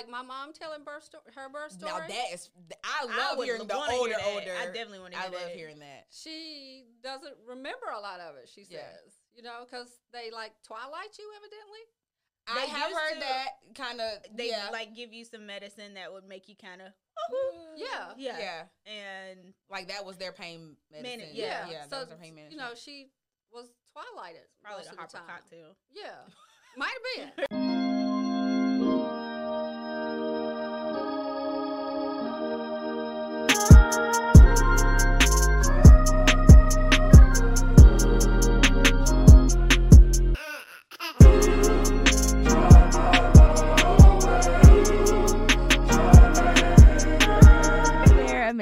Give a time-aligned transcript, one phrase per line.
[0.00, 1.92] like my mom telling birth sto- her birth story.
[1.92, 2.48] Now that is,
[2.84, 4.26] I I love would hearing the wanna hear older, that.
[4.32, 4.54] older.
[4.60, 5.56] I definitely wanna I hear love that.
[5.56, 6.06] hearing that.
[6.10, 8.48] she doesn't remember a lot of it.
[8.52, 9.36] She says, Yeah.
[9.36, 11.84] you know, because they like twilight you evidently.
[12.48, 14.18] I have heard to- that kind of.
[14.34, 16.88] They yeah, like give you some medicine that would make you kind of
[17.76, 18.12] Yeah.
[18.16, 18.38] yeah.
[18.38, 21.18] yeah, and like that was their pain medicine.
[21.20, 21.70] Minute, yeah, yeah.
[21.70, 22.52] yeah, so that was their pain medicine.
[22.58, 23.10] you know, she
[23.52, 24.42] was twilighted.
[24.62, 25.36] probably most the of the Harper time.
[25.36, 25.76] cocktail.
[25.94, 26.16] Yeah,
[26.76, 27.58] might have been.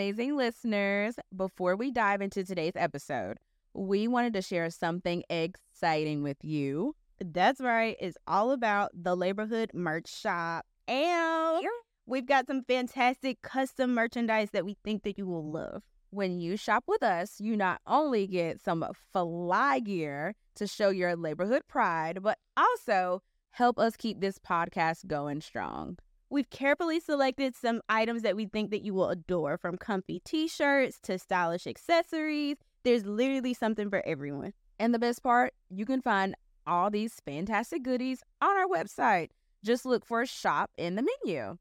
[0.08, 1.16] amazing listeners.
[1.36, 3.36] Before we dive into today's episode,
[3.74, 6.94] we wanted to share something exciting with you.
[7.20, 7.94] That's right.
[8.00, 10.64] It's all about the Laborhood merch shop.
[10.86, 11.62] And
[12.06, 15.82] we've got some fantastic custom merchandise that we think that you will love.
[16.08, 21.16] When you shop with us, you not only get some fly gear to show your
[21.16, 25.98] Laborhood pride, but also help us keep this podcast going strong.
[26.30, 30.98] We've carefully selected some items that we think that you will adore from comfy t-shirts
[31.04, 32.58] to stylish accessories.
[32.84, 34.52] There's literally something for everyone.
[34.78, 36.34] And the best part, you can find
[36.66, 39.28] all these fantastic goodies on our website.
[39.64, 41.56] Just look for shop in the menu.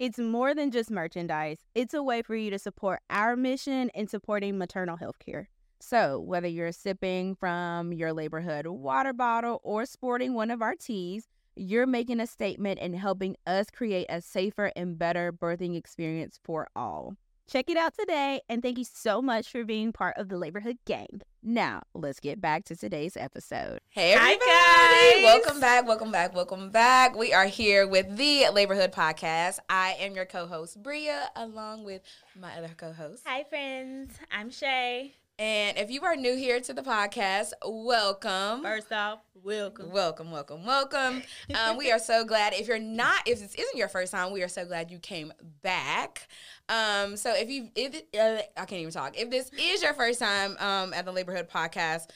[0.00, 1.58] It's more than just merchandise.
[1.76, 5.48] It's a way for you to support our mission in supporting maternal health care.
[5.78, 11.28] So, whether you're sipping from your Laborhood water bottle or sporting one of our teas,
[11.60, 16.66] you're making a statement and helping us create a safer and better birthing experience for
[16.74, 17.16] all.
[17.50, 20.78] Check it out today, and thank you so much for being part of the Laborhood
[20.86, 21.20] gang.
[21.42, 23.80] Now, let's get back to today's episode.
[23.90, 25.22] Hey Hi, everybody!
[25.22, 25.24] guys.
[25.24, 27.16] Welcome back, welcome back, welcome back.
[27.16, 29.58] We are here with the Laborhood Podcast.
[29.68, 32.02] I am your co-host Briea, along with
[32.38, 33.24] my other co-host.
[33.26, 35.16] Hi friends, I'm Shay.
[35.40, 38.62] And if you are new here to the podcast, welcome.
[38.62, 39.90] First off, welcome.
[39.90, 41.22] Welcome, welcome, welcome.
[41.54, 42.52] Um, we are so glad.
[42.52, 45.32] If you're not, if this isn't your first time, we are so glad you came
[45.62, 46.28] back.
[46.68, 49.18] Um, so if you, if uh, I can't even talk.
[49.18, 52.10] If this is your first time um, at the Laborhood Podcast,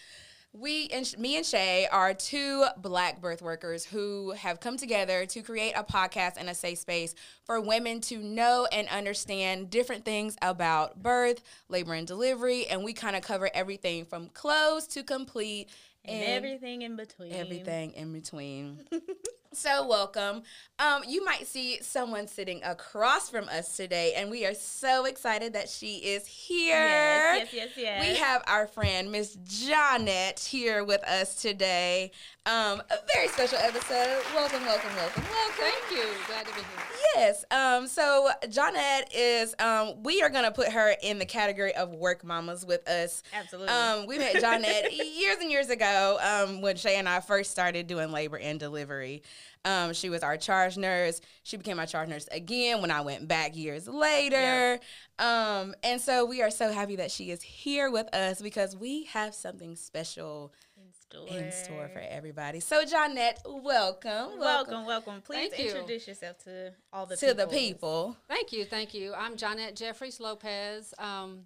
[0.55, 5.43] we and me and Shay are two black birth workers who have come together to
[5.43, 10.37] create a podcast and a safe space for women to know and understand different things
[10.41, 15.69] about birth, labor and delivery, and we kind of cover everything from close to complete
[16.05, 17.33] and everything in between.
[17.33, 18.79] everything in between.
[19.55, 20.43] so welcome.
[20.81, 25.53] Um, you might see someone sitting across from us today, and we are so excited
[25.53, 26.75] that she is here.
[26.75, 28.09] Yes, yes, yes, yes.
[28.09, 32.11] We have our friend Miss Johnette here with us today.
[32.47, 34.21] Um, a very special episode.
[34.35, 35.55] Welcome, welcome, welcome, welcome.
[35.57, 36.05] Thank you.
[36.27, 36.95] Glad to be here.
[37.15, 37.45] Yes.
[37.51, 42.25] Um, so Johnette is um, we are gonna put her in the category of work
[42.25, 43.23] mamas with us.
[43.33, 43.73] Absolutely.
[43.73, 47.87] Um, we met Johnette years and years ago um, when Shay and I first started
[47.87, 49.23] doing labor and delivery.
[49.65, 51.21] Um, she was our charge nurse.
[51.43, 54.79] She became my charge nurse again when I went back years later.
[55.19, 59.05] Um, and so we are so happy that she is here with us because we
[59.05, 61.39] have something special in store.
[61.39, 62.61] in store for everybody.
[62.61, 64.39] So Johnette, welcome.
[64.39, 65.23] Welcome, welcome.
[65.23, 65.71] Please Thank you.
[65.71, 68.17] introduce yourself to all the to the people.
[68.29, 68.65] Thank you.
[68.67, 69.15] Thank you.
[69.17, 70.93] I'm Johnette Jeffries Lopez.
[70.99, 71.45] Um,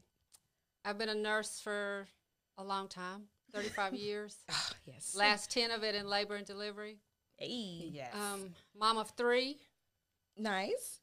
[0.85, 2.09] I've been a nurse for
[2.56, 4.37] a long time 35 years.
[4.50, 5.15] Oh, yes.
[5.17, 6.99] Last 10 of it in labor and delivery.
[7.38, 7.91] Hey.
[7.93, 8.12] Yes.
[8.15, 9.56] Um, mom of three.
[10.37, 11.00] nice.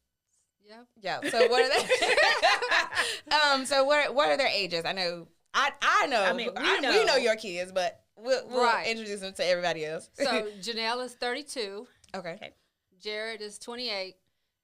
[0.67, 0.85] Yep.
[1.01, 1.29] Yeah.
[1.29, 3.35] So what are they?
[3.53, 3.65] um.
[3.65, 4.83] So what what are their ages?
[4.85, 5.27] I know.
[5.53, 6.23] I I know.
[6.23, 7.05] I mean, we I- we know.
[7.05, 8.87] know your kids, but we'll, we'll Right.
[8.87, 10.09] introduce them to everybody else.
[10.13, 10.25] So
[10.61, 12.31] Janelle is 32, okay.
[12.33, 12.53] Okay.
[12.99, 14.15] Jared is 28,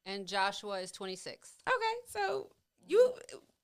[0.07, 1.51] and Joshua is 26.
[1.67, 1.75] Okay.
[2.09, 2.47] So
[2.87, 3.13] you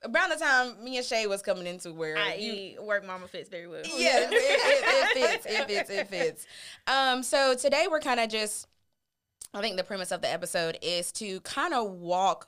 [0.06, 3.28] around the time me and Shay was coming into where I you eat work mama
[3.28, 3.82] fits very well.
[3.86, 5.46] yeah, it, it, it fits.
[5.46, 5.90] It fits.
[5.90, 6.48] It fits.
[6.88, 8.68] Um, so today we're kind of just,
[9.54, 12.48] I think the premise of the episode is to kind of walk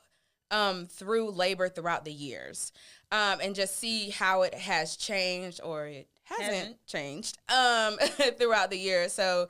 [0.50, 2.72] um, through labor throughout the years
[3.12, 6.86] um, and just see how it has changed or it hasn't, Hasn't.
[6.86, 7.96] changed um,
[8.38, 9.12] throughout the years.
[9.12, 9.48] So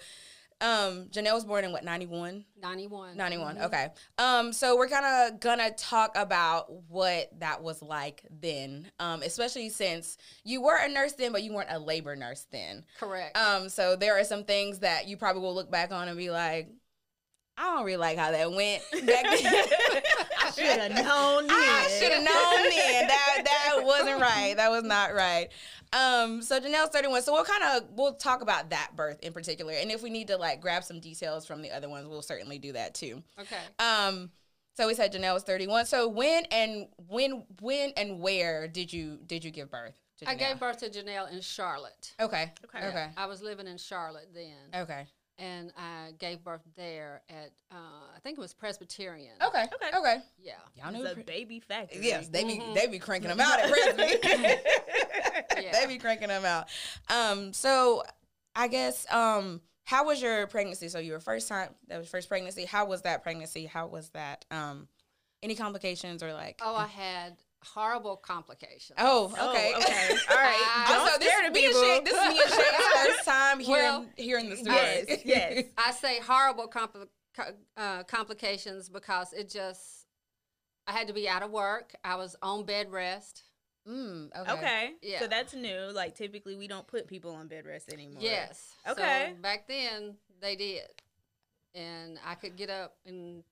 [0.61, 2.45] um, Janelle was born in what, 91?
[2.61, 3.17] 91.
[3.17, 3.65] 91 Mhm.
[3.65, 9.23] okay um so we're kind of gonna talk about what that was like then um
[9.23, 13.37] especially since you were a nurse then but you weren't a labor nurse then Correct.
[13.37, 16.31] um so there are some things that you probably will look back on and be
[16.31, 16.69] like
[17.57, 20.03] i don't really like how that went back then
[20.43, 21.47] I should have known.
[21.49, 23.07] I should have known then.
[23.07, 24.55] That that wasn't right.
[24.57, 25.49] That was not right.
[25.93, 27.23] Um, so Janelle's 31.
[27.23, 30.29] So we'll kind of we'll talk about that birth in particular, and if we need
[30.29, 33.23] to like grab some details from the other ones, we'll certainly do that too.
[33.39, 33.57] Okay.
[33.79, 34.31] Um,
[34.77, 35.87] so we said Janelle was 31.
[35.87, 39.99] So when and when when and where did you did you give birth?
[40.19, 42.15] To I gave birth to Janelle in Charlotte.
[42.21, 42.53] Okay.
[42.65, 42.89] Okay.
[42.89, 43.09] Okay.
[43.17, 45.07] I was living in Charlotte then, Okay.
[45.41, 47.75] And I gave birth there at uh,
[48.15, 49.33] I think it was Presbyterian.
[49.43, 49.65] Okay.
[49.65, 49.99] Okay.
[49.99, 50.17] Okay.
[50.39, 50.53] Yeah.
[50.77, 51.21] Y'all It's know.
[51.21, 52.07] a baby factory.
[52.07, 52.75] Yes, they be Mhm.
[52.75, 54.19] they be cranking them out at Presby.
[55.63, 55.73] Yeah.
[55.81, 56.69] they be cranking them out.
[57.09, 58.05] Um, so
[58.55, 60.89] I guess um, how was your pregnancy?
[60.89, 62.65] So you were first time that was first pregnancy.
[62.67, 63.67] How was that pregnancy?
[63.67, 64.45] How was that?
[64.51, 64.89] Um,
[65.43, 66.61] any complications or like?
[66.63, 68.97] Oh, I had horrible complications.
[68.99, 69.75] Oh, Oh, okay.
[69.77, 70.09] okay.
[70.31, 70.57] All right.
[70.57, 71.83] I- Don't also, this, scare the me and people.
[71.83, 72.87] Shay, this is me and Shay's
[73.17, 74.77] first time hearing Well, hearing the story.
[74.77, 75.21] Yes.
[75.25, 75.65] Yes.
[75.79, 77.09] I say horrible compli-
[77.77, 80.07] uh, complications because it just
[80.87, 81.95] I had to be out of work.
[82.03, 83.45] I was on bed rest.
[83.89, 84.53] Mm, okay.
[84.53, 84.91] Okay.
[85.03, 85.21] Yeah.
[85.21, 85.91] So that's new.
[85.93, 88.21] Like typically we don't put people on bed rest anymore.
[88.23, 88.73] Yes.
[88.89, 89.33] Okay.
[89.37, 90.83] So back then they did,
[91.75, 93.43] and I could get up and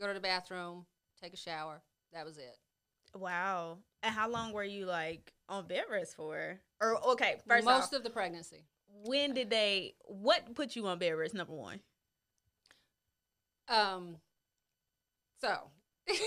[0.00, 0.86] go to the bathroom,
[1.22, 1.82] take a shower.
[2.12, 2.56] That was it.
[3.14, 3.78] Wow.
[4.02, 6.58] And how long were you like on bed rest for?
[6.80, 8.64] Or okay, first Most off, of the pregnancy.
[9.04, 9.94] when did they?
[10.06, 11.34] What put you on bed rest?
[11.34, 11.80] Number one.
[13.68, 14.16] Um.
[15.40, 15.70] So.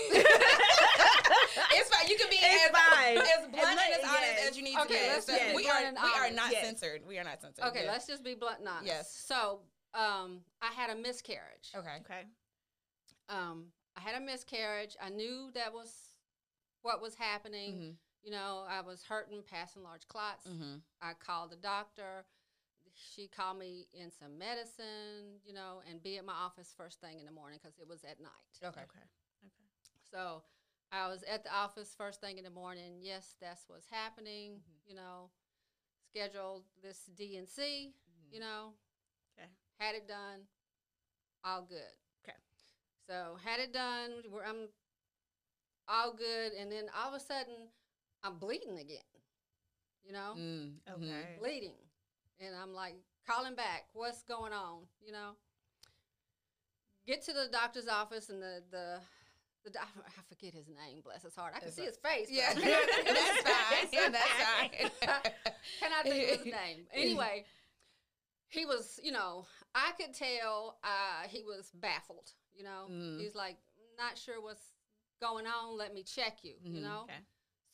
[1.72, 2.08] It's fine.
[2.08, 3.16] You can be It's as, fine.
[3.18, 4.50] as blunt and as honest yes.
[4.50, 5.06] as you need Okay, to be.
[5.08, 6.64] let's So be we are we are not Yes.
[6.64, 7.02] censored.
[7.06, 7.64] We are not censored.
[7.66, 8.86] okay, let's just be blunt and honest.
[8.86, 9.24] Yes.
[9.26, 9.60] So,
[9.94, 11.70] um, I had a miscarriage.
[11.74, 11.96] Okay.
[12.00, 12.22] Okay.
[13.28, 14.96] um, I had a miscarriage.
[15.02, 15.92] I knew that was
[16.82, 17.72] what was happening.
[17.72, 17.90] Mm-hmm.
[18.24, 20.46] You know, I was hurting, passing large clots.
[20.46, 20.78] Mm-hmm.
[21.00, 22.24] I called the doctor.
[22.92, 27.20] She called me in some medicine, you know, and be at my office first thing
[27.20, 28.58] in the morning because it was at night.
[28.62, 28.80] Okay.
[28.80, 29.06] Okay.
[29.44, 29.68] Okay.
[30.10, 30.42] So
[30.90, 32.98] I was at the office first thing in the morning.
[33.00, 34.52] Yes, that's what's happening.
[34.52, 34.90] Mm-hmm.
[34.90, 35.30] You know,
[36.10, 37.92] scheduled this DNC.
[38.32, 38.72] You know,
[39.38, 39.48] Okay.
[39.78, 40.40] had it done.
[41.44, 41.94] All good.
[42.24, 42.36] Okay.
[43.06, 44.10] So had it done.
[44.30, 44.68] We're, I'm
[45.88, 47.54] all good, and then all of a sudden,
[48.22, 48.98] I'm bleeding again.
[50.04, 51.02] You know, Mm-hmm.
[51.02, 51.36] Okay.
[51.38, 51.74] bleeding,
[52.40, 52.94] and I'm like
[53.26, 53.84] calling back.
[53.92, 54.82] What's going on?
[55.04, 55.30] You know.
[57.06, 59.00] Get to the doctor's office, and the the
[59.64, 61.00] the doc- I forget his name.
[61.02, 61.52] Bless his heart.
[61.56, 62.28] I can It's see a- his face.
[62.30, 63.78] Yeah, can't think his that's fine.
[63.80, 63.88] face.
[63.92, 65.32] Yeah, that's fine.
[65.80, 66.86] Cannot think of his name.
[66.92, 67.44] Anyway,
[68.48, 72.30] he was, you know, I could tell uh, he was baffled.
[72.54, 73.20] You know, Mm.
[73.20, 73.56] he's like,
[73.98, 74.62] not sure what's
[75.20, 75.76] going on.
[75.76, 76.54] Let me check you.
[76.64, 76.82] You Mhm.
[76.82, 77.20] know, Okay.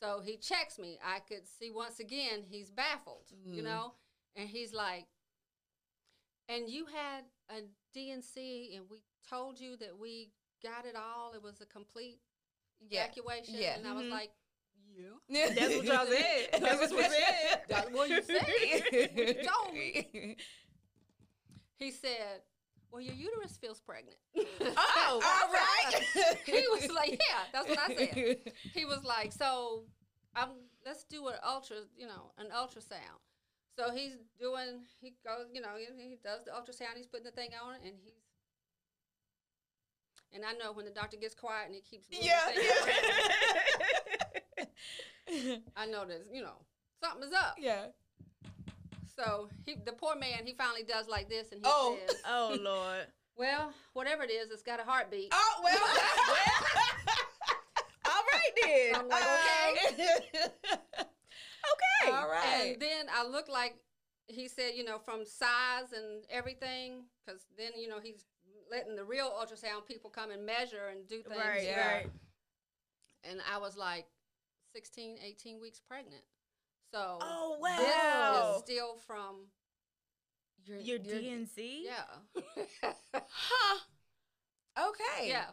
[0.01, 0.99] so he checks me.
[1.03, 3.31] I could see once again he's baffled.
[3.45, 3.63] You Mhm.
[3.63, 3.93] know,
[4.35, 5.07] and he's like,
[6.47, 7.63] and you had a
[7.93, 10.31] DNC, and we told you that we
[10.61, 11.33] got it all.
[11.33, 12.19] It was a complete
[12.89, 13.01] Yeah.
[13.03, 13.55] evacuation.
[13.55, 13.77] Yeah.
[13.77, 14.11] And I was Mhm.
[14.11, 14.31] like,
[14.95, 15.17] yeah.
[15.55, 16.49] That's what y'all said.
[16.61, 17.61] That's what you said.
[17.67, 18.83] That's what you said.
[19.15, 20.37] You told me.
[21.77, 22.41] He said,
[22.91, 24.17] "Well, your uterus feels pregnant."
[24.61, 26.37] Oh, all right.
[26.45, 28.37] he was like, "Yeah, that's what I said."
[28.73, 29.83] He was like, "So,
[30.35, 30.49] I'm
[30.85, 33.19] let's do an ultra, you know, an ultrasound."
[33.77, 34.85] So he's doing.
[35.01, 36.95] He goes, you know, he does the ultrasound.
[36.97, 38.13] He's putting the thing on, and he's.
[40.33, 42.39] And I know when the doctor gets quiet and he keeps Yeah.
[45.75, 46.57] I know that you know
[47.01, 47.55] something is up.
[47.59, 47.87] yeah.
[49.17, 51.97] So he, the poor man, he finally does like this, and he Oh.
[52.07, 53.07] says, oh Lord.
[53.37, 55.79] "Well, whatever it is, it's got a heartbeat." Oh well.
[58.05, 58.95] All right then.
[58.95, 60.49] I'm like, okay.
[62.05, 62.11] Okay.
[62.11, 62.73] All right.
[62.73, 63.75] And then I look like
[64.27, 68.25] he said, you know, from size and everything, because then you know he's
[68.69, 71.39] letting the real ultrasound people come and measure and do things.
[71.39, 71.63] Right.
[71.63, 71.93] Yeah.
[71.93, 72.07] Right.
[73.23, 74.05] And I was like
[74.73, 76.23] 16, 18 weeks pregnant.
[76.95, 78.53] So Oh this wow.
[78.55, 79.47] is still from
[80.65, 81.83] Your, Your DNC.
[81.83, 82.41] yeah,
[83.13, 83.79] Huh.
[84.89, 85.27] Okay.
[85.27, 85.47] yeah.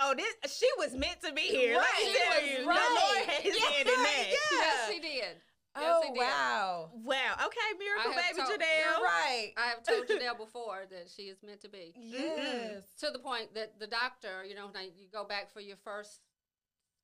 [0.00, 1.76] Oh, this she was meant to be here.
[1.76, 2.16] Let me Right.
[2.16, 2.94] tell She you, was the.
[2.94, 4.24] Lord had his Yeah, hand in that.
[4.28, 4.36] yeah.
[4.52, 5.12] Yes, he did.
[5.12, 5.36] Yes,
[5.76, 6.18] Oh he did.
[6.18, 6.90] wow.
[7.04, 7.32] Wow.
[7.44, 8.96] Okay, miracle baby told- Janelle.
[8.96, 9.52] You're right.
[9.58, 11.92] I have told Janelle before that she is meant to be.
[11.94, 12.84] Yes.
[13.00, 16.20] to the point that the doctor, you know, now you go back for your first,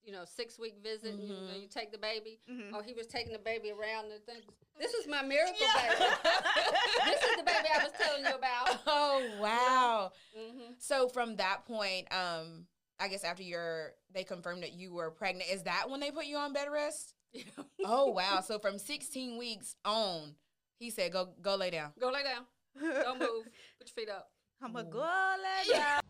[0.05, 1.61] you know, six week visit, and you, Mhm.
[1.63, 2.41] you take the baby.
[2.51, 2.73] Mhm.
[2.75, 4.43] Oh, he was taking the baby around and thing.
[4.79, 5.89] This is my miracle Yeah.
[5.89, 6.05] baby.
[7.05, 8.81] this is the baby I was telling you about.
[8.87, 10.13] Oh wow.
[10.35, 12.67] hmm So from that point, um,
[12.99, 16.27] I guess after your they confirmed that you were pregnant, is that when they put
[16.27, 17.15] you on bed rest?
[17.33, 17.45] Yeah.
[17.85, 18.41] Oh wow.
[18.41, 20.35] So from 16 weeks on,
[20.79, 21.93] he said, Go go lay down.
[22.01, 22.47] Go lay down.
[22.81, 23.45] Don't move.
[23.79, 24.31] Put your feet up.
[24.61, 26.01] I'm a go lay down.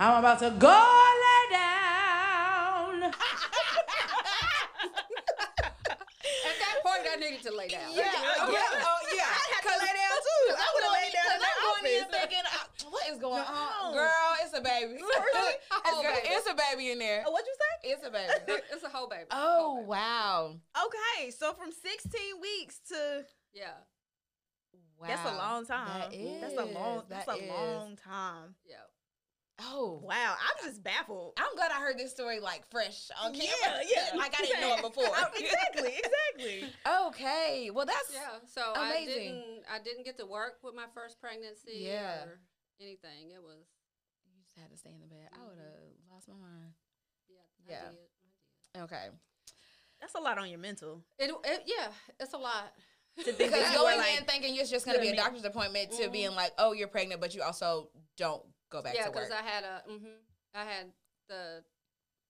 [0.00, 2.03] I'm about to go lay down.
[6.44, 7.92] At that point, I I needed to lay down.
[7.92, 8.42] Yeah, Yeah.
[8.42, 9.22] oh, yeah, oh, yeah.
[9.22, 10.44] I had to lay down too.
[10.50, 13.04] I would have going laid down in in- that I'm going in thinking, uh, what
[13.08, 14.30] is going on, girl?
[14.42, 14.98] It's a baby.
[15.04, 15.54] Really?
[15.54, 16.28] it's, girl, baby.
[16.32, 17.24] it's a baby in there.
[17.26, 17.90] Oh, what'd you say?
[17.92, 18.62] It's a baby.
[18.72, 19.24] It's a whole baby.
[19.30, 19.88] oh Whole baby.
[19.90, 20.56] wow,
[20.86, 23.68] Okay, so from 16 weeks to Yeah,
[24.98, 25.06] wow.
[25.08, 26.00] that's a long time.
[26.10, 26.40] That is.
[26.40, 27.02] That's a long.
[27.08, 27.50] That's that a is.
[27.50, 28.54] long time.
[28.66, 28.76] yeah.
[29.60, 31.34] Oh Wow, I'm just baffled.
[31.38, 33.48] I'm glad I heard this story like fresh on camera.
[33.86, 34.16] Yeah, yeah.
[34.18, 35.04] like I didn't know it before.
[35.06, 36.72] Oh, exactly, exactly.
[37.08, 39.06] okay, well that's Yeah, so I Amazing.
[39.22, 42.24] didn't I didn't get to work with my first pregnancy Yeah.
[42.24, 42.40] or
[42.80, 43.30] anything.
[43.32, 43.64] It was
[44.26, 45.28] You just had to stay in the bed.
[45.32, 46.72] I would have lost my mind.
[47.30, 47.76] yeah, Yeah.
[47.86, 47.98] I did.
[48.74, 48.82] I did.
[48.84, 49.06] Okay.
[50.00, 51.02] That's a lot on your mental.
[51.18, 52.72] It, it yeah, it's a lot.
[53.24, 55.44] To Because you were going like, in thinking it's just going to be a doctor's
[55.44, 56.12] appointment to Mhm.
[56.12, 58.42] being like, oh, you're pregnant, but you also don't
[58.74, 59.28] go back yeah, to work.
[59.28, 60.06] because I had a hmm
[60.54, 60.86] I had
[61.28, 61.64] the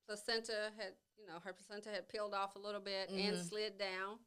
[0.07, 3.49] placenta had you know her placenta had peeled off a little bit and Mhm.
[3.49, 4.19] slid down.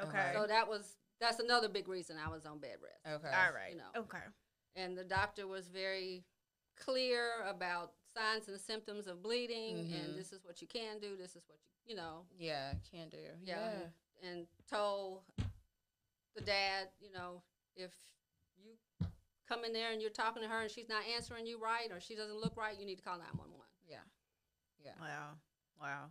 [0.00, 3.04] okay, So that was that's another big reason I was on bed rest.
[3.06, 3.34] okay.
[3.34, 3.90] all right, you know.
[3.96, 4.22] okay,
[4.76, 6.24] And the doctor was very
[6.76, 9.92] clear about signs and symptoms of bleeding, Mhm.
[9.94, 11.16] and this is what you can do.
[11.16, 13.16] This is what you you know Yeah, can do.
[13.42, 13.90] yeah, Yeah.
[14.28, 15.24] and told
[16.34, 17.42] the dad, you know,
[17.74, 18.17] if you
[19.48, 22.00] come in there and you're talking to her and she's not answering you right or
[22.00, 23.54] she doesn't look right, you need to call 911.
[23.88, 23.96] Yeah.
[24.84, 24.92] Yeah.
[25.00, 25.30] wow,
[25.80, 26.04] wow.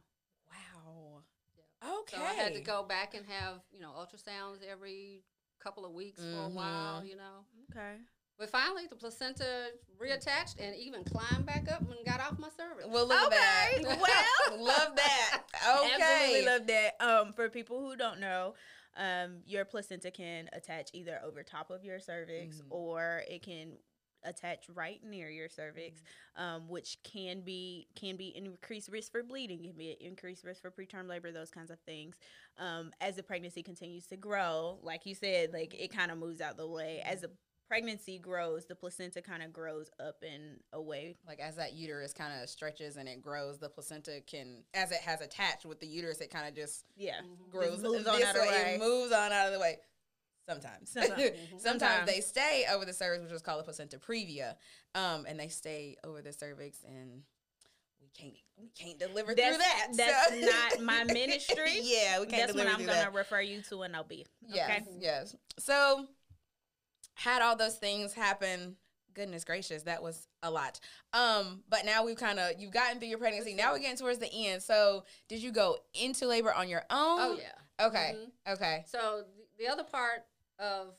[0.49, 1.21] Wow.
[1.55, 1.89] Yeah.
[1.99, 2.17] Okay.
[2.17, 5.23] So I had to go back and have, you know, ultrasounds every
[5.59, 7.07] couple of weeks for a while, Mhm.
[7.09, 7.45] you know.
[7.71, 7.97] Okay.
[8.39, 12.87] But finally, the placenta reattached and even climbed back up and got off my cervix.
[12.87, 13.35] Well, look Okay,
[13.77, 13.99] at that.
[13.99, 14.59] well.
[14.59, 15.43] love that.
[15.67, 15.91] Okay.
[15.99, 17.01] Absolutely love that.
[17.01, 18.53] Um, for people who don't know,
[18.97, 22.65] um, your placenta can attach either over top of your cervix Mhm.
[22.69, 23.77] or it can
[24.23, 26.01] attach right near your cervix,
[26.35, 30.61] um, which can be can be increased risk for bleeding, can be an increased risk
[30.61, 32.17] for preterm labor, those kinds of things.
[32.57, 36.41] Um, as the pregnancy continues to grow, like you said, like it kind of moves
[36.41, 37.31] out the way as the
[37.67, 41.17] pregnancy grows, the placenta kind of grows up and away.
[41.27, 44.99] like as that uterus kind of stretches and it grows, the placenta can, as it
[45.01, 47.49] has attached with the uterus, it kind of just Yeah, Mhm.
[47.49, 48.47] grows moves on out of the way.
[48.63, 48.73] way.
[48.75, 49.79] It moves on out of the way.
[50.47, 50.89] Sometimes.
[50.91, 51.17] Sometimes.
[51.49, 52.09] Sometimes, Sometimes.
[52.09, 54.55] they stay over the cervix, which is called the placenta previa,
[54.95, 57.23] um, and they stay over the cervix, and
[57.99, 59.87] we can't we can't deliver That's, through that.
[59.93, 60.39] that's so-
[60.79, 61.79] not my ministry.
[61.83, 63.13] yeah, we can't That's when I'm gonna that.
[63.13, 64.25] refer you to an OB.
[64.47, 65.35] Yes, yes.
[65.59, 66.07] So
[67.17, 68.75] had all those things happen.
[69.13, 70.79] Goodness gracious, that was a lot.
[71.11, 73.55] Um, but now we've kind of you've gotten through your pregnancy.
[73.55, 74.61] Now we're getting towards the end.
[74.61, 77.19] So did you go into labor on your own?
[77.19, 77.85] Oh, yeah.
[77.87, 78.15] Okay.
[78.15, 78.53] Mhm.
[78.53, 78.83] Okay.
[78.87, 79.23] So
[79.57, 80.25] the, the other part
[80.59, 80.93] of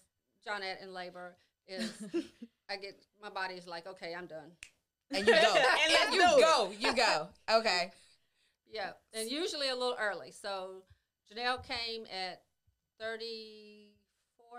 [0.44, 1.36] Johnette in labor
[1.68, 1.92] is
[2.68, 4.50] I get my body's like, okay, I'm done.
[5.12, 5.54] And you go.
[5.84, 6.72] And and you go.
[6.78, 7.28] You go.
[7.50, 7.92] Okay.
[8.70, 10.30] Yeah, and usually a little early.
[10.30, 10.82] So
[11.32, 12.42] Janelle came at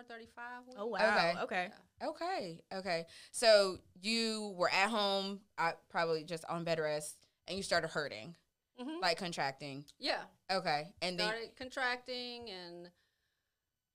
[0.04, 0.76] 34, 35.
[0.78, 0.98] Oh wow.
[1.16, 1.42] Okay.
[1.44, 1.70] Okay.
[2.02, 2.08] Yeah.
[2.10, 2.62] Okay.
[2.74, 3.06] Okay.
[3.32, 7.16] So you were at home, I probably just on bed rest,
[7.48, 8.36] and you started hurting,
[8.80, 9.02] Mhm.
[9.02, 9.86] like contracting.
[9.98, 10.94] Yeah, Okay.
[11.02, 12.92] And then started contracting and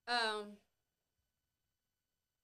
[0.07, 0.59] um,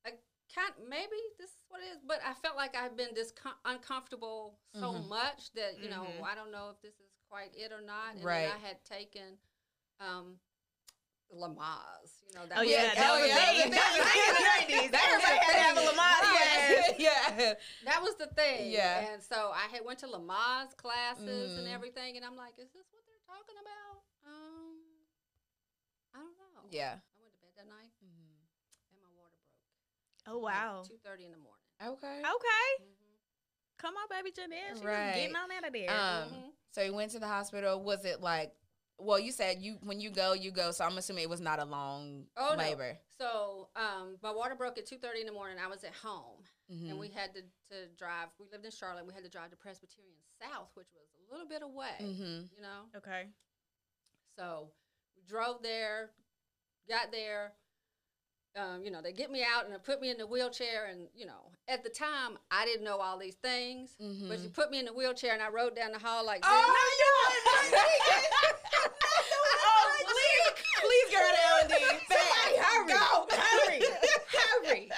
[0.07, 0.13] I
[0.49, 0.75] can't.
[0.89, 4.93] Maybe this is what it is, but I felt like I've been discom- uncomfortable so
[4.95, 5.09] Mhm.
[5.09, 6.23] much that you know Mhm.
[6.25, 8.15] I don't know if this is quite it or not.
[8.15, 8.47] And Right.
[8.47, 9.39] then I had taken
[9.99, 10.41] um,
[11.35, 12.23] Lamaze.
[12.29, 14.27] You know that Oh, was- yeah, that oh, was yeah, the that was the thing
[14.27, 15.03] in the 90s.
[15.03, 15.85] Everybody had to have a.
[15.91, 16.99] Lamaze.
[16.99, 17.35] Yeah.
[17.39, 17.55] yeah.
[17.85, 18.71] that was the thing.
[18.71, 19.13] Yeah.
[19.13, 21.75] And so I had went to Lamaze classes and Mm.
[21.75, 24.03] everything, and I'm like, is this what they're talking about?
[24.27, 24.79] Um,
[26.15, 26.67] I don't know.
[26.71, 26.99] Yeah.
[26.99, 28.15] I went to bed that night and
[29.03, 29.35] my water
[30.27, 30.35] broke.
[30.35, 30.83] Oh wow.
[30.87, 31.67] Two thirty in the morning.
[31.83, 32.19] Okay.
[32.21, 32.69] Okay.
[32.83, 33.15] Mhm.
[33.79, 34.75] Come on, baby Janelle.
[34.77, 35.15] She's Right.
[35.15, 35.91] getting on out of there.
[35.91, 36.51] Um, Mhm.
[36.71, 37.83] so you went to the hospital.
[37.83, 38.53] Was it like?
[39.01, 40.71] Well, you said you when you go, you go.
[40.73, 42.63] So I'm assuming it was not a long Oh, no.
[42.63, 42.99] labor.
[43.19, 45.57] So um, my water broke at two thirty in the morning.
[45.63, 46.43] I was at home,
[46.73, 46.91] Mhm.
[46.91, 48.29] and we had to, to drive.
[48.39, 49.07] We lived in Charlotte.
[49.07, 51.97] We had to drive to Presbyterian South, which was a little bit away.
[52.01, 52.49] Mhm.
[52.57, 52.87] You know.
[52.97, 53.27] okay.
[54.39, 54.71] So
[55.17, 56.11] we drove there,
[56.89, 57.53] got there.
[58.57, 60.87] Um, you know, they get me out and they put me in the wheelchair.
[60.87, 63.95] And, you know, at the time, I didn't know all these things.
[63.97, 64.43] But Mhm.
[64.43, 66.75] you put me in the wheelchair and I rode down the hall like oh,
[67.71, 67.81] this.
[69.63, 71.75] Oh, please, please, girl, to L&D.
[72.09, 72.89] Somebody hurry.
[72.89, 73.29] Go.
[73.31, 73.81] Hurry.
[74.67, 74.91] Hurry.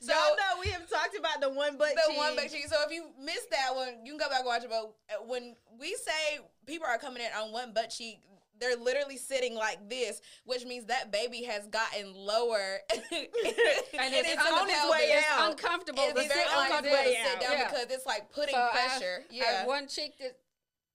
[0.00, 2.16] So Y'all know we have talked about the one butt the cheek.
[2.16, 2.66] one back cheek.
[2.68, 4.70] So if you missed that one, you can go back and watch it.
[4.70, 8.20] But uh, when we say people are coming in on one butt cheek,
[8.60, 14.60] they're literally sitting like this, which means that baby has gotten lower, and it's on
[14.60, 15.50] un- its it's way out.
[15.50, 17.68] uncomfortable It's very sit like uncomfortable to sit down Yeah.
[17.70, 19.24] because it's like putting So I- pressure.
[19.30, 19.66] I yeah.
[19.66, 20.36] one cheek that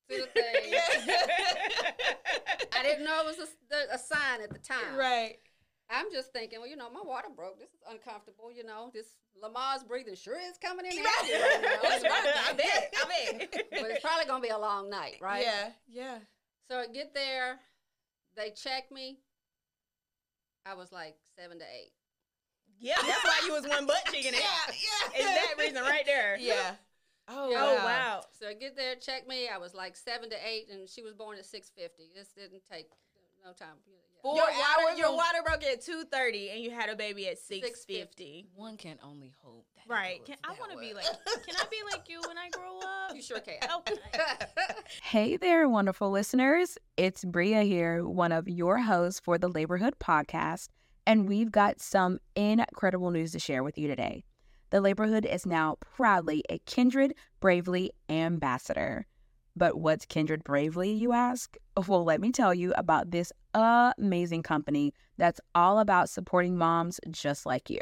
[0.09, 0.73] to the thing.
[2.75, 4.97] I didn't know it was a, a sign at the time.
[4.97, 5.37] right.
[5.89, 7.59] I'm just thinking, well, you know, my water broke.
[7.59, 8.51] This is uncomfortable.
[8.51, 9.05] You know, this
[9.41, 10.97] Lamaze breathing sure is coming in.
[10.97, 11.07] Right.
[11.19, 12.09] handy right you know.
[12.09, 12.33] right.
[12.49, 12.93] I bet.
[12.97, 13.65] I bet.
[13.71, 15.43] But it's probably gonna be a long night, right?
[15.43, 15.69] Yeah.
[15.89, 16.17] Yeah.
[16.67, 17.59] So I get there,
[18.35, 19.19] they check me.
[20.65, 21.91] I was like seven to eight.
[22.79, 24.33] Yeah, that's why you was one butt chicken.
[24.33, 24.73] Yeah.
[24.73, 25.19] Yeah.
[25.19, 26.37] Is that reason right there?
[26.39, 26.75] Yeah.
[27.29, 27.57] Oh, Yeah.
[27.61, 27.85] Oh wow.
[27.85, 28.23] wow.
[28.37, 29.47] So I get there, check me.
[29.47, 32.11] I was like seven to eight, and she was born at six fifty.
[32.15, 32.87] This didn't take
[33.45, 33.79] no time.
[33.87, 34.02] Yeah.
[34.23, 37.27] Four Your water, your on- water broke at two thirty, and you had a baby
[37.27, 38.47] at six fifty.
[38.55, 39.65] One can only hope.
[39.75, 40.19] That Right?
[40.19, 41.03] goes Can, I want to be like.
[41.03, 43.13] Can I be like you when I grow up?
[43.15, 43.55] You sure can.
[43.69, 43.97] Oh, okay.
[45.03, 46.77] Hey there, wonderful listeners.
[46.97, 50.69] It's Briea here, one of your hosts for the Laborhood podcast,
[51.05, 54.23] and we've got some incredible news to share with you today.
[54.69, 59.05] The Laborhood is now proudly a Kindred Bravely ambassador.
[59.55, 61.57] But what's Kindred Bravely, you ask?
[61.87, 67.45] Well, let me tell you about this amazing company that's all about supporting moms just
[67.45, 67.81] like you.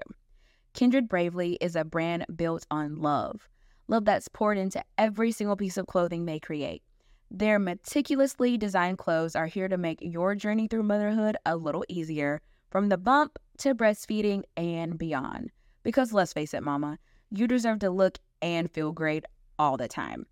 [0.73, 3.49] Kindred Bravely is a brand built on love
[3.91, 6.81] love that's poured into every single piece of clothing they create.
[7.29, 12.41] Their meticulously designed clothes are here to make your journey through motherhood a little easier,
[12.69, 15.51] from the bump to breastfeeding and beyond.
[15.83, 16.97] Because let's face it, mama,
[17.29, 19.25] you deserve to look and feel great
[19.59, 20.25] all the time.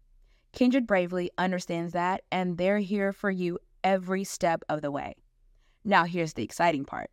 [0.51, 5.13] Kindred Bravely understands that, and they're here for you every step of the way.
[5.85, 7.11] Now, here's the exciting part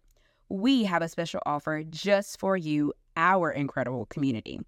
[0.48, 4.60] we have a special offer just for you, our incredible community.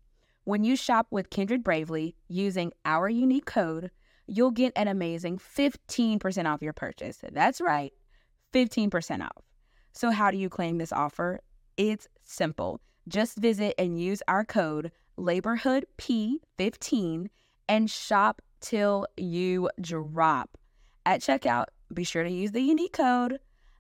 [0.45, 3.91] When you shop with Kindred Bravely using our unique code,
[4.27, 7.19] you'll get an amazing 15% off your purchase.
[7.33, 7.93] That's right,
[8.53, 9.45] 15% off.
[9.93, 11.41] So, how do you claim this offer?
[11.77, 12.81] It's simple.
[13.09, 17.27] Just visit and use our code LaborhoodP15
[17.69, 20.57] and shop till you drop.
[21.07, 23.39] At checkout, be sure to use the unique code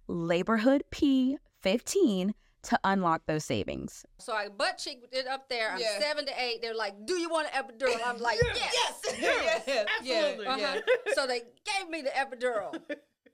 [0.09, 4.05] LaborhoodP15 to unlock those savings.
[4.19, 5.71] so I butt cheeked it up there.
[5.73, 6.01] I'm Yeah.
[6.01, 6.61] seven to eight.
[6.61, 9.63] They're like, "Do you want an epidural?" I'm like, "Yes." yes.
[9.67, 9.87] yes.
[9.99, 10.45] Absolutely.
[10.45, 10.55] Yeah.
[10.55, 10.81] Uh-huh.
[11.15, 12.79] so they gave me the epidural.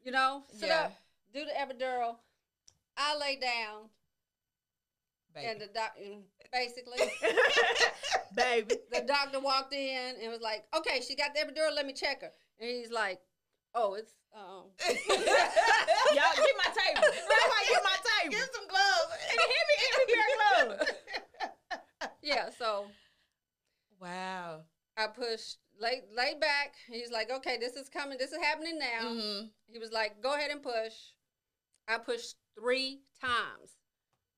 [0.04, 0.80] You know, sit Yeah.
[0.82, 0.92] up,
[1.32, 2.16] do the epidural.
[2.96, 3.88] I lay down,
[5.34, 6.98] and the doc, and basically,
[8.36, 8.76] Baby.
[8.92, 11.74] the doctor walked in and was like, "Okay, she got the epidural.
[11.74, 13.20] Let me check her." And he's like,
[13.74, 17.02] "Oh, it's um." Y'all get my table.
[17.02, 18.30] Somebody get my table.
[18.30, 19.10] Give some gloves.
[19.28, 20.92] Hit me, hit me, pair of gloves.
[22.22, 22.86] yeah, so
[24.00, 24.60] wow.
[24.96, 26.74] I pushed, lay, lay back.
[26.88, 28.16] He's like, "Okay, this is coming.
[28.16, 29.46] This is happening now." Mm-hmm.
[29.66, 30.94] He was like, "Go ahead and push."
[31.86, 33.76] I pushed three times,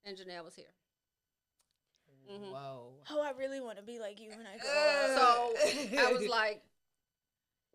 [0.04, 0.72] and Janelle was here.
[2.30, 2.50] Mhm.
[2.52, 2.92] Whoa.
[3.10, 5.58] Oh, I really want to be like you when I grow Uh, up.
[5.58, 6.62] So I was like,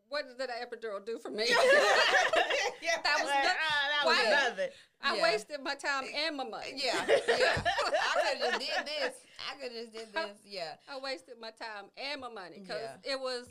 [0.10, 1.56] "What did that epidural do for me?" yeah.
[3.04, 4.70] That was Like, no- ah, that was nothing.
[5.02, 5.24] I Yeah.
[5.24, 6.74] wasted my time and my money.
[6.76, 7.64] Yeah, yeah.
[7.64, 9.16] I could have just did this.
[9.50, 10.38] I could have just did this.
[10.46, 10.74] Yeah.
[10.90, 13.14] I wasted my time and my money because Yeah.
[13.14, 13.48] it was,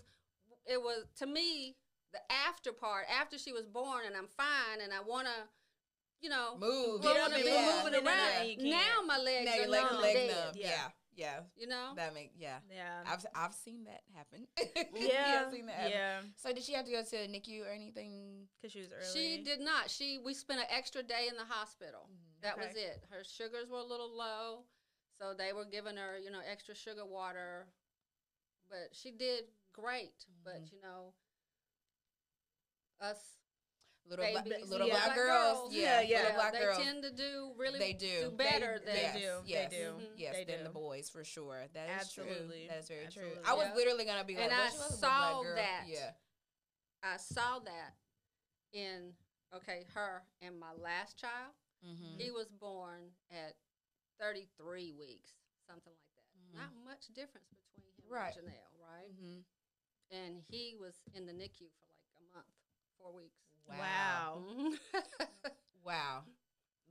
[0.66, 1.76] it was to me
[2.12, 5.48] the after part after she was born and I'm fine and I want to,
[6.20, 7.02] you know, Move.
[7.02, 8.34] well, Get want up to and be move, moving and around.
[8.34, 8.70] now you.
[8.70, 10.54] Now my legs Now are your leg, numb, leg numb.
[10.54, 10.68] Yeah.
[10.68, 10.88] Yeah.
[11.16, 11.40] Yeah.
[11.56, 12.58] You know, That make yeah.
[12.72, 13.02] Yeah.
[13.06, 14.46] I've I've seen that happen.
[14.94, 15.42] Yeah.
[15.44, 15.92] I've seen that happen.
[15.92, 16.20] Yeah.
[16.36, 18.46] So did she have to go to NICU or anything?
[18.56, 19.12] Because she was early.
[19.12, 19.90] she did not.
[19.90, 22.08] She we spent an extra day in the hospital.
[22.08, 22.42] Mm-hmm.
[22.42, 23.02] That was it.
[23.10, 24.64] Her sugars were a little low,
[25.18, 27.66] so they were giving her, you know, extra sugar water.
[28.70, 30.24] But she did great.
[30.44, 30.72] But Mhm.
[30.72, 31.12] you know,
[33.00, 33.39] us
[34.10, 34.92] Little black, Babies, little yeah.
[34.94, 35.58] black Black girls.
[35.58, 35.72] girls.
[35.74, 36.18] Yeah, Yeah, yeah.
[36.22, 36.78] Little black they girls.
[36.78, 38.20] tend to do really they do.
[38.22, 39.20] do better They- than yes, do.
[39.44, 39.76] They Yes, do.
[40.00, 40.06] Mhm.
[40.16, 40.64] Yes, They than do.
[40.64, 41.68] the boys for sure.
[41.72, 42.58] That is Absolutely.
[42.66, 42.68] true.
[42.68, 43.34] That is very Absolutely.
[43.36, 43.44] true.
[43.46, 43.74] I was Yeah.
[43.74, 45.84] literally gonna be like, And "What, I she was a little saw that.
[45.86, 46.14] Yeah.
[47.02, 47.94] I saw that
[48.72, 49.16] in
[49.54, 51.54] okay her and my last child.
[51.86, 52.18] Mm-hmm.
[52.18, 53.56] He was born at
[54.18, 55.32] 33 weeks,
[55.66, 56.28] something like that.
[56.38, 56.54] Mhm.
[56.54, 58.36] Not much difference between him Right.
[58.36, 59.08] and Janelle, right?
[59.08, 59.40] mm-hmm.
[60.10, 62.52] And he was in the NICU for like a month,
[62.98, 63.38] four weeks.
[63.78, 64.42] Wow.
[64.50, 64.78] Mhm.
[65.84, 66.22] Wow.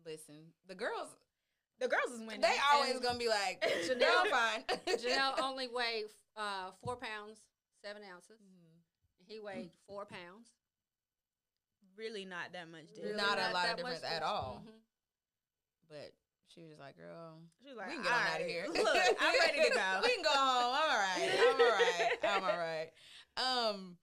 [0.06, 1.08] Listen, the girls,
[1.80, 2.42] The girls is winning.
[2.42, 4.64] they always And gonna be like, Janelle- Janelle, fine.
[4.98, 7.40] Janelle only weighed uh, four pounds
[7.84, 8.40] seven ounces.
[8.42, 9.26] Mhm.
[9.28, 10.50] He weighed four pounds.
[11.96, 13.22] really not that much Really difference.
[13.22, 14.64] Not a lot of that difference at all.
[14.66, 14.72] Mhm.
[15.90, 16.12] But
[16.48, 18.66] she was like, girl, She was like, we can get on out of here.
[18.68, 20.00] Look, I'm ready to go.
[20.04, 20.76] we can go home.
[20.76, 21.30] I'm all right.
[21.40, 22.10] I'm all right.
[22.24, 22.90] I'm all right.
[23.38, 23.98] Um.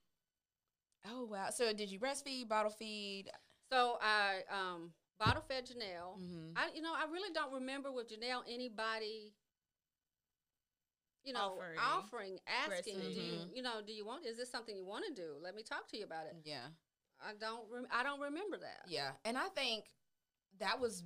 [1.08, 1.48] Oh wow.
[1.50, 3.30] So did you breastfeed, bottle feed?
[3.72, 6.18] So I um, bottle fed Janelle.
[6.20, 6.56] Mm-hmm.
[6.56, 9.34] I, you know, I really don't remember with Janelle anybody.
[11.24, 12.38] you know, Offering offering,
[12.70, 14.24] asking, do you, you know, do you want?
[14.26, 15.34] Is this something you want to do?
[15.42, 16.36] Let me talk to you about it.
[16.44, 16.66] Yeah.
[17.20, 18.82] I don't, rem- I don't remember that.
[18.88, 19.86] Yeah, and I think
[20.60, 21.02] that was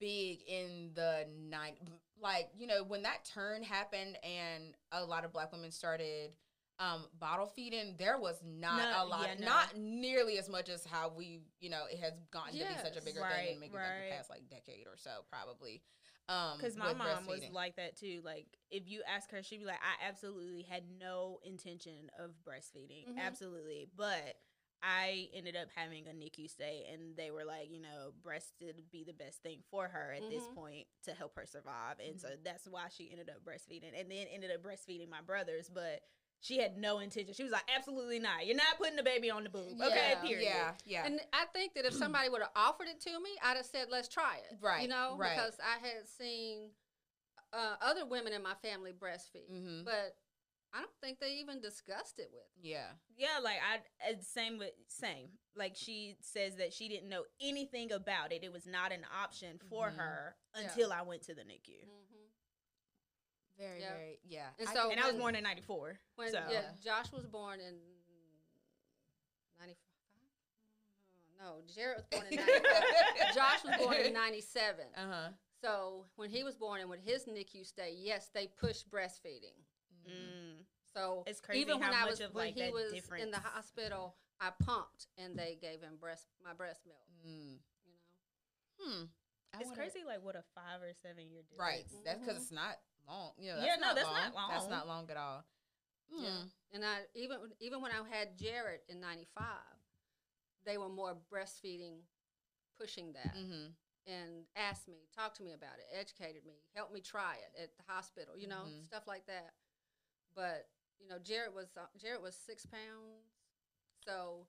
[0.00, 1.74] big in the nine,
[2.20, 6.30] like you know when that turn happened and a lot of black women started
[6.82, 7.96] um, bottle feeding.
[7.98, 9.46] There was not No, a lot, yeah, no.
[9.46, 12.96] not nearly as much as how we, you know, it has gotten to be such
[12.96, 13.04] a Yes.
[13.04, 15.82] bigger thing in maybe like the past like decade or so, probably.
[16.28, 18.20] Um, Because my mom was like that too.
[18.24, 23.06] Like, if you ask her, she'd be like, I absolutely had no intention of breastfeeding.
[23.06, 23.16] Mhm.
[23.18, 23.88] Absolutely.
[23.96, 24.36] But
[24.82, 28.90] I ended up having a NICU stay, and they were like, you know, breast would
[28.90, 30.54] be the best thing for her at this Mhm.
[30.54, 31.96] point to help her survive.
[32.04, 32.44] And so Mm-hmm.
[32.44, 35.70] that's why she ended up breastfeeding and then ended up breastfeeding my brothers.
[35.72, 36.02] But
[36.42, 37.32] she had no intention.
[37.34, 38.46] She was like, absolutely not.
[38.46, 39.80] You're not putting the baby on the boob.
[39.80, 40.42] Okay, Yeah, period.
[40.44, 41.06] Yeah, yeah.
[41.06, 43.86] And I think that if somebody would have offered it to me, I'd have said,
[43.90, 45.36] "Let's try it." Right, You know, right.
[45.36, 46.70] because I had seen
[47.52, 49.84] uh, other women in my family breastfeed, Mhm.
[49.84, 50.16] but
[50.74, 52.44] I don't think they even discussed it with.
[52.62, 52.70] me.
[52.70, 52.92] yeah.
[53.14, 55.28] Yeah, like I same with same.
[55.54, 58.42] Like she says that she didn't know anything about it.
[58.42, 59.96] It was not an option for Mhm.
[59.96, 60.62] her Yeah.
[60.62, 61.84] until I went to the NICU.
[61.84, 62.11] Mm-hmm.
[63.62, 63.92] Very, Yeah.
[63.94, 64.48] very, yeah.
[64.58, 65.98] And I so can- And I was born in '94.
[66.16, 67.78] When so yeah, Josh was born in
[69.58, 71.46] ninety five.
[71.46, 73.34] No, Jared was born in ninety five.
[73.34, 74.86] Josh was born in ninety seven.
[74.96, 75.28] uh-huh.
[75.62, 79.54] So when he was born and with his NICU stay, yes, they pushed breastfeeding.
[80.08, 80.64] Mm.
[80.92, 83.30] So It's crazy even when how I was of, when like, he that was in
[83.30, 87.06] the hospital, I pumped and they gave him breast my breast milk.
[87.24, 87.58] Mm.
[87.86, 89.04] You know, Hmm.
[89.54, 91.60] I It's wonder- crazy, like what a five or seven year difference.
[91.92, 92.04] Right.
[92.04, 93.32] That's because it's not long.
[93.38, 94.32] You know, Yeah, that's no, not that's long.
[94.34, 95.44] not That's not long at all.
[96.20, 96.28] Yeah.
[96.28, 96.48] Mm.
[96.74, 99.44] and I even even when I had Jared in '95,
[100.64, 102.00] they were more breastfeeding,
[102.78, 103.72] pushing that, Mm-hmm.
[104.06, 107.76] and asked me, talked to me about it, educated me, helped me try it at
[107.76, 108.84] the hospital, you know, Mhm.
[108.84, 109.54] stuff like that.
[110.34, 110.68] But
[111.00, 113.24] you know, Jared was uh, Jared was six pounds,
[114.06, 114.46] so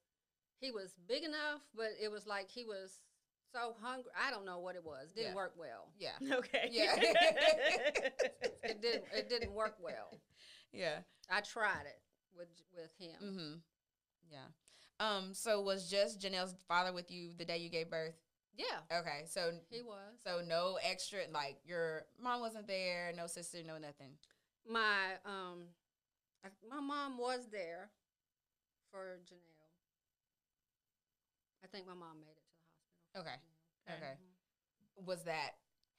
[0.60, 3.00] he was big enough, but it was like he was
[3.54, 4.12] so hungry.
[4.20, 5.12] I don't know what it was.
[5.16, 5.36] Didn't Yeah.
[5.36, 5.92] work well.
[6.00, 6.18] Yeah.
[6.38, 6.70] Okay.
[6.72, 6.96] Yeah.
[8.64, 9.04] It didn't.
[9.16, 10.20] It didn't work well.
[10.72, 11.00] Yeah.
[11.30, 12.00] I tried it
[12.36, 13.16] with with him.
[13.24, 13.54] Mm-hmm.
[14.32, 14.48] Yeah.
[15.00, 15.34] Um.
[15.34, 18.16] So was just Janelle's father with you the day you gave birth?
[18.56, 19.24] Yeah, Okay.
[19.26, 20.14] So he was.
[20.24, 24.14] so no extra like your mom wasn't there, no sister, no nothing.
[24.70, 25.70] my um
[26.46, 27.90] I- my mom was there
[28.92, 29.72] for Janelle.
[31.64, 32.43] I think my mom made it to the hospital.
[33.18, 33.36] Okay.
[33.88, 33.94] Yeah.
[33.96, 34.14] Okay.
[35.06, 35.52] Was that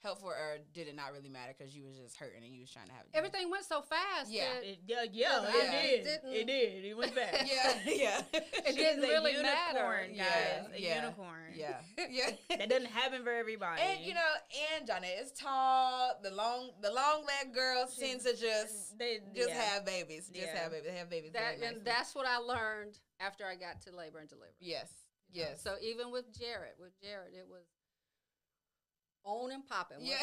[0.03, 2.71] helpful or did it not really matter because you was just hurting and you was
[2.71, 4.31] trying to have Everything went so fast.
[4.31, 4.53] Yeah.
[4.61, 6.05] that It, yeah, yeah, Yeah, it did.
[6.05, 6.85] didn't- It did.
[6.85, 7.51] It went fast.
[7.51, 7.73] Yeah.
[7.87, 8.21] Yeah.
[8.35, 10.07] It didn't She's a really unicorn, matter.
[10.15, 10.15] guys.
[10.15, 11.55] Yeah, A yeah, unicorn.
[11.57, 11.81] yeah.
[12.11, 12.31] Yeah.
[12.51, 13.81] That doesn't happen for everybody.
[13.81, 14.31] And you know,
[14.77, 16.19] and Johnny is tall.
[16.23, 19.63] The long, the long leg girls tend to just they just yeah.
[19.63, 20.29] have babies.
[20.29, 20.59] Just Yeah.
[20.65, 20.87] have babies.
[20.91, 21.33] They have babies.
[21.33, 21.81] that and nicely.
[21.83, 24.53] that's what I learned after I got to labor and delivery.
[24.61, 24.93] yes,
[25.35, 25.49] know.
[25.51, 25.63] yes.
[25.63, 27.65] So even with Jared, with Jared, it was
[29.25, 29.99] on and popping.
[30.01, 30.19] yeah,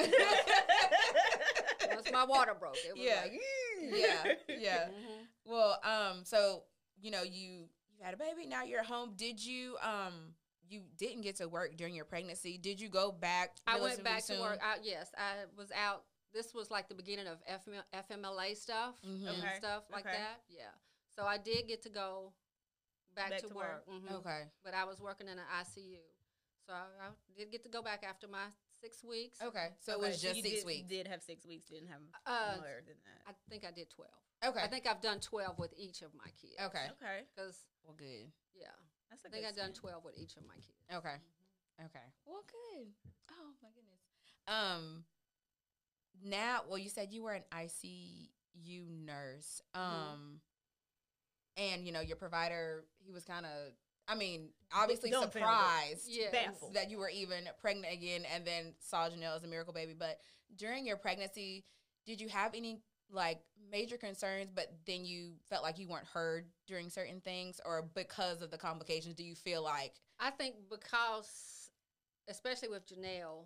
[1.93, 3.21] Once my water broke, it was Yeah.
[3.24, 3.34] like,
[3.82, 4.88] yeah, yeah.
[4.89, 5.26] mhm.
[5.45, 6.63] Well, um, so
[7.02, 8.45] you know, you you had a baby.
[8.47, 9.13] Now you're home.
[9.15, 10.34] Did you um?
[10.69, 12.58] You didn't get to work during your pregnancy.
[12.58, 13.58] Did you go back?
[13.67, 14.38] I went back soon?
[14.38, 14.60] to work.
[14.63, 16.04] I, yes, I was out.
[16.34, 19.28] This was like the beginning of FM, FMLA stuff Mhm.
[19.28, 20.15] and Okay, stuff like okay.
[20.15, 20.39] that.
[20.47, 20.69] Yeah.
[21.13, 22.32] So I did get to go
[23.15, 23.88] back, Back to, to work.
[23.88, 24.02] work.
[24.04, 24.15] mhm.
[24.19, 24.43] Okay.
[24.63, 26.00] But I was working in an ICU.
[26.67, 28.45] So I, I did get to go back after my
[28.80, 29.39] six weeks.
[29.41, 29.69] Okay.
[29.80, 30.88] So Okay, it was just you six did, weeks.
[30.89, 31.65] Did have six weeks.
[31.65, 33.21] Didn't have Uh, more than that.
[33.28, 34.10] I think I did 12.
[34.45, 34.62] Okay.
[34.63, 36.56] I think I've done 12 with each of my kids.
[36.60, 36.88] okay.
[37.02, 38.32] okay, Because, Well, good.
[38.56, 38.67] yeah,
[39.10, 40.82] that's a I think good I've done 12 with each of my kids.
[40.93, 41.17] Okay.
[41.86, 42.08] Okay.
[42.26, 42.88] Well, good.
[43.32, 44.02] Oh my goodness.
[44.47, 45.04] Um.
[46.24, 49.62] Now, well, you said you were an ICU nurse.
[49.74, 50.41] Um.
[51.58, 53.74] And you know your provider, he was kind of.
[54.08, 55.34] I mean, obviously Dumbfounded.
[55.42, 56.32] surprised Yeah.
[56.32, 56.74] Baffled.
[56.74, 59.94] that you were even pregnant again, and then saw Janelle as a miracle baby.
[59.98, 60.20] But
[60.56, 61.66] during your pregnancy,
[62.06, 64.50] did you have any like major concerns?
[64.54, 68.58] But then you felt like you weren't heard during certain things, or because of the
[68.58, 71.70] complications, do you feel like I think because,
[72.28, 73.46] especially with Janelle,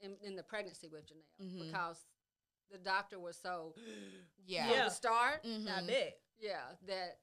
[0.00, 1.66] in, in the pregnancy with Janelle, Mhm.
[1.66, 1.98] because
[2.70, 3.74] the doctor was so
[4.46, 4.84] yeah, from Yeah.
[4.84, 5.86] the start, I Mhm.
[5.86, 6.20] bet.
[6.40, 7.18] Yeah, that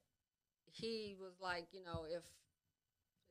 [0.71, 2.23] he was like, you know, if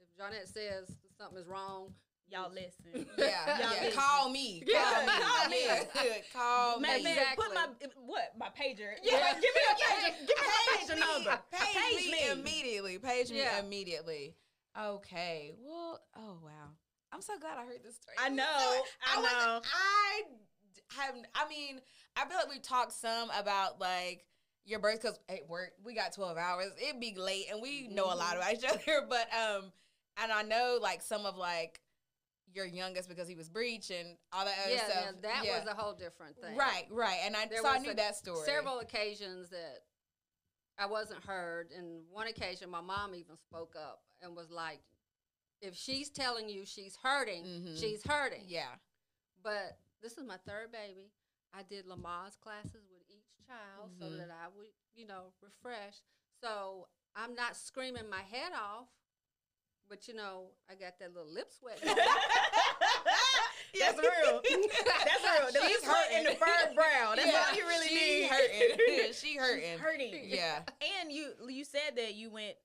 [0.00, 1.92] if Johnette says something is wrong,
[2.26, 3.06] Y'all listen.
[3.18, 3.82] Yeah, Y'all yeah.
[3.82, 4.00] listen.
[4.00, 4.62] Call me.
[4.62, 5.12] Call Yeah, me.
[5.22, 6.22] call me.
[6.32, 6.82] Call me.
[6.88, 7.44] man, Exactly.
[7.44, 7.66] put my
[8.06, 8.92] what my pager.
[9.02, 9.12] Yeah.
[9.18, 10.08] Yeah, give me a Yeah.
[10.08, 10.26] pager.
[10.26, 11.38] Give me a pager number.
[11.52, 12.30] Page, Page me, me.
[12.30, 12.98] immediately.
[12.98, 14.34] Page me immediately.
[14.80, 15.54] Okay.
[15.62, 16.70] Well, oh wow.
[17.12, 18.16] I'm so glad I heard this story.
[18.18, 19.60] I know, so- I was- know.
[19.72, 20.22] I
[20.96, 21.14] have.
[21.34, 21.80] I mean,
[22.16, 24.24] I feel like we've talked some about like
[24.64, 26.70] your birth because at work we got twelve hours.
[26.82, 29.06] It'd be late, and we know a lot about each other.
[29.08, 29.72] But um,
[30.22, 31.80] and I know like some of like
[32.52, 35.04] your youngest because he was breech and all that other yeah, stuff.
[35.06, 35.58] now that Yeah.
[35.58, 36.56] was a whole different thing.
[36.56, 37.18] right, right.
[37.24, 38.46] And I There so I knew a- that story.
[38.46, 39.80] Several occasions that
[40.78, 44.80] I wasn't heard, and one occasion my mom even spoke up and was like,
[45.60, 47.80] "If she's telling you she's hurting, Mhm.
[47.80, 48.74] she's hurting." Yeah.
[49.42, 51.10] But this is my third baby.
[51.52, 53.03] I did Lamaze classes with
[53.44, 54.18] each child so Mhm.
[54.18, 55.96] that I would, you know, refresh.
[56.40, 58.88] So I'm not screaming my head off,
[59.88, 61.78] but you know, I got that little lip sweat.
[63.76, 64.40] That's real.
[64.40, 65.52] That's real.
[65.52, 66.38] The She's lip sweat and the hurting.
[66.66, 67.14] firm brow.
[67.16, 68.28] That's Yeah, all you really she need.
[68.28, 69.12] hurting.
[69.12, 69.70] she hurting.
[69.72, 70.20] She's hurting.
[70.30, 70.62] Yeah.
[71.00, 72.56] And you you said that you went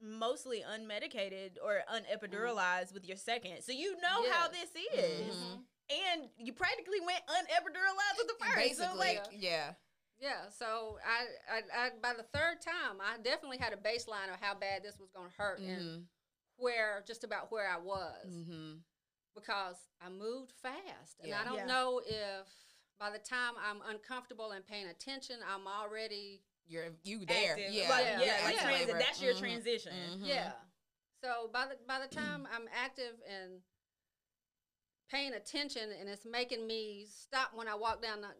[0.00, 3.62] mostly unmedicated or unepiduralized with your second.
[3.62, 5.34] So you know how this is.
[5.36, 5.64] Mhm.
[5.90, 8.56] And you practically went unepiduralized with the first.
[8.56, 9.74] Basically, so like yeah.
[10.24, 14.40] Yeah, so I, I, I, by the third time, I definitely had a baseline of
[14.40, 16.04] how bad this was going to hurt and Mhm.
[16.56, 18.80] where, just about where I was, Mhm.
[19.34, 21.42] because I moved fast, and Yeah.
[21.42, 21.66] I don't Yeah.
[21.66, 22.48] know if
[22.98, 27.50] by the time I'm uncomfortable and paying attention, I'm already You're you there.
[27.52, 27.70] active.
[27.70, 27.90] Yeah.
[27.90, 28.20] Like, Yeah.
[28.20, 28.44] yeah, Yeah.
[28.46, 28.62] like Yeah.
[28.62, 28.86] transit.
[28.88, 28.98] Labor.
[28.98, 29.38] That's your Mhm.
[29.40, 30.20] transition.
[30.22, 30.26] Mhm.
[30.26, 30.52] yeah.
[31.20, 33.62] So by the by the time I'm active and
[35.10, 38.34] paying attention, and it's making me stop when I walk down the,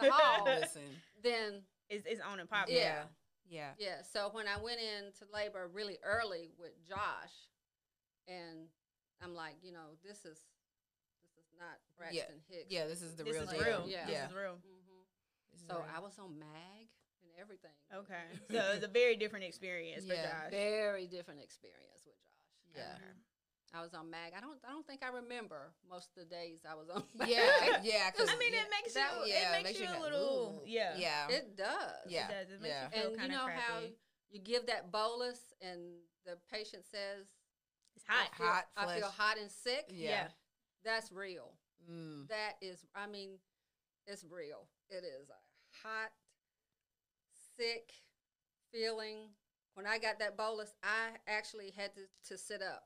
[0.00, 1.02] the hall, Listen.
[1.22, 2.76] Then It's, it's on and popping.
[2.76, 3.04] Yeah.
[3.48, 3.70] Yeah.
[3.78, 4.02] Yeah.
[4.02, 7.34] So when I went into labor really early with Josh,
[8.26, 8.66] and
[9.22, 10.42] I'm like, you know, this is
[11.22, 12.66] this is not Braxton Hicks.
[12.70, 13.60] Yeah, this is the This real is deal.
[13.62, 13.84] real.
[13.86, 14.06] Yeah.
[14.06, 14.58] This is real.
[14.58, 15.86] hmm is So real.
[15.94, 16.90] I was on Mag
[17.22, 17.76] and everything.
[17.94, 18.26] Okay.
[18.50, 20.26] So it's a very different experience for Yeah.
[20.26, 20.50] Josh.
[20.50, 22.18] Very different experience with
[22.74, 22.82] Josh.
[22.82, 23.14] Yeah.
[23.68, 23.78] Okay.
[23.78, 24.32] I was on Mag.
[24.36, 24.58] I don't.
[24.66, 27.02] I don't think I remember most of the days I was on.
[27.18, 27.28] Mag.
[27.28, 28.10] Yeah, yeah.
[28.10, 29.02] 'cause- I mean, yeah, it makes you.
[29.18, 30.62] was- yeah, it makes, you a little.
[30.64, 30.96] "Ooh." Yeah.
[30.96, 31.28] Yeah.
[31.28, 32.06] it does.
[32.08, 32.28] Yeah.
[32.28, 32.50] It does.
[32.54, 32.84] It makes yeah.
[32.84, 33.60] you feel And you know crappy.
[33.60, 33.80] how
[34.30, 35.80] you give that bolus, and
[36.24, 37.26] the patient says,
[37.94, 38.28] it's hot.
[38.32, 40.28] I feel, Hot I feel hot and sick." Yeah.
[40.84, 41.52] That's real.
[41.90, 42.28] Mm.
[42.28, 43.38] That is, I mean,
[44.06, 44.68] it's real.
[44.88, 46.10] It is a hot,
[47.56, 47.92] sick
[48.72, 49.30] feeling.
[49.74, 52.84] When I got that bolus, I actually had to, to sit up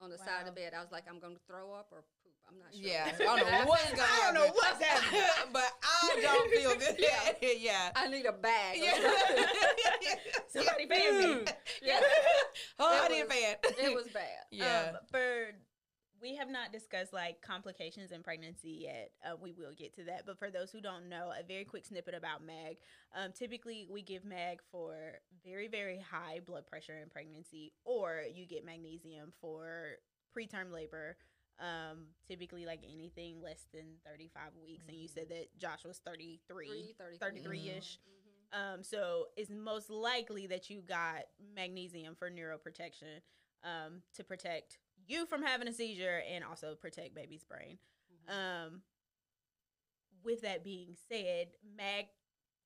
[0.00, 0.72] on the side of the bed.
[0.76, 2.32] I was like, I'm going to throw up or poop.
[2.48, 2.82] I'm not sure.
[2.82, 3.10] Yeah.
[3.12, 4.06] I don't know what's going on.
[4.06, 5.20] I don't know what's happening.
[5.52, 6.96] but I don't feel good.
[6.98, 7.48] Yeah.
[7.58, 7.90] yeah.
[7.96, 8.78] I need a bag.
[8.80, 9.46] Yeah.
[10.48, 11.44] Somebody pay me.
[11.82, 12.00] yeah.
[12.78, 13.56] Oh, I It need a was- fan.
[13.90, 14.44] It was bad.
[14.50, 14.90] Yeah.
[14.92, 15.46] Um, for
[16.20, 19.10] we have not discussed like complications in pregnancy yet.
[19.24, 20.24] Uh, we will get to that.
[20.26, 22.78] But for those who don't know, a very quick snippet about MAG.
[23.14, 24.94] Um, typically, we give MAG for
[25.44, 29.96] very, very high blood pressure in pregnancy, or you get magnesium for
[30.36, 31.16] preterm labor.
[31.58, 34.84] Um, typically, like anything less than 35 weeks.
[34.88, 36.94] And you said that Josh was 33.
[36.98, 37.18] 33.
[37.18, 37.98] 33 ish.
[37.98, 38.74] Mhm.
[38.74, 41.24] Um, so it's most likely that you got
[41.54, 43.20] magnesium for neuroprotection
[43.64, 47.78] um, to protect you from having a seizure and also protect baby's brain.
[48.28, 48.32] Mhm.
[48.66, 48.82] Um,
[50.24, 52.06] with that being said, MAG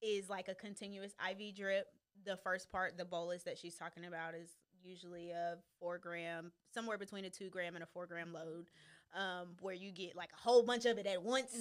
[0.02, 1.86] is like a continuous IV drip.
[2.24, 4.50] The first part, the bolus that she's talking about, is
[4.82, 8.70] usually a four gram, somewhere between a two gram and a four gram load,
[9.14, 11.54] um, where you get like a whole bunch of it at once.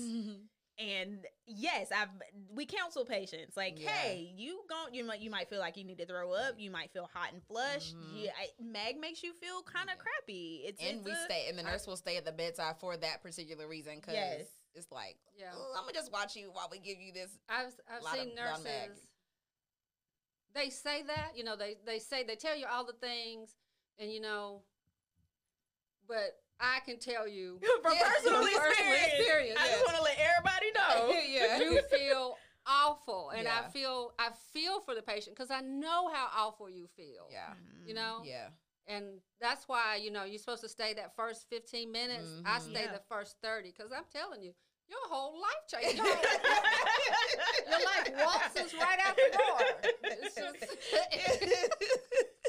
[0.79, 2.07] And yes, I've
[2.53, 3.89] we counsel patients like, Yeah.
[3.89, 6.71] hey, you gon' you might you might feel like you need to throw up, you
[6.71, 7.97] might feel hot and flushed.
[7.97, 8.23] Mhm.
[8.23, 10.01] Yeah, I, Mag makes you feel kind of Yeah.
[10.03, 10.63] crappy.
[10.65, 12.95] It's and it's we a- stay, and the nurse will stay at the bedside for
[12.95, 14.47] that particular reason because Yes.
[14.73, 15.51] it's like, Yeah.
[15.53, 17.29] I'm gonna just watch you while we give you this.
[17.49, 18.89] I've I've lot seen of- lot mag.
[18.89, 19.03] nurses.
[20.53, 23.53] They say that you know they they say they tell you all the things,
[23.97, 24.63] and you know,
[26.07, 29.13] but I can tell you from Yeah, personal, personal experience.
[29.17, 31.19] experience, I just want to let everybody know.
[31.29, 33.61] yeah, you feel awful, and Yeah.
[33.65, 37.27] I feel I feel for the patient because I know how awful you feel.
[37.31, 37.53] yeah,
[37.85, 38.49] you know, yeah,
[38.87, 42.29] and that's why you know you're supposed to stay that first 15 minutes.
[42.45, 42.61] I Mhm.
[42.71, 42.91] stay Yeah.
[42.93, 44.53] the first 30 because I'm telling you,
[44.87, 45.97] your whole life changes.
[45.97, 46.25] Your whole-
[47.69, 49.91] your life waltzes right out the door.
[50.03, 50.57] It's just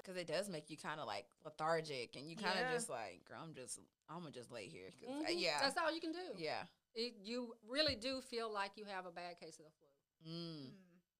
[0.02, 2.72] because it does make you kind of like lethargic, and you kind of Yeah.
[2.72, 4.90] just like, girl, I'm just, I'm gonna just lay here.
[4.92, 5.40] 'cause, uh, Mhm.
[5.40, 6.34] yeah, that's all you can do.
[6.36, 9.88] yeah, It, you really do feel like you have a bad case of the flu.
[10.32, 10.72] mm.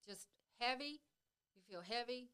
[0.05, 0.27] Just
[0.59, 1.01] heavy.
[1.55, 2.29] You feel heavy.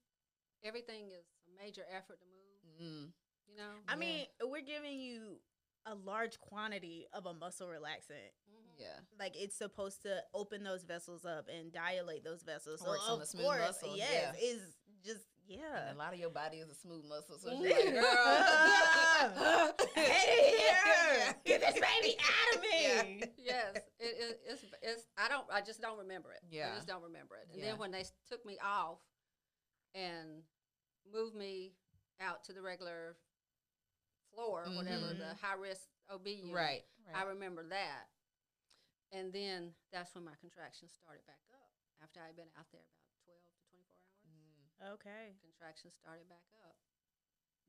[0.64, 2.82] Everything is a major effort to move.
[2.82, 3.14] Mm.
[3.48, 3.84] You know.
[3.88, 3.96] I Yeah.
[3.96, 5.42] mean, we're giving you
[5.86, 8.32] a large quantity of a muscle relaxant.
[8.50, 8.80] Mhm.
[8.80, 9.00] yeah.
[9.20, 12.82] Like it's supposed to open those vessels up and dilate those vessels.
[12.82, 14.46] So Works on of the smooth course, muscles, Yes, yeah.
[14.48, 15.94] is just And yeah.
[15.94, 21.36] a lot of your body is a smooth muscle, so she's like, girl, Hey, here,
[21.46, 22.68] get this baby out of me.
[22.84, 23.04] Yeah.
[23.38, 26.42] Yes, it it, it, it's, it's I don't I just don't remember it.
[26.52, 26.70] Yeah.
[26.72, 27.48] I just don't remember it.
[27.52, 27.72] And Yeah.
[27.72, 29.00] then when they took me off
[29.96, 30.44] and
[31.12, 31.74] moved me
[32.20, 33.16] out to the regular
[34.34, 35.40] floor, whatever the Mhm.
[35.42, 36.84] high risk OB unit, right.
[37.16, 38.10] I remember that.
[39.14, 41.72] And then that's when my contractions started back up.
[42.04, 44.67] After I had been out there about twelve to twenty four hours, Mm.
[44.82, 45.34] Okay.
[45.42, 46.78] contractions started back up.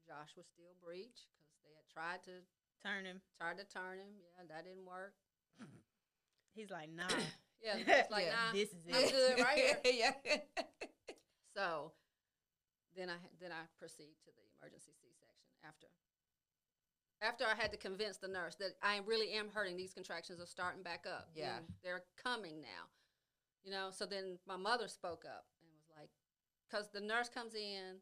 [0.07, 2.45] Josh was still breech because they had tried to
[2.85, 3.21] Turn him.
[3.37, 4.15] tried to turn him.
[4.23, 5.15] Yeah, that didn't work.
[6.55, 7.09] He's like, nah.
[7.61, 9.11] Yeah, it's like Yeah, nah, this is I'm it.
[9.11, 9.79] good right here.
[10.15, 10.15] yeah.
[11.59, 11.91] So
[12.95, 15.89] then I then I proceed to the emergency C section after.
[17.21, 20.47] After I had to convince the nurse that I really am hurting, these contractions are
[20.47, 21.31] starting back up.
[21.35, 21.59] Yeah.
[21.83, 22.87] they're coming now.
[23.65, 25.58] You know, so then my mother spoke up and was like,
[26.69, 27.99] because the nurse comes in,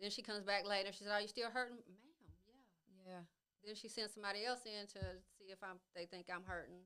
[0.00, 0.92] then she comes back later.
[0.92, 1.96] She said, "Are you still hurting, ma'am?"
[3.06, 3.12] Yeah.
[3.12, 3.22] Yeah.
[3.64, 5.00] Then she sends somebody else in to
[5.38, 5.78] see if I'm.
[5.94, 6.82] They think I'm hurting.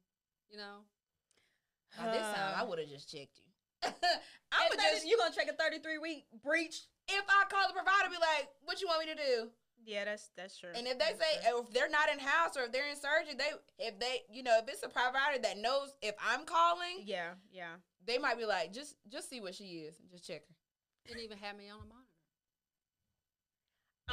[0.51, 0.85] You know.
[1.97, 3.47] By this time, I would have just checked you.
[4.53, 6.89] I would just, you gonna check a 33 week breech?
[7.09, 9.51] if I call the provider, be like, "What you want me to do?"
[9.85, 10.71] Yeah, that's that's true.
[10.75, 11.61] And if they That's say true.
[11.61, 14.59] if they're not in house or if they're in surgery, they if they you know
[14.63, 17.77] if it's a provider that knows if I'm calling, yeah, yeah.
[18.07, 20.55] they might be like, just just see what she is, just check her.
[21.07, 22.01] Didn't even have me on a monitor.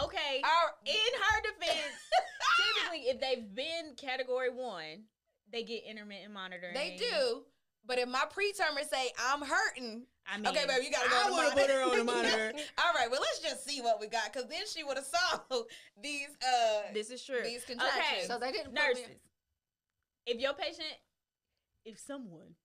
[0.01, 0.41] Okay.
[0.43, 1.95] Our, In her defense,
[2.75, 5.04] typically if they've been category one,
[5.51, 6.73] they get intermittent monitoring.
[6.73, 7.43] they do,
[7.86, 11.15] but if my pretermer say I'm hurting, I mean, okay, baby, you gotta go.
[11.15, 12.38] I on the would've put her on the monitor.
[12.38, 12.60] monitor.
[12.77, 15.39] All right, well let's just see what we got, cause then she would have saw
[16.01, 17.41] these uh This is true.
[17.43, 18.06] these contractions.
[18.17, 19.08] Okay, So they didn't put nurses.
[20.25, 20.88] If your patient,
[21.84, 22.56] if someone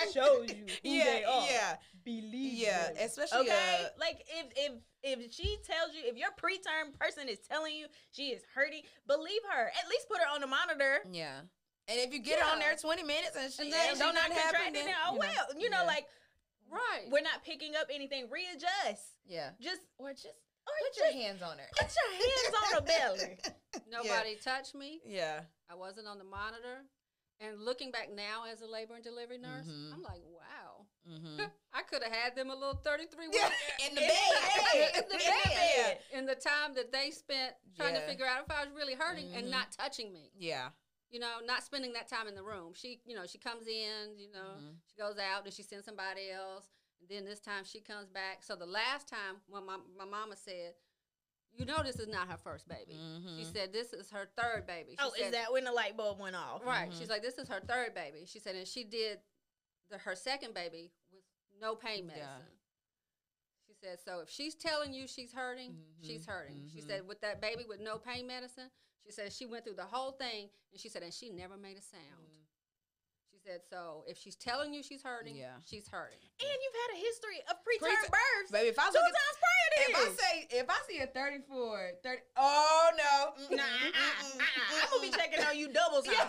[0.00, 0.14] All right.
[0.14, 2.96] shows you who yeah, they are, yeah, believe yeah, them.
[3.00, 7.38] especially Okay, uh, like if if if she tells you if your preterm person is
[7.48, 9.66] telling you she is hurting, believe her.
[9.66, 10.98] At least put her on the monitor.
[11.10, 11.40] Yeah.
[11.88, 13.94] And if you get her on there 20 minutes and she And and then don't
[13.94, 15.86] she's not not happen, contracting, then, then, oh you know, well, you know, yeah.
[15.86, 16.06] like
[16.68, 17.06] Right.
[17.12, 18.26] we're not picking up anything.
[18.28, 19.14] Readjust.
[19.24, 19.50] yeah.
[19.60, 20.26] Just Or just
[20.66, 21.68] or put just your hands on her.
[21.78, 23.38] put your hands on her belly.
[23.90, 25.00] Nobody touched me.
[25.06, 25.42] Yeah.
[25.70, 26.82] I wasn't on the monitor.
[27.40, 29.92] And looking back now as a labor and delivery nurse, Mhm.
[29.92, 30.86] I'm like, wow.
[31.06, 31.40] Mm-hmm.
[31.72, 33.38] I could have had them a little 33 weeks
[33.86, 34.96] In the bed.
[34.96, 38.00] in the bed in the time that they spent trying Yeah.
[38.00, 39.38] to figure out if I was really hurting Mhm.
[39.38, 40.30] and not touching me.
[40.34, 40.70] Yeah.
[41.10, 42.72] You know, not spending that time in the room.
[42.74, 44.76] She, you know, she comes in, you know, Mhm.
[44.86, 46.66] she goes out, then she sends somebody else.
[47.00, 48.42] And then this time she comes back.
[48.42, 50.74] So the last time when my, my mama said,
[51.56, 52.94] you know this is not her first baby.
[52.94, 53.52] She Mhm.
[53.52, 54.92] said this is her third baby.
[54.92, 56.62] She Oh, said, is that when the light bulb went off?
[56.64, 56.90] Right.
[56.90, 56.98] Mhm.
[56.98, 58.24] She's like, this is her third baby.
[58.26, 59.20] She said, and she did
[59.90, 61.22] the, her second baby with
[61.60, 62.14] no pain Yeah.
[62.16, 62.52] medicine.
[63.66, 66.68] She said, so if she's telling you she's hurting, she's Mhm, hurting.
[66.72, 66.86] She mhm.
[66.86, 68.70] said, with that baby with no pain medicine,
[69.04, 71.76] she said she went through the whole thing, and she said, and she never made
[71.76, 72.30] a sound.
[73.36, 75.36] She said, so if she's telling you she's hurting.
[75.36, 75.56] Yeah.
[75.66, 76.18] she's hurting.
[76.40, 79.12] And you've had a history of preterm Preter- births Baby, if I two look at
[79.12, 83.56] times prior to if I say if I see a 34, 30 oh no.
[83.56, 86.14] Nah, I'm gonna be checking on you double time.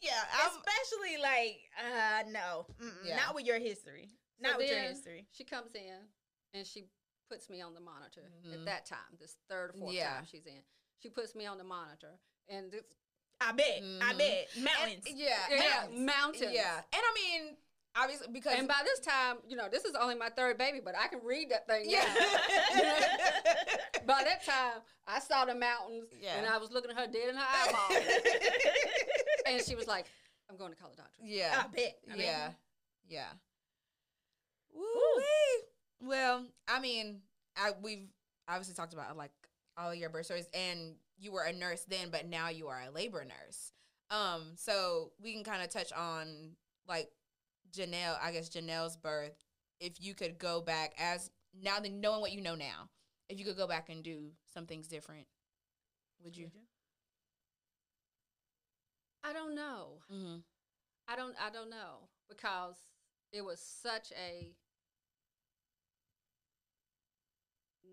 [0.00, 0.12] Yeah.
[0.12, 2.66] Yeah, Especially like, uh, no,
[3.04, 3.16] Yeah.
[3.16, 5.26] not with your history, So not with your history.
[5.32, 5.98] She comes in
[6.54, 6.84] and she
[7.28, 8.54] puts me on the monitor Mhm.
[8.54, 10.14] at that time, this third or fourth Yeah.
[10.14, 10.62] time she's in.
[11.00, 12.84] She puts me on the monitor, and this,
[13.40, 14.18] I bet, I Mhm.
[14.18, 15.04] bet, and- mountains.
[15.06, 16.00] yeah, yeah, mountains.
[16.00, 16.52] mountains.
[16.52, 17.56] Yeah, and I mean,
[17.96, 20.96] obviously because And by this time, you know, this is only my third baby, but
[20.96, 21.88] I can read that thing.
[21.88, 22.04] yeah,
[24.06, 27.36] by that time, I saw the mountains, and I was looking at her dead in
[27.36, 27.90] her eyeball,
[29.46, 30.06] and she was like,
[30.50, 32.50] "I'm going to call the doctor." yeah, I bet, I yeah,
[33.08, 33.28] yeah.
[34.74, 35.62] Woo-wee.
[36.00, 37.20] Well, I mean,
[37.56, 38.08] I we've
[38.48, 39.30] obviously talked about like
[39.76, 42.90] all your birth stories, and you were a nurse then, but now you are a
[42.90, 43.72] labor nurse.
[44.10, 46.52] Um, so we can kind of touch on
[46.86, 47.10] like
[47.74, 48.16] Janelle.
[48.22, 49.36] I guess Janelle's birth.
[49.80, 52.88] If you could go back as now, then knowing what you know now,
[53.28, 55.26] if you could go back and do some things different,
[56.24, 56.50] would you?
[59.22, 59.98] I don't know.
[60.12, 60.38] Mm-hmm.
[61.08, 61.34] I don't.
[61.44, 62.76] I don't know because
[63.32, 64.52] it was such a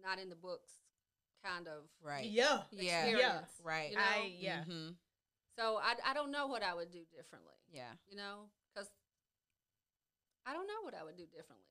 [0.04, 0.85] not in the books
[1.46, 2.26] kind of Right.
[2.26, 3.06] Yeah, Yeah.
[3.06, 3.52] experience.
[3.64, 3.92] Right.
[3.92, 4.04] You know?
[4.04, 4.64] I yeah.
[4.64, 4.90] hmm
[5.58, 7.54] So I, I don't know what I would do differently.
[7.72, 7.92] Yeah.
[8.10, 8.90] You know, because
[10.46, 11.70] I don't know what I would do differently.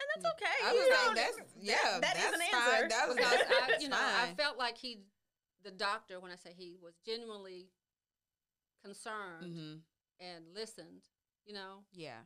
[0.00, 0.56] and that's okay.
[0.64, 1.98] I you was know, like, that's that- yeah.
[2.00, 2.74] that is that's an fine.
[2.74, 2.88] answer.
[2.88, 5.02] That was Because not, I, that's you know, I felt like he,
[5.64, 7.68] the doctor, when I say he, was genuinely
[8.84, 9.74] concerned hmm
[10.20, 11.02] and listened.
[11.46, 12.20] You know, Yeah.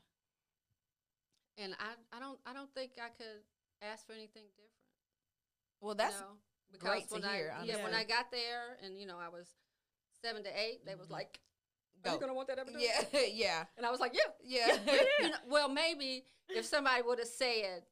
[1.58, 3.44] and I, I don't, I don't think I could
[3.80, 4.72] ask for anything different.
[5.80, 6.34] Well, that's you know?
[6.78, 7.94] Great to when hear, I, yeah, when.
[7.94, 9.46] I got there, and you know, I was
[10.22, 10.84] seven to eight.
[10.86, 11.12] They was Mhm.
[11.12, 11.40] like,
[12.04, 12.14] Are Go.
[12.14, 12.80] you gonna want that epidural?
[12.80, 14.30] Yeah, yeah, And I was like, yeah.
[14.42, 14.76] yeah.
[15.20, 17.84] You know, well, maybe if somebody would have said,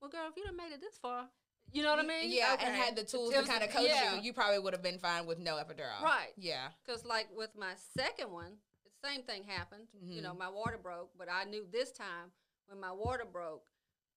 [0.00, 1.28] "Well, girl, if you'd have made it this far,"
[1.72, 2.30] you know what I mean?
[2.30, 2.66] Yeah, Okay.
[2.66, 4.16] and had the tools It to kind of coach yeah.
[4.16, 6.00] you, you probably would have been fine with no epidural.
[6.02, 6.32] Right.
[6.36, 6.68] Yeah.
[6.84, 9.88] Because, like with my second one, the same thing happened.
[10.02, 10.38] You know, Mhm.
[10.38, 12.32] my water broke, but I knew this time
[12.66, 13.64] when my water broke.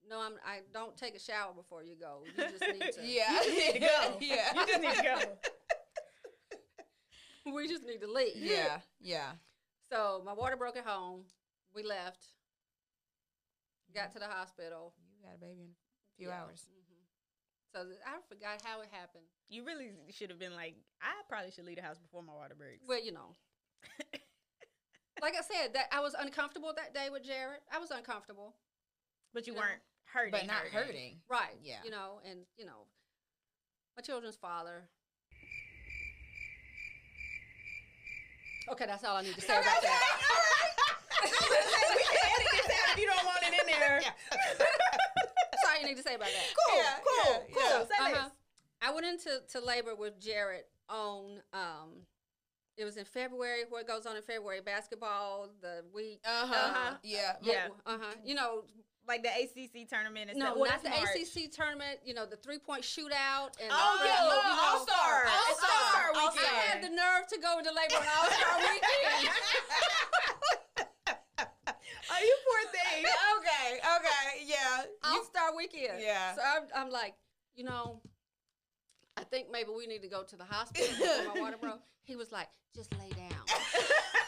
[0.08, 0.32] No, I'm.
[0.44, 2.22] I don't take a shower before you go.
[2.24, 3.00] You just need to.
[3.06, 3.40] Yeah.
[3.44, 4.16] You need to go.
[4.20, 4.52] yeah.
[4.54, 5.18] You just need to go.
[7.54, 8.36] We just need to leave.
[8.36, 8.80] Yeah.
[9.00, 9.32] Yeah.
[9.90, 11.22] So my water broke at home.
[11.74, 12.26] We left.
[13.94, 14.92] Got to the hospital.
[15.18, 16.42] You had a baby in a few Yeah.
[16.42, 16.68] hours.
[16.70, 17.02] Mhm.
[17.72, 19.24] So I forgot how it happened.
[19.48, 22.54] You really should have been like, I probably should leave the house before my water
[22.54, 22.84] breaks.
[22.86, 23.36] Well, you know,
[25.22, 27.60] like I said, that I was uncomfortable that day with Jared.
[27.72, 28.54] I was uncomfortable.
[29.32, 29.80] but you you weren't
[30.12, 30.30] hurting.
[30.32, 31.16] But not hurting.
[31.28, 31.56] Right.
[31.62, 31.76] Yeah.
[31.84, 32.86] You know, and you know,
[33.96, 34.84] my children's father.
[38.70, 40.02] Okay, that's all I need to say about that.
[41.24, 44.00] we can edit this out if you don't want it in there.
[44.30, 46.54] That's all you need to say about that.
[46.68, 47.78] Cool, Yeah, cool, yeah, cool.
[47.80, 47.84] yeah.
[48.08, 48.28] Say Uh-huh.
[48.82, 52.06] I went into to labor with Jared on um
[52.76, 56.20] it was in February, what goes on in February, basketball, the week.
[56.24, 56.54] Uh huh.
[56.54, 56.94] Uh-huh.
[57.02, 57.32] Yeah.
[57.42, 57.68] Yeah.
[57.84, 58.14] Uh huh.
[58.24, 58.84] You know, this.
[59.10, 60.56] Like the ACC tournament and no, stuff.
[60.56, 61.18] Well, not the March.
[61.18, 61.98] ACC tournament.
[62.06, 63.58] You know, the three point shootout.
[63.58, 65.26] And Oh, yeah, you oh, know, All-Star.
[65.26, 66.14] All-Star.
[66.14, 66.44] All-Star All-Star.
[66.46, 69.34] I had the nerve to go into labor on All Star weekend.
[72.12, 73.04] Oh, you poor thing.
[73.38, 73.80] okay.
[73.98, 74.46] Okay.
[74.46, 74.84] Yeah.
[75.02, 76.00] All Star weekend.
[76.00, 76.36] Yeah.
[76.36, 77.14] So I'm, I'm like,
[77.56, 78.00] you know,
[79.16, 81.80] I think maybe we need to go to the hospital before my water broke.
[82.04, 83.42] He was like, just lay down.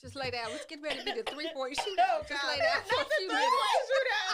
[0.00, 0.50] just lay down.
[0.52, 2.26] Let's get ready to be the three point shootout.
[2.28, 3.86] just lay down for a few minutes.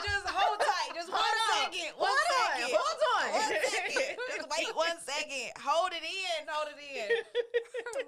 [0.05, 0.93] Just hold tight.
[0.95, 1.73] Just one Hold on.
[1.73, 1.93] second.
[1.97, 2.71] One Hold on.
[2.77, 3.27] Hold on.
[3.33, 4.17] One second.
[4.37, 5.51] Just wait one second.
[5.65, 6.41] Hold it in.
[6.49, 7.09] Hold it in.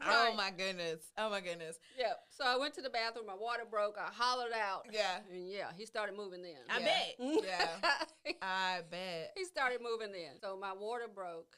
[0.09, 1.01] Oh my goodness.
[1.19, 1.79] Oh my goodness.
[1.99, 2.13] Yeah.
[2.31, 3.27] So I went to the bathroom.
[3.27, 3.97] My water broke.
[3.99, 4.87] I hollered out.
[4.93, 5.19] Yeah.
[5.33, 6.61] And yeah, he started moving then.
[6.69, 6.85] I Yeah.
[6.85, 7.45] bet.
[7.45, 8.35] Yeah.
[8.43, 9.33] I bet.
[9.37, 10.39] he started moving then.
[10.41, 11.57] So my water broke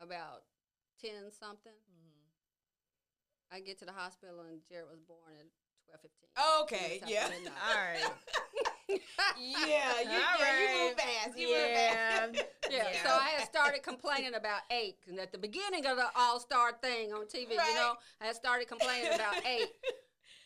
[0.00, 0.42] about
[1.02, 1.72] 10 something.
[1.72, 1.99] Mm-hmm.
[3.52, 5.46] I get to the hospital and Jared was born at
[5.86, 6.60] 12 15.
[6.62, 7.00] Okay.
[7.06, 7.28] Yeah.
[7.68, 8.12] All right.
[9.38, 9.38] Yeah.
[9.38, 11.38] You, All yeah, you move fast.
[11.38, 12.26] You Yeah.
[12.26, 12.48] move fast.
[12.70, 13.02] Yeah, Yeah.
[13.04, 16.72] so I had started complaining about eight, and at the beginning of the All Star
[16.82, 17.68] thing on TV, Right.
[17.68, 19.68] you know, I had started complaining about eight.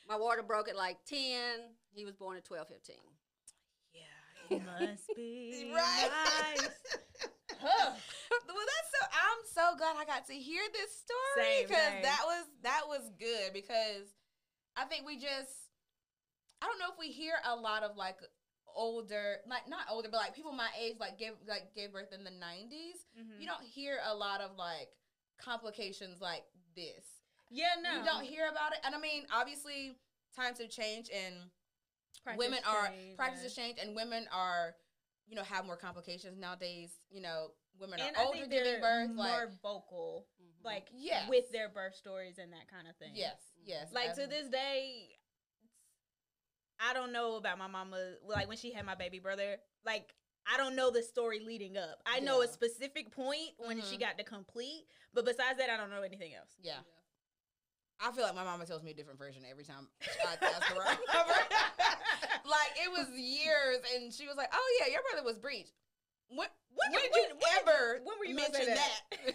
[0.06, 1.60] My water broke at like ten.
[1.94, 2.96] He was born at twelve fifteen.
[3.94, 6.10] Yeah, It must be Right.
[6.58, 6.68] nice.
[7.62, 9.06] Well, that's so.
[9.10, 13.52] I'm so glad I got to hear this story because that was that was good
[13.52, 14.08] because
[14.76, 15.70] I think we just
[16.62, 18.16] I don't know if we hear a lot of like
[18.74, 22.24] older like not older but like people my age like gave like gave birth in
[22.24, 23.40] the 90s Mhm.
[23.40, 24.88] you don't hear a lot of like
[25.38, 26.44] complications like
[26.74, 27.04] this
[27.50, 27.98] yeah, no.
[27.98, 29.96] you don't hear about it and i mean obviously
[30.34, 31.34] times have changed and
[32.24, 34.74] Practice women are change, practices change and women are
[35.28, 37.48] you know have more complications nowadays you know
[37.78, 40.64] women And are I older think giving they're birth more like vocal, Mhm.
[40.64, 41.28] like Yes.
[41.28, 43.10] with their birth stories and that kind of thing.
[43.14, 45.18] yes yes Like to this day,
[46.80, 48.16] I don't know about my mama.
[48.24, 50.14] Like when she had my baby brother, like
[50.46, 52.02] I don't know the story leading up.
[52.06, 54.00] I know a specific point when she Mhm.
[54.00, 56.50] got to complete, but besides that, I don't know anything else.
[56.60, 56.80] yeah
[58.00, 59.88] I feel like my mama tells me a different version every time
[60.26, 60.74] I ask her.
[62.54, 65.74] about- like it was years, and she was like, "Oh yeah, your brother was breached."
[66.28, 69.00] When, when, When- did when- you when ever when were you gonna mention that?
[69.10, 69.34] that?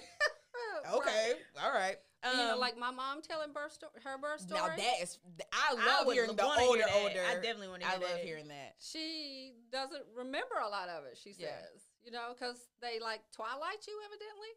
[0.96, 1.98] okay, all right.
[2.26, 4.60] You know, Um, like my mom telling birth sto- her birth story.
[4.60, 5.20] now that is,
[5.54, 6.96] I I love would hearing the wanna hear older, that.
[6.96, 7.24] older.
[7.24, 8.06] I definitely want to hear that.
[8.06, 8.26] I love that.
[8.26, 8.76] hearing that.
[8.80, 11.18] she doesn't remember a lot of it.
[11.18, 11.64] She says, Yeah.
[12.04, 14.50] you know, because they like twilight you evidently.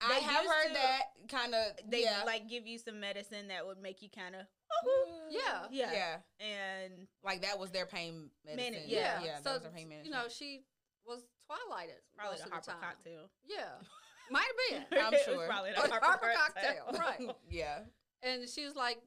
[0.00, 1.72] I have heard to- that kind of.
[1.88, 4.42] They yeah, like give you some medicine that would make you kind of
[5.30, 5.66] Yeah.
[5.70, 5.92] yeah.
[5.92, 8.72] yeah, and like that was their pain medicine.
[8.74, 9.22] Medi- Yeah.
[9.22, 10.12] yeah, so that was their pain medicine.
[10.12, 10.64] you know, she
[11.06, 12.80] was twilighted probably most the of Harper time.
[12.80, 13.30] cocktail.
[13.46, 13.70] Yeah,
[14.30, 14.98] might have been.
[14.98, 15.46] I'm It was sure.
[15.46, 16.84] probably the Or Harper, Harper cocktail.
[16.86, 17.36] cocktail, right.
[17.50, 17.80] yeah,
[18.22, 18.98] and she was like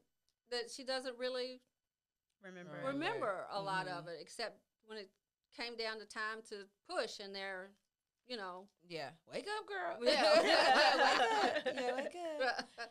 [0.52, 0.72] that.
[0.72, 1.62] She doesn't really
[2.42, 2.72] Remember?
[2.74, 2.86] Right.
[2.94, 3.98] remember a lot Mhm.
[4.00, 5.10] of it, except when it
[5.56, 7.72] came down to time to push, and they're,
[8.28, 9.10] you know, yeah.
[9.32, 10.08] Wake up, girl.
[10.08, 10.34] Yeah.
[10.44, 11.76] wake up.
[11.76, 12.16] Yeah, wake
[12.46, 12.90] up.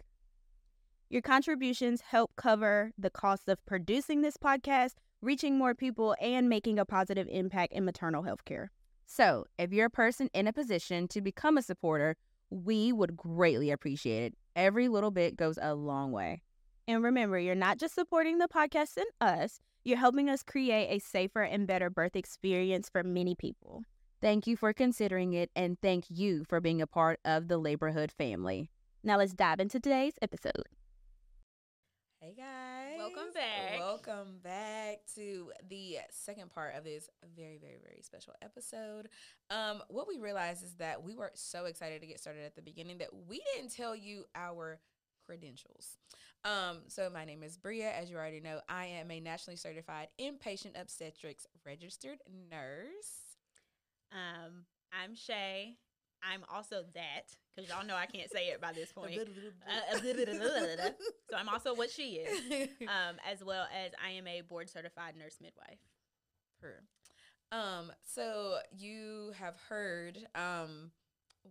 [1.12, 6.78] Your contributions help cover the cost of producing this podcast, reaching more people, and making
[6.78, 8.70] a positive impact in maternal health care.
[9.04, 12.16] So, if you're a person in a position to become a supporter,
[12.48, 14.34] we would greatly appreciate it.
[14.56, 16.40] Every little bit goes a long way.
[16.88, 20.98] And remember, you're not just supporting the podcast and us, you're helping us create a
[20.98, 23.82] safer and better birth experience for many people.
[24.22, 28.10] Thank you for considering it, and thank you for being a part of the Laborhood
[28.10, 28.70] family.
[29.04, 30.64] Now, let's dive into today's episode.
[32.24, 32.98] Hey guys.
[32.98, 33.80] Welcome back.
[33.80, 39.08] Welcome back to the second part of this very, very, very special episode.
[39.50, 42.62] Um, what we realized is that we were so excited to get started at the
[42.62, 44.78] beginning that we didn't tell you our
[45.26, 45.98] credentials.
[46.44, 47.92] Um, so my name is Briea.
[47.92, 52.18] As you already know, I am a nationally certified inpatient obstetrics registered
[52.52, 53.34] nurse.
[54.12, 55.76] Um, I'm Shay.
[56.22, 59.18] I'm also that because y'all know I can't say it by this point.
[59.20, 59.96] Uh,
[61.30, 65.16] so I'm also what she is, um, as well as I am a board certified
[65.16, 65.78] nurse midwife.
[66.60, 66.80] Per.
[67.50, 70.90] Um, so you have heard um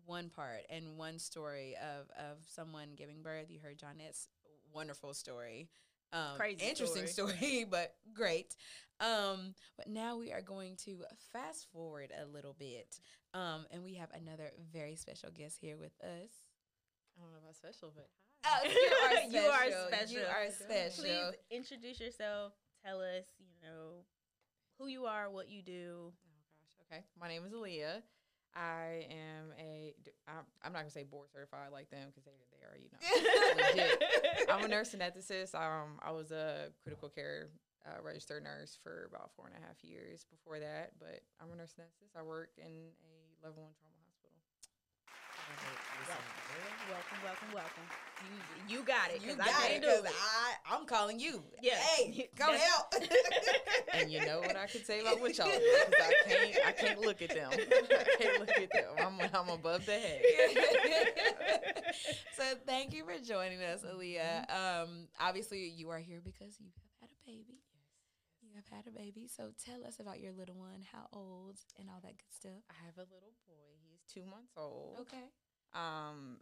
[0.06, 3.48] one part and one story of of someone giving birth.
[3.50, 4.28] You heard Johnette's
[4.74, 5.70] wonderful story.
[6.14, 7.66] Um, Crazy interesting story.
[7.70, 8.56] but great.
[9.00, 11.04] Um, but now we are going to
[11.34, 13.00] fast forward a little bit.
[13.34, 16.32] Um, and we have another very special guest here with us.
[17.18, 18.08] I don't know about special, but
[18.44, 18.72] Oh, You
[19.40, 19.88] you are are special.
[19.88, 20.18] special.
[20.18, 21.04] You are special.
[21.04, 22.54] Please introduce yourself.
[22.86, 24.04] Tell us, you know,
[24.80, 26.12] who you are, what you do.
[26.12, 26.12] oh
[26.60, 27.04] gosh, okay.
[27.20, 28.02] My name is Aleah.
[28.56, 29.96] I am a.
[30.28, 34.54] I'm, I'm not gonna say board certified like them because they they are you know.
[34.54, 35.56] I'm a nurse anesthetist.
[35.56, 37.50] Um, I was a critical care
[37.86, 40.92] uh, registered nurse for about four and a half years before that.
[41.00, 42.20] But I'm a nurse anesthetist.
[42.20, 44.36] I work in a level one trauma hospital.
[46.92, 47.88] Welcome, welcome, welcome.
[47.88, 48.11] You
[48.68, 49.22] you got it.
[49.22, 50.12] You 'cause got I it can't do because it.
[50.16, 51.44] I I'm calling you.
[51.62, 51.76] Yeah.
[51.76, 52.94] Hey, That's- help.
[53.94, 57.02] And you know what I could say about what y'all do I can't I can't
[57.02, 57.52] look at them.
[57.52, 58.96] I can't look at them.
[58.98, 60.22] I'm I'm above the head.
[62.38, 64.50] so thank you for joining us, Aleah.
[64.50, 66.68] Um, obviously you are here because you
[67.02, 67.60] have had a baby.
[68.42, 69.28] You have had a baby.
[69.28, 72.64] So tell us about your little one, how old, and all that good stuff.
[72.70, 73.72] I have a little boy.
[73.90, 74.98] He's two months old.
[75.02, 75.26] Okay.
[75.74, 76.38] um,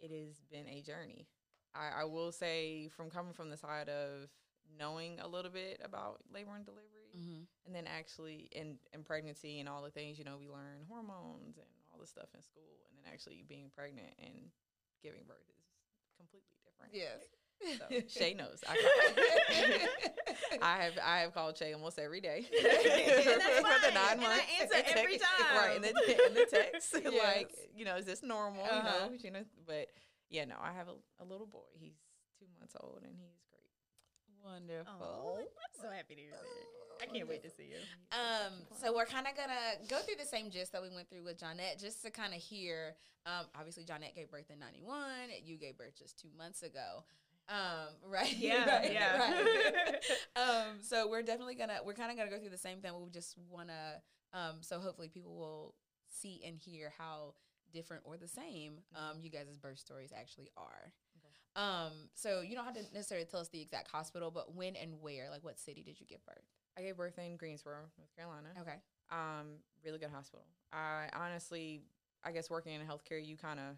[0.00, 1.26] it has been a journey.
[1.74, 4.30] I, I will say, from coming from the side of
[4.78, 7.46] knowing a little bit about labor and delivery, Mm-hmm.
[7.66, 11.56] and then actually in, in pregnancy and all the things, you know, we learn hormones
[11.58, 14.50] and all the stuff in school, and then actually being pregnant and
[15.02, 15.62] giving birth is
[16.18, 16.90] completely different.
[16.90, 17.22] Yes.
[17.62, 18.60] So Shay knows.
[18.68, 19.88] I,
[20.62, 24.82] I have I have called Shay almost every day for the nine And I answer
[24.96, 25.24] every text-
[25.56, 25.76] right?
[25.76, 28.64] In the, and the text, like you know, is this normal?
[28.64, 28.76] Uh-huh.
[28.76, 29.44] You know, you know.
[29.66, 29.88] But
[30.30, 31.60] yeah, no, I have a, a little boy.
[31.78, 31.94] He's
[32.38, 34.52] two months old, and he's great.
[34.52, 34.92] Wonderful.
[35.00, 37.02] Oh, I'm so happy to hear that.
[37.02, 37.80] I can't wait to see you.
[38.12, 41.24] Um, so we're kind of gonna go through the same gist that we went through
[41.24, 42.94] with Johnette, just to kind of hear.
[43.26, 45.02] Um, obviously, Johnette gave birth in '91.
[45.44, 47.04] You gave birth just two months ago.
[47.48, 48.36] Um, right?
[48.36, 49.18] Yeah, right, yeah.
[49.18, 49.96] right.
[50.36, 52.92] um, so we're definitely gonna we're kind of gonna go through the same thing.
[53.02, 55.74] We just wanna um, so hopefully people will
[56.06, 57.34] see and hear how
[57.72, 60.92] different or the same um you guys' birth stories actually are.
[61.56, 65.00] Um, so you don't have to necessarily tell us the exact hospital, but when and
[65.00, 66.42] where, like what city did you give birth?
[66.76, 68.48] I gave birth in Greensboro, North Carolina.
[68.60, 68.76] Okay.
[69.10, 70.46] Um, really good hospital.
[70.72, 71.82] I honestly,
[72.24, 73.76] I guess working in healthcare, you kind of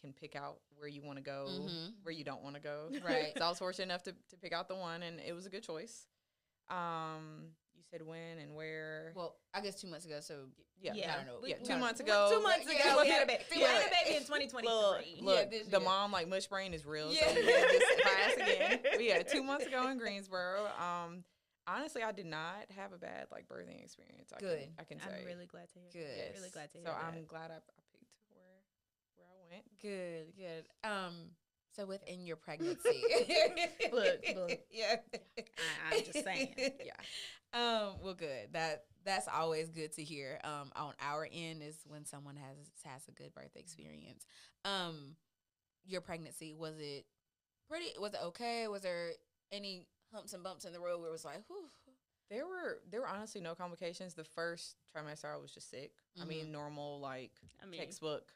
[0.00, 1.92] can pick out where you want to go, Mhm.
[2.02, 2.90] where you don't want to go.
[3.04, 3.32] Right.
[3.36, 5.50] so I was fortunate enough to, to pick out the one, and it was a
[5.50, 6.06] good choice.
[6.68, 9.12] Um, you said when and where?
[9.14, 10.20] Well, I guess two months ago.
[10.20, 10.46] So
[10.80, 11.12] yeah, Yeah.
[11.12, 11.46] I don't know.
[11.46, 12.30] yeah, two months ago.
[12.32, 13.44] Two months yeah, ago, we had a baby.
[13.54, 14.70] We had a baby in 2023.
[14.72, 15.04] Look,
[15.50, 17.12] Yeah, look, the mom like mush brain is real.
[17.12, 17.28] Yeah.
[17.28, 18.78] So we had this class again.
[18.82, 20.66] But yeah, two months ago in Greensboro.
[20.78, 21.24] Um,
[21.66, 24.32] honestly, I did not have a bad like birthing experience.
[24.34, 24.60] I Good.
[24.60, 25.20] Can, I can say.
[25.20, 25.90] I'm really glad to hear.
[25.92, 26.18] Good.
[26.18, 26.38] That.
[26.38, 27.04] Really glad to hear So that.
[27.14, 27.82] I'm glad I, I
[29.80, 30.66] Good, good.
[30.88, 31.14] Um,
[31.76, 33.02] so within your pregnancy,
[33.92, 34.58] Look, look.
[34.70, 34.96] yeah,
[35.38, 36.54] I- I'm just saying.
[36.84, 36.92] Yeah.
[37.52, 38.52] Um, well, good.
[38.52, 40.40] That that's always good to hear.
[40.44, 44.26] Um, on our end is when someone has has a good birth experience.
[44.64, 45.14] Um,
[45.86, 47.06] your pregnancy was it
[47.68, 47.90] pretty?
[48.00, 48.66] Was it okay?
[48.68, 49.10] Was there
[49.52, 51.68] any humps and bumps in the road where it was like, whew?
[52.30, 54.14] There were there were honestly no complications.
[54.14, 55.92] The first trimester I was just sick.
[56.16, 56.28] I Mm-hmm.
[56.28, 57.32] mean normal like
[57.62, 58.32] I mean, textbook.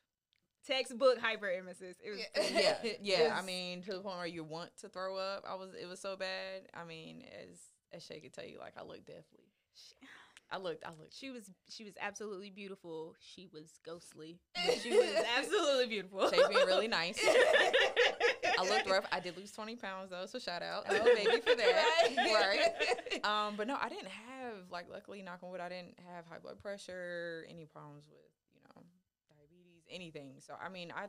[0.68, 1.96] Textbook hyperemesis.
[2.04, 2.20] It was
[2.52, 2.76] Yeah.
[2.82, 3.38] Yeah, yeah.
[3.38, 5.44] I mean to the point where you want to throw up.
[5.48, 6.68] I was it was so bad.
[6.74, 7.58] I mean as
[7.92, 9.44] as Shay could tell you, like I looked deathly.
[10.50, 13.14] I looked I looked She was she was absolutely beautiful.
[13.20, 14.38] She was ghostly.
[14.82, 16.30] She was absolutely beautiful.
[16.30, 17.18] Shay's being really nice.
[18.58, 19.04] I looked rough.
[19.12, 22.08] I did lose twenty pounds though, so shout out to the baby for that.
[22.16, 23.24] right.
[23.24, 26.38] Um, but no, I didn't have like luckily knock on wood, I didn't have high
[26.38, 28.47] blood pressure, any problems with, you know, diabetes,
[29.90, 30.34] anything.
[30.40, 31.06] So I mean I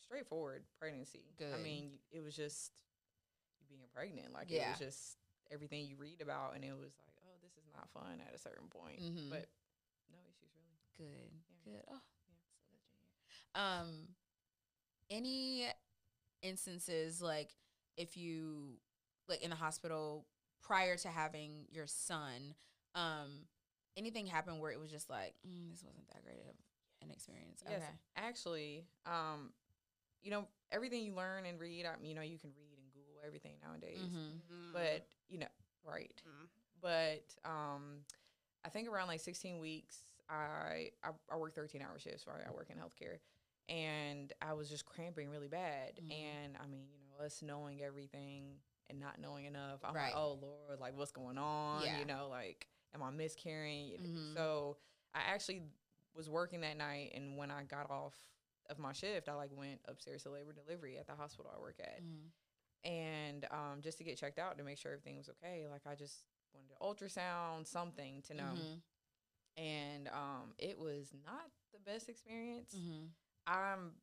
[0.00, 1.24] straightforward pregnancy.
[1.40, 2.72] I mean it was just
[3.60, 4.32] you being pregnant.
[4.32, 5.16] Like it was just
[5.50, 8.38] everything you read about and it was like, Oh, this is not fun at a
[8.38, 9.00] certain point.
[9.02, 9.30] Mhm.
[9.30, 9.48] But
[10.10, 11.10] no issues really.
[11.10, 11.30] Good,
[11.66, 11.72] Yeah.
[11.72, 11.84] good.
[11.88, 12.36] Oh, yeah.
[12.68, 13.62] so good to hear.
[13.62, 14.08] Um,
[15.10, 15.66] any
[16.42, 17.50] instances like
[17.96, 18.78] if you
[19.28, 20.26] like in the hospital
[20.62, 22.54] prior to having your son,
[22.94, 23.46] um,
[23.96, 26.54] anything happened where it was just like mm, this wasn't that great of
[27.04, 27.62] an experience?
[27.68, 27.92] Yes, Okay.
[28.16, 29.52] actually, um,
[30.22, 32.90] you know, everything you learn and read, I, mean, you know, you can read and
[32.92, 34.00] Google everything nowadays.
[34.00, 34.40] Mhm.
[34.50, 34.72] Mm.
[34.72, 35.48] But you know,
[35.84, 36.22] right?
[36.26, 36.48] Mm.
[36.80, 38.04] But um,
[38.64, 39.98] I think around like 16 weeks,
[40.28, 42.26] I I, I work 13 hour shifts.
[42.26, 43.18] Right, I work in healthcare,
[43.68, 46.00] and I was just cramping really bad.
[46.02, 46.12] Mhm.
[46.12, 48.56] And I mean, you know, us knowing everything
[48.90, 50.06] and not knowing enough, I'm Right.
[50.12, 51.82] like, oh Lord, like what's going on?
[51.84, 51.98] Yeah.
[51.98, 53.88] You know, like am I miscarrying?
[53.88, 54.34] You know, Mhm.
[54.34, 54.76] So
[55.14, 55.62] I actually
[56.14, 58.14] was working that night, and when I got off
[58.70, 61.76] of my shift, I like went upstairs to labor delivery at the hospital I work
[61.80, 62.30] at, Mhm.
[62.84, 65.66] and um, just to get checked out to make sure everything was okay.
[65.68, 68.82] Like I just wanted to ultrasound something to know, Mhm.
[69.56, 72.74] and um, it was not the best experience.
[72.74, 73.10] Mhm.
[73.46, 74.00] I'm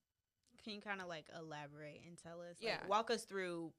[0.63, 2.59] Can you kind of like elaborate and tell us?
[2.61, 2.85] like, Yeah.
[2.85, 3.73] walk us through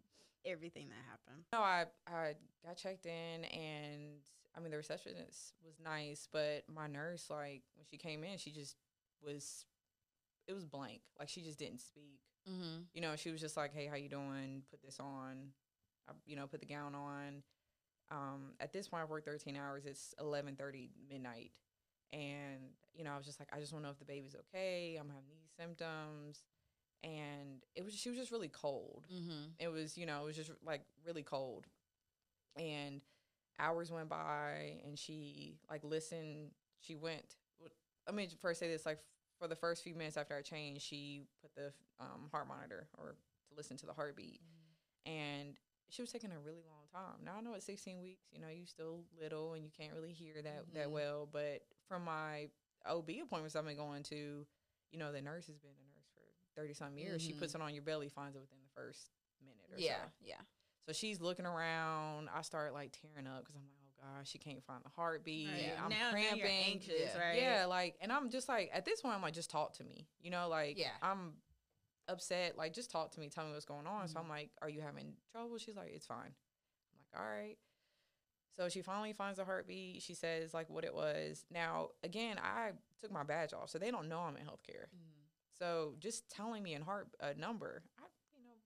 [0.45, 1.45] everything that happened.
[1.53, 4.21] No, I I got checked in, and
[4.57, 8.51] I mean the receptionist was nice, but my nurse, like when she came in, she
[8.51, 8.77] just
[9.25, 9.65] was,
[10.47, 11.01] it was blank.
[11.19, 12.21] Like she just didn't speak.
[12.49, 12.87] Mhm.
[12.93, 14.63] You know, she was just like, "Hey, how you doing?
[14.71, 15.53] Put this on."
[16.09, 17.43] I, you know, put the gown on.
[18.11, 19.87] Um, at this point, I worked 13 hours.
[19.87, 21.53] It's 11:30 midnight,
[22.13, 24.35] and you know, I was just like, I just want to know if the baby's
[24.35, 24.97] okay.
[24.97, 26.43] I'm having these symptoms,
[27.05, 29.55] and it was she was just really cold Mhm.
[29.59, 31.67] it was you know it was just like really cold
[32.57, 33.01] and
[33.59, 36.51] hours went by and she like listened
[36.81, 37.37] she went
[38.07, 38.99] let me first say this like
[39.39, 43.15] for the first few minutes after i changed she put the um, heart monitor or
[43.49, 44.41] to listen to the heartbeat
[45.07, 45.57] and
[45.91, 48.49] she was taking a really long time now i know at 16 weeks you know
[48.49, 50.93] you still little and you can't really hear that that Mhm.
[50.93, 52.49] well but from my
[52.87, 54.47] ob appointments i've been going to
[54.91, 56.21] you know the nurse has been a nurse for
[56.61, 57.39] 30 some years she Mhm.
[57.39, 59.11] puts it on your belly finds it within the first
[59.45, 59.97] minute or Yeah.
[59.97, 60.41] so Yeah.
[60.87, 62.29] So she's looking around.
[62.35, 65.49] I start like tearing up because I'm like, oh gosh, she can't find the heartbeat.
[65.49, 65.73] Right.
[65.83, 66.39] I'm Now- now cramping.
[66.39, 67.19] you're anxious, Yeah.
[67.19, 67.39] right?
[67.41, 70.09] Yeah, like, and I'm just like, at this point, I'm like, just talk to me.
[70.21, 70.91] You know, like, Yeah.
[71.01, 71.35] I'm
[72.09, 72.57] upset.
[72.59, 73.29] Like, just talk to me.
[73.31, 74.09] Tell me what's going on.
[74.09, 74.23] So Mhm.
[74.25, 75.57] I'm like, are you having trouble?
[75.59, 76.35] She's like, it's fine.
[76.35, 77.57] I'm like, all right.
[78.57, 80.03] So she finally finds the heartbeat.
[80.03, 81.47] She says like what it was.
[81.49, 84.89] Now, again, I took my badge off, so they don't know I'm in healthcare.
[84.95, 85.23] Mhm.
[85.59, 88.03] So just telling me in heart a number, I
[88.37, 88.57] you know,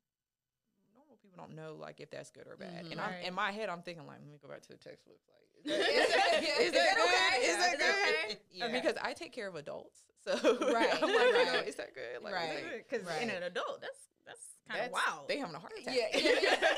[0.95, 2.85] normal people don't know like if that's good or bad.
[2.87, 2.93] Mhm.
[2.93, 5.17] And I'm in my head, I'm thinking like, let me go back to the textbook.
[5.29, 7.49] Like, is that, Is that- is that good?
[7.49, 8.15] Is that good?
[8.31, 8.41] okay?
[8.53, 8.69] Yeah.
[8.69, 10.33] Because I take care of adults, so
[10.73, 12.23] Right, I'm like, know, is that good?
[12.23, 12.65] Like, Right.
[12.89, 13.23] Because Right.
[13.23, 15.29] in an adult, that's that's kind of wild.
[15.29, 15.95] They having a heart attack.
[15.95, 16.07] Yeah,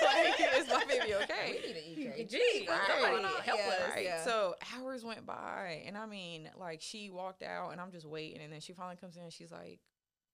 [0.05, 1.61] like, is my baby okay?
[1.65, 2.31] We need an EKG.
[2.31, 2.89] Gee, Right.
[3.01, 3.31] going on?
[3.43, 3.91] Help Yeah, us.
[3.95, 4.05] Right.
[4.05, 4.25] yeah.
[4.25, 8.43] So hours went by, and I mean, like she walked out, and I'm just waiting,
[8.43, 9.81] and then she finally comes in, and she's like,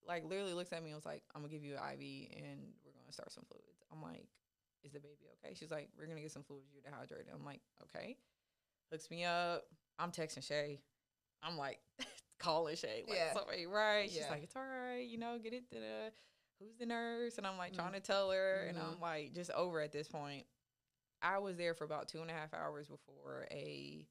[0.09, 2.45] like literally looks at me and was like, "I'm gonna give you an IV, and
[3.15, 4.29] start some fluids." I'm like,
[4.83, 6.73] "Is the baby okay?" She's like, "We're gonna get some fluids.
[6.73, 8.19] You're dehydrated." I'm like, "Okay."
[8.93, 9.65] Hooks me up.
[9.99, 10.83] I'm texting Shay.
[11.43, 11.81] I'm like,
[12.39, 13.05] calling Shay.
[13.07, 13.33] Like, Yeah.
[13.33, 14.11] somebody right?
[14.11, 14.31] She's Yeah.
[14.31, 15.07] like, "It's all right.
[15.07, 16.13] You know, get it to the."
[16.61, 17.37] Who's the nurse?
[17.39, 17.77] And I'm like Mhm.
[17.77, 18.83] trying to tell her, and Mhm.
[18.95, 20.47] I'm like just over at this point.
[21.21, 24.07] I was there for about two and a half hours before a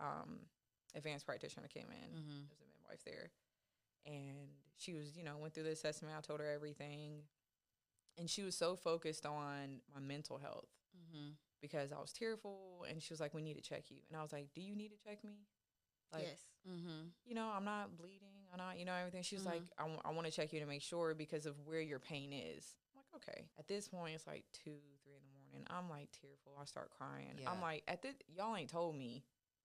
[0.00, 0.48] um,
[0.94, 2.16] advanced practitioner came in.
[2.16, 2.48] Mhm.
[2.48, 3.30] There was a midwife there,
[4.06, 6.14] and she was, you know, went through the assessment.
[6.16, 7.28] I told her everything,
[8.18, 11.36] and she was so focused on my mental health Mhm.
[11.60, 12.84] because I was tearful.
[12.88, 14.74] And she was like, "We need to check you." And I was like, "Do you
[14.76, 15.46] need to check me?"
[16.12, 16.40] Like, yes.
[16.68, 17.08] Mm-hmm.
[17.24, 18.28] you know, I'm not bleeding.
[18.52, 19.22] I'm not, you know, everything.
[19.22, 19.50] She was Mhm.
[19.50, 22.76] like, I want to check you to make sure because of where your pain is.
[22.94, 23.48] I'm like, okay.
[23.58, 25.66] At this point, it's like two, three in the morning.
[25.70, 26.56] I'm like tearful.
[26.60, 27.38] I start crying.
[27.38, 27.50] Yeah.
[27.50, 29.24] I'm like, at this, y'all ain't told me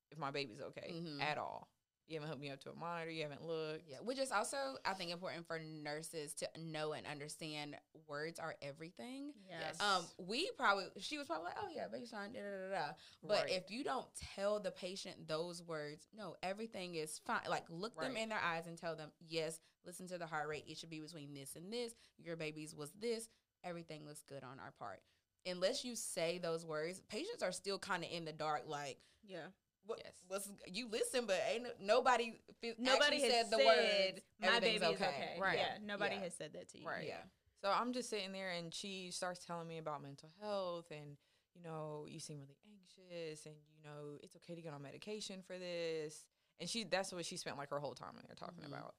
[0.09, 1.19] if my baby's okay Mhm.
[1.21, 1.67] at all.
[2.07, 3.11] You haven't hooked me up to a monitor.
[3.11, 3.83] You haven't looked.
[3.89, 7.75] Yeah, which is also I think important for nurses to know and understand
[8.07, 9.33] words are everything.
[9.49, 9.79] Yes.
[9.81, 12.91] Um, we probably she was probably like, oh yeah, baby's fine, da da da da.
[13.23, 13.51] But Right.
[13.51, 17.41] if you don't tell the patient those words, no, everything is fine.
[17.49, 20.63] Like look them in their eyes and tell them, yes, listen to the heart rate.
[20.67, 21.93] It should be between this and this.
[22.17, 23.27] Your baby's was this.
[23.63, 25.01] Everything looks good on our part.
[25.45, 28.63] Unless you say those words, patients are still kind of in the dark.
[28.67, 29.47] Like, Yeah.
[29.87, 30.13] What, Yes.
[30.27, 32.39] what's you listen, but ain't nobody
[32.77, 34.21] Nobody has said the word.
[34.39, 35.37] my baby is okay.
[35.39, 35.57] Right.
[35.57, 35.77] Yeah.
[35.83, 36.21] Nobody Yeah.
[36.23, 36.87] has said that to you.
[36.87, 37.07] Right.
[37.07, 37.21] Yeah.
[37.61, 41.17] So I'm just sitting there and she starts telling me about mental health and
[41.55, 45.41] you know, you seem really anxious and you know, it's okay to get on medication
[45.41, 46.27] for this.
[46.59, 48.67] And she that's what she spent like her whole time in there talking Mhm.
[48.67, 48.93] about.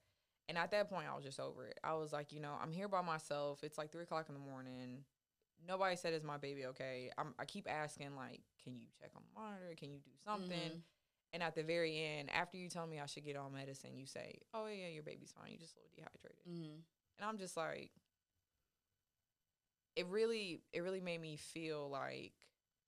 [0.48, 1.78] And at that point I was just over it.
[1.84, 3.62] I was like, you know, I'm here by myself.
[3.62, 5.04] It's like three o'clock in the morning.
[5.66, 7.10] Nobody said is my baby okay.
[7.18, 9.74] I'm, I keep asking like, can you check on the monitor?
[9.76, 10.56] Can you do something?
[10.78, 10.82] Mhm.
[11.34, 14.06] And at the very end, after you tell me I should get on medicine, you
[14.06, 15.52] say, "Oh yeah, your baby's fine.
[15.52, 16.82] You just a little dehydrated." Mhm.
[17.18, 17.90] and I'm just like,
[19.96, 22.32] it really, it really made me feel like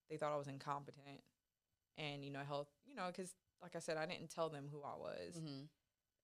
[0.08, 1.22] they thought I was incompetent,
[1.98, 4.82] and you know, health, you know, because like I said, I didn't tell them who
[4.82, 5.68] I was Mhm.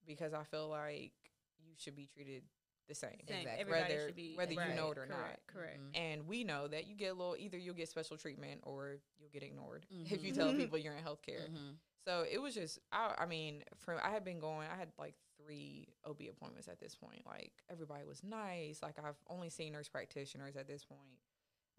[0.07, 1.13] because I feel like
[1.59, 2.45] you should be treated
[2.89, 3.11] the same.
[3.29, 3.39] Same.
[3.39, 3.61] Exactly.
[3.61, 5.19] Everybody Whether- should be whether you know it or not.
[5.19, 5.81] correct, Correct.
[5.81, 5.97] Mhm.
[5.97, 9.31] And we know that you get a little, either you'll get special treatment or you'll
[9.31, 11.49] get ignored if you tell people you're in healthcare.
[11.51, 11.77] Mhm.
[12.05, 15.17] So it was just, I, I mean, from I had been going, I had like
[15.37, 17.27] three OB appointments at this point.
[17.27, 18.81] Like everybody was nice.
[18.83, 21.19] Like I've only seen nurse practitioners at this point.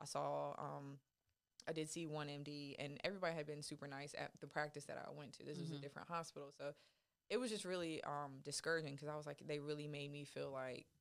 [0.02, 1.00] I saw, um,
[1.68, 4.98] I did see one MD, and everybody had been super nice at the practice that
[4.98, 5.44] I went to.
[5.44, 5.82] This was a Mhm.
[5.82, 6.74] different hospital, so
[7.30, 10.50] it was just really um, discouraging because I was like, they really made me feel
[10.50, 10.97] like, you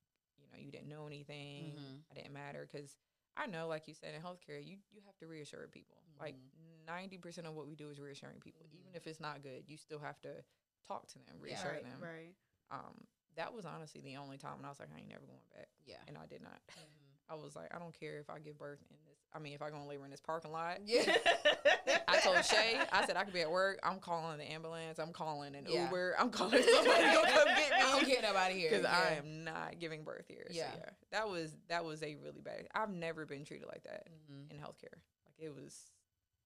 [0.57, 1.75] know, you didn't know anything.
[1.77, 2.03] Mhm.
[2.11, 2.97] I didn't matter because
[3.37, 6.03] I know, like you said, in healthcare, you you have to reassure people.
[6.19, 6.87] Like Mhm.
[6.87, 8.97] ninety percent of what we do is reassuring people, even Mhm.
[8.97, 9.69] if it's not good.
[9.69, 10.45] You still have to
[10.87, 11.43] talk to them, Yeah.
[11.45, 11.83] reassure right.
[11.85, 12.01] them.
[12.03, 12.35] Right.
[12.71, 15.47] Um, that was honestly the only time, and I was like, I ain't never going
[15.55, 16.03] back, Yeah.
[16.09, 16.61] and I did not.
[16.69, 16.75] Mhm.
[17.29, 19.19] I was like, I don't care if I give birth in this.
[19.33, 20.81] I mean, if I go and labor in this parking lot.
[20.87, 21.03] Yeah.
[22.09, 23.79] I told Shay, I said I could be at work.
[23.83, 24.99] I'm calling the ambulance.
[24.99, 25.85] I'm calling an Yeah.
[25.85, 26.15] Uber.
[26.19, 27.77] I'm calling somebody to come get me.
[27.85, 30.47] I'm getting up out of here because I am not giving birth here.
[30.51, 30.71] Yeah.
[30.73, 32.67] So yeah, that was that was a really bad.
[32.75, 34.51] I've never been treated like that Mhm.
[34.51, 34.99] in healthcare.
[35.27, 35.91] Like it was,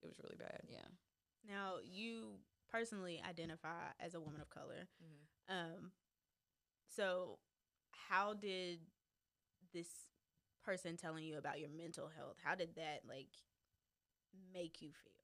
[0.03, 0.61] it was really bad.
[0.69, 0.79] Yeah.
[1.49, 2.39] Now, you
[2.71, 4.89] personally identify as a woman of color.
[5.03, 5.55] Mhm.
[5.77, 5.93] Um,
[6.89, 7.39] so
[7.93, 8.81] how did
[9.73, 9.89] this
[10.63, 12.37] person telling you about your mental health?
[12.43, 13.29] How did that like
[14.53, 15.20] make you feel?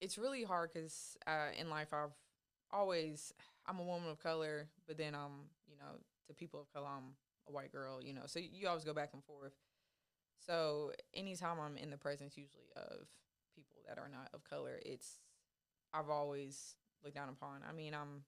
[0.00, 2.14] It's really hard because uh, in life I've
[2.70, 3.32] always
[3.66, 7.14] I'm a woman of color, but then I'm you know to people of color I'm
[7.48, 8.02] a white girl.
[8.02, 9.54] You know, so you always go back and forth.
[10.46, 13.06] So anytime I'm in the presence, usually of
[13.54, 15.20] people that are not of color, it's
[15.92, 17.60] I've always looked down upon.
[17.68, 18.22] I mean, I'm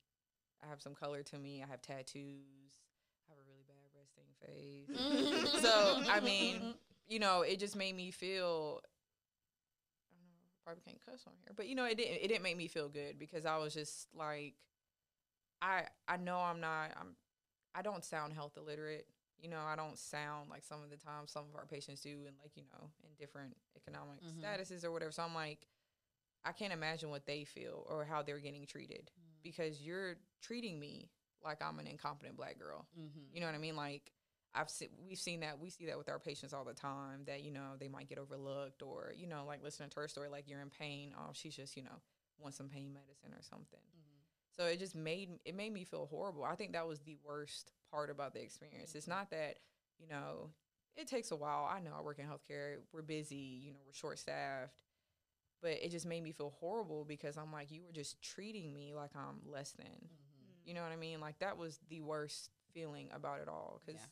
[0.62, 1.62] I have some color to me.
[1.62, 2.74] I have tattoos.
[3.28, 5.60] I have a really bad resting face.
[5.62, 6.74] so I mean,
[7.08, 8.80] you know, it just made me feel.
[10.64, 12.16] Probably can't cuss on here, but you know, it didn't.
[12.22, 14.54] It didn't make me feel good because I was just like,
[15.62, 16.92] I I know I'm not.
[16.98, 17.16] I'm.
[17.74, 19.06] I don't sound health illiterate.
[19.38, 22.24] You know, I don't sound like some of the time some of our patients do,
[22.26, 24.42] and like you know, in different economic Mhm.
[24.42, 25.12] statuses or whatever.
[25.12, 25.66] So I'm like,
[26.44, 29.10] I can't imagine what they feel or how they're getting treated
[29.42, 31.10] because you're treating me
[31.42, 32.86] like I'm an incompetent black girl.
[32.98, 33.32] Mhm.
[33.32, 33.76] You know what I mean?
[33.76, 34.12] Like
[34.54, 37.42] I've seen, we've seen that we see that with our patients all the time that
[37.42, 40.48] you know they might get overlooked or you know like listening to her story like
[40.48, 42.00] you're in pain oh she's just you know
[42.38, 44.24] wants some pain medicine or something Mhm.
[44.56, 47.72] so it just made it made me feel horrible I think that was the worst
[47.90, 49.58] part about the experience it's not that
[49.98, 50.50] you know
[50.96, 53.92] it takes a while I know I work in healthcare we're busy you know we're
[53.92, 54.82] short staffed
[55.62, 58.94] but it just made me feel horrible because I'm like you were just treating me
[58.94, 60.08] like I'm less than Mhm.
[60.64, 61.20] you know what I mean?
[61.20, 64.06] Like that was the worst feeling about it all because Yeah.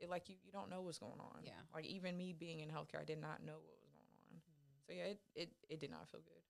[0.00, 1.42] It like you you don't know what's going on.
[1.44, 1.60] Yeah.
[1.74, 4.38] Like even me being in healthcare, I did not know what was going on.
[4.38, 4.86] Mm-hmm.
[4.86, 6.42] So yeah, it it, it did not feel good.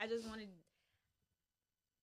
[0.00, 0.48] I just wanted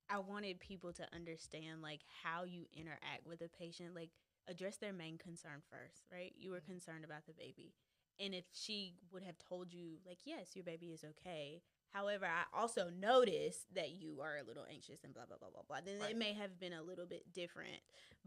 [0.09, 4.11] I wanted people to understand like how you interact with a patient, like
[4.47, 6.33] address their main concern first, right?
[6.37, 6.73] You were mm-hmm.
[6.73, 7.73] concerned about the baby.
[8.19, 11.61] And if she would have told you like, yes, your baby is okay.
[11.95, 15.61] However, I also noticed that you are a little anxious and blah blah blah blah
[15.65, 15.77] blah.
[15.85, 16.11] Then Right.
[16.11, 17.79] it may have been a little bit different,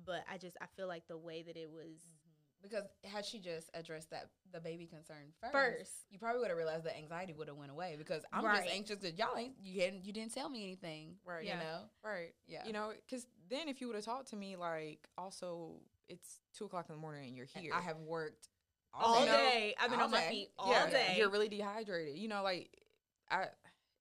[0.02, 2.14] but I just I feel like the way that it was mm-hmm.
[2.60, 5.92] Because had she just addressed that the baby concern first, First.
[6.10, 7.94] you probably would have realized the anxiety would have went away.
[7.96, 8.64] Because I'm Right.
[8.64, 11.18] just anxious that y'all ain't you hadn't you didn't tell me anything.
[11.24, 11.44] Right.
[11.44, 11.60] You Yeah.
[11.62, 11.90] know.
[12.02, 12.34] Right.
[12.46, 12.64] Yeah.
[12.66, 16.64] You know, because then if you would have talked to me, like, also, it's two
[16.64, 17.72] o'clock in the morning and you're here.
[17.74, 18.48] I have worked
[18.92, 19.30] all day.
[19.30, 19.74] day.
[19.78, 21.14] I've been All on my feet all yeah, day.
[21.16, 22.18] You're really dehydrated.
[22.18, 22.76] You know, like,
[23.30, 23.46] I,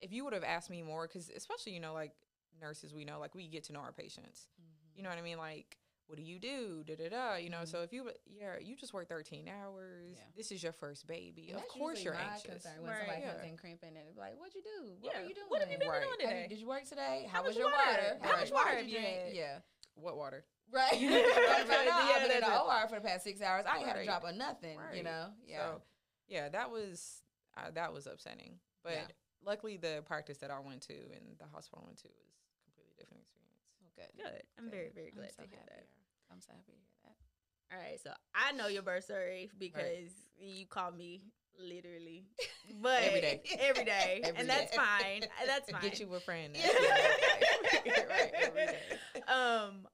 [0.01, 2.13] if you would have asked me more, because especially, you know, like
[2.61, 4.47] nurses, we know, like, we get to know our patients.
[4.95, 5.37] You know what I mean?
[5.37, 6.83] Like, what do you do?
[6.87, 7.35] Da da da.
[7.35, 10.15] You know, so if you, yeah, you just work 13 hours.
[10.15, 10.23] Yeah.
[10.35, 11.47] This is your first baby.
[11.49, 12.63] And of that's course you're my anxious.
[12.63, 12.99] concern when Right.
[13.05, 13.49] somebody comes Yeah.
[13.51, 14.95] in crimping and it's like, "What'd you do?
[15.01, 15.21] What Yeah.
[15.21, 15.47] are you doing?
[15.49, 16.01] What have you been Right.
[16.01, 16.47] doing Have you- today?
[16.47, 17.27] did you work today?
[17.29, 17.85] How, How was much your water?
[17.91, 18.17] water?
[18.21, 19.35] How How much much water water did you you drink?
[19.35, 19.59] Yeah.
[19.95, 20.45] What water?
[20.71, 20.93] Right.
[20.93, 21.91] I'm Yeah, trying to know.
[21.91, 22.61] I've been in that's the it.
[22.61, 23.65] OR for the past six hours.
[23.67, 24.79] I ain't had a drop of nothing.
[24.93, 25.33] You know.
[25.45, 25.57] Yeah.
[25.57, 25.81] So,
[26.27, 27.21] yeah, that was
[27.57, 28.59] uh, that was upsetting.
[28.87, 29.07] But Yeah.
[29.43, 32.63] luckily, the practice that I went to and the hospital I went to was a
[32.63, 33.67] completely different experience.
[33.99, 34.11] good.
[34.15, 34.43] Good.
[34.57, 34.71] I'm Good.
[34.71, 35.75] very, very I'm glad so to hear happy.
[35.75, 35.87] that.
[36.31, 37.15] I'm so happy to hear that.
[37.75, 41.23] All right, so I know your birth story because you call me
[41.59, 42.23] literally,
[42.81, 43.41] but Every day.
[43.59, 45.25] every day, Every and that's fine.
[45.45, 45.81] That's fine.
[45.81, 46.55] Get you a friend.
[46.55, 46.63] Yeah.
[48.09, 48.77] right, every day.
[49.27, 49.85] um,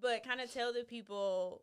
[0.00, 1.62] but kind of tell the people,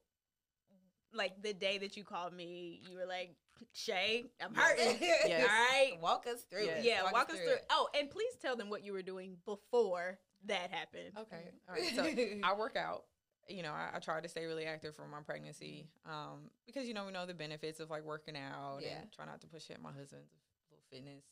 [1.14, 3.36] like the day that you called me, you were like,
[3.74, 5.42] "Shay, I'm hurting." Yes.
[5.42, 5.92] All right.
[6.02, 6.84] Walk us through Yes.
[6.86, 7.50] Yeah, walk, us through.
[7.54, 7.66] it.
[7.70, 11.12] Oh, and please tell them what you were doing before that happened.
[11.18, 11.52] Okay.
[11.68, 11.96] All right.
[11.96, 12.04] So
[12.48, 13.04] I work out.
[13.48, 16.94] You know, I, I try to stay really active for my pregnancy, um, because you
[16.94, 19.00] know we know the benefits of like working out Yeah.
[19.02, 19.82] and try not to push it.
[19.82, 21.24] My husband's a little fitness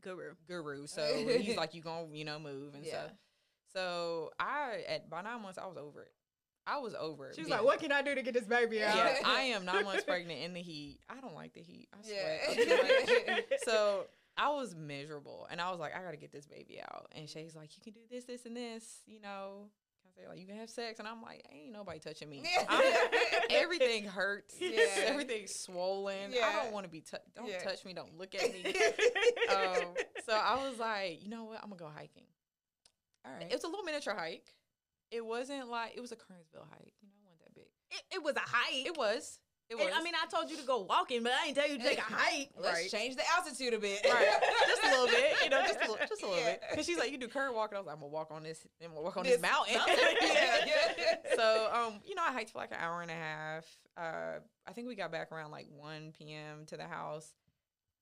[0.00, 0.34] Guru.
[0.46, 1.02] guru, so
[1.38, 2.90] he's like, you gonna you know move and Yeah.
[3.06, 3.10] stuff.
[3.72, 6.12] So I at by nine months I was over it.
[6.70, 7.34] I was over it.
[7.34, 7.56] She was Yeah.
[7.56, 10.04] like, "What can I do to get this baby out?" Yeah, I am nine months
[10.04, 11.00] pregnant in the heat.
[11.08, 11.88] I don't like the heat.
[11.92, 13.36] I sweat Yeah.
[13.36, 14.06] too so
[14.36, 17.08] I was miserable, and I was like, I gotta get this baby out.
[17.14, 19.02] And Shay's like, you can do this, this, and this.
[19.06, 19.68] You know,
[20.06, 20.98] I say like you can have sex?
[21.00, 22.42] And I'm like, ain't nobody touching me.
[23.50, 24.54] Everything hurts.
[24.60, 24.82] Yeah.
[25.06, 26.32] everything's swollen.
[26.32, 27.00] I don't want to be.
[27.00, 27.58] tou- don't Yeah.
[27.58, 27.92] touch me.
[27.92, 28.64] Don't look at me.
[29.50, 29.94] um,
[30.24, 31.58] so I was like, you know what?
[31.62, 32.24] I'm gonna go hiking.
[33.26, 33.42] All right.
[33.50, 34.54] It was a little miniature hike.
[35.10, 36.94] It wasn't like it was a Kernsville hike.
[37.02, 37.66] You know, it wasn't that big.
[37.90, 38.86] It, it was a hike.
[38.86, 39.38] It was.
[39.68, 39.86] It was.
[39.86, 41.84] And, I mean, I told you to go walking, but I didn't tell you to
[41.84, 42.50] take a hike.
[42.58, 42.90] Let's right.
[42.90, 44.04] change the altitude a bit.
[44.04, 44.26] right,
[44.66, 46.50] just a little bit, you know, just a little, just a little Yeah.
[46.52, 46.62] bit.
[46.70, 47.76] Because she's like, you do curb walking.
[47.76, 49.76] I was like, I'm gonna walk on this, I'm gonna walk on this, This mountain.
[49.76, 49.96] mountain.
[50.22, 51.16] Yeah, yeah.
[51.36, 53.64] So, um, you know, I hiked for like an hour and a half.
[53.96, 56.66] Uh, I think we got back around like 1 p.m.
[56.66, 57.32] to the house,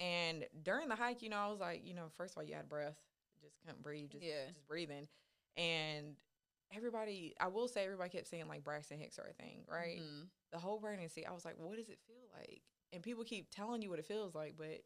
[0.00, 2.54] and during the hike, you know, I was like, you know, first of all, you
[2.54, 2.96] had breath,
[3.42, 4.46] just couldn't breathe, just Yeah.
[4.48, 5.06] just breathing,
[5.58, 6.14] and
[6.74, 10.00] everybody, I will say, everybody kept saying like Braxton Hicks are a thing, right?
[10.00, 10.28] Mhm.
[10.50, 12.62] the whole pregnancy, I was like, what does it feel like?
[12.92, 14.82] And people keep telling you what it feels like, but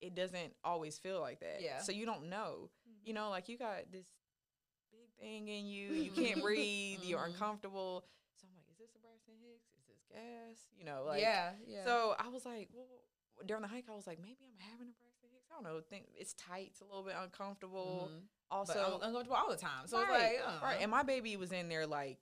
[0.00, 1.60] it doesn't always feel like that.
[1.62, 1.80] Yeah.
[1.80, 2.70] So you don't know.
[3.02, 4.06] You know, like you got this
[4.92, 7.26] big thing in you, you can't breathe, you're Mhm.
[7.34, 8.04] uncomfortable.
[8.36, 9.66] So I'm like, is this a Braxton Hicks?
[9.78, 10.66] Is this gas?
[10.78, 11.84] You know, like yeah, yeah.
[11.84, 12.86] So I was like, well,
[13.46, 15.13] during the hike, I was like, maybe I'm having a Braxton Hicks.
[15.58, 15.80] I don't know.
[15.88, 18.10] Think it's tight, it's a little bit uncomfortable.
[18.12, 18.20] Mhm.
[18.50, 19.86] Also, but uncomfortable all the time.
[19.86, 20.78] So right, it's like, uh, right.
[20.80, 22.18] And my baby was in there like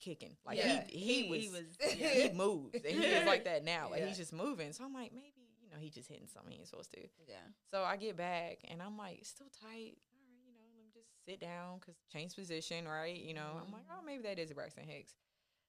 [0.00, 0.36] kicking.
[0.44, 0.84] Like Yeah.
[0.88, 3.88] he, he, He- was, he was- yeah, he moves and he is like that now.
[3.90, 4.06] Like Yeah.
[4.08, 4.72] he's just moving.
[4.72, 7.00] So I'm like, maybe, you know, he just hitting something he ain't supposed to.
[7.28, 7.36] yeah.
[7.70, 9.96] So I get back and I'm like, it's still tight.
[10.12, 13.16] All right, you know, let me just sit down because change position, right?
[13.16, 15.14] You know, I'm like, oh, maybe that is a Braxton Hicks.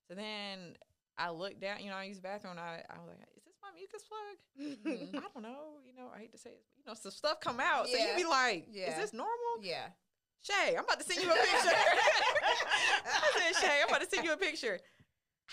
[0.07, 0.76] So then
[1.18, 2.51] I look down, you know, I use the bathroom.
[2.51, 3.43] And I, I was like, is
[3.76, 4.03] this
[4.57, 5.13] my mucus plug?
[5.13, 5.15] Mhm.
[5.24, 5.80] I don't know.
[5.86, 6.63] You know, I hate to say it.
[6.65, 7.88] but, You know, some stuff come out.
[7.88, 8.11] So Yeah.
[8.11, 8.91] you be like, Yeah.
[8.91, 9.34] is this normal?
[9.61, 9.89] Yeah.
[10.41, 11.76] Shay, I'm about to send you a picture.
[13.05, 14.80] I said, Shay, I'm about to send you a picture.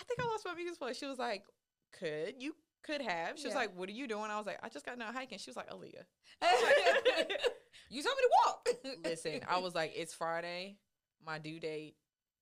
[0.01, 0.95] I think I lost my mucus plug.
[0.95, 1.45] She was like,
[1.93, 3.39] could you could have?
[3.39, 4.31] She was like, what are you doing?
[4.31, 5.39] I was like, I just got done hiking.
[5.39, 6.05] She was like, Aleah.
[7.91, 8.69] you told me to walk.
[9.05, 10.79] Listen, I was like, it's Friday.
[11.25, 11.97] My due date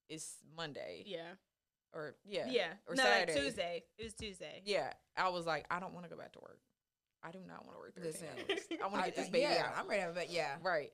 [0.08, 1.02] is Monday.
[1.06, 1.32] yeah.
[1.92, 2.46] Or yeah.
[2.50, 2.68] Yeah.
[2.86, 3.32] Or no, Saturday.
[3.34, 3.84] like Tuesday.
[3.96, 4.62] It was Tuesday.
[4.66, 4.92] Yeah.
[5.16, 6.60] I was like, I don't want to go back to work.
[7.22, 8.60] I do not want to work 13 Listen, hours.
[8.82, 9.78] I want to get this baby yeah, out.
[9.78, 10.28] I'm ready to have it.
[10.30, 10.56] Yeah.
[10.62, 10.90] Right.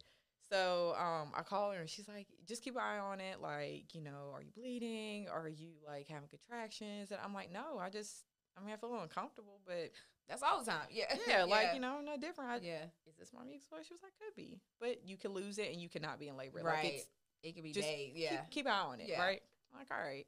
[0.50, 3.40] So um, I call her and she's like, just keep an eye on it.
[3.40, 5.28] Like, you know, are you bleeding?
[5.28, 7.10] Are you like having contractions?
[7.10, 8.24] And I'm like, no, I just,
[8.56, 9.90] I mean, I feel uncomfortable, but
[10.28, 10.86] That's all the time.
[10.90, 11.14] Yeah.
[11.28, 12.50] yeah, like, you know, no different.
[12.50, 12.84] I, Yeah.
[13.06, 13.66] Is this my mucus?
[13.86, 14.60] She was like, could be.
[14.80, 16.60] But you can lose it and you cannot be in labor.
[16.62, 16.84] Right.
[16.84, 17.06] Like,
[17.42, 18.12] it could be just days.
[18.14, 18.40] keep, Yeah.
[18.50, 19.20] keep an eye on it, Yeah.
[19.20, 19.42] right?
[19.72, 20.26] I'm like, all right.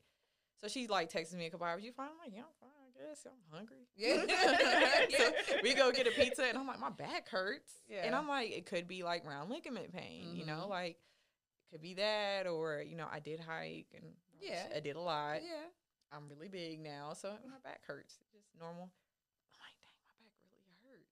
[0.62, 1.84] So she's like texting me a couple hours.
[1.84, 2.09] You fine?
[2.11, 2.84] I'm like, yeah, I'm fine.
[3.05, 3.84] Guess I'm hungry.
[3.96, 4.24] Yeah.
[5.18, 5.30] so
[5.62, 7.72] we go get a pizza, and I'm like, my back hurts.
[7.88, 8.05] Yeah.
[8.05, 10.70] And I'm like, it could be like round ligament pain, you know, Mhm.
[10.70, 14.66] like it could be that, or you know, I did hike and Yeah.
[14.74, 15.42] I did a lot.
[15.42, 15.68] yeah.
[16.12, 18.16] I'm really big now, so my back hurts.
[18.22, 18.86] It's just normal.
[19.50, 21.11] I'm like, dang, my back really hurts.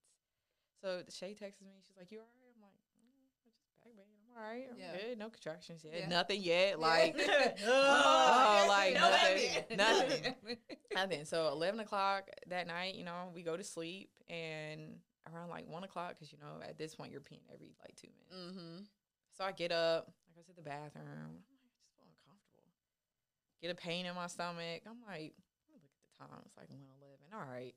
[0.80, 1.82] So Shay texts me.
[1.86, 2.54] She's like, you all right?
[2.54, 3.98] I'm like, mm, I just back pain.
[3.98, 4.66] I'm all right.
[4.70, 4.92] I'm Yeah.
[4.96, 5.18] good.
[5.18, 5.94] No contractions yet.
[5.96, 6.08] Yeah.
[6.08, 6.78] Nothing yet.
[6.80, 7.52] Like, Yeah.
[7.66, 9.64] oh, like no nothing.
[9.76, 10.34] Nothing.
[10.94, 11.24] Nothing.
[11.24, 14.96] So eleven o'clock that night, you know, we go to sleep, and
[15.32, 18.08] around like one o'clock, because you know at this point you're peeing every like two
[18.30, 18.58] minutes.
[18.58, 18.82] Mm-hmm.
[19.36, 21.04] So I get up, I go to the bathroom.
[21.06, 22.64] I'm like, just feel uncomfortable.
[23.62, 24.82] Get a pain in my stomach.
[24.86, 25.32] I'm like,
[25.70, 26.42] let me look at the time.
[26.44, 27.32] It's like 111.
[27.32, 27.74] All right.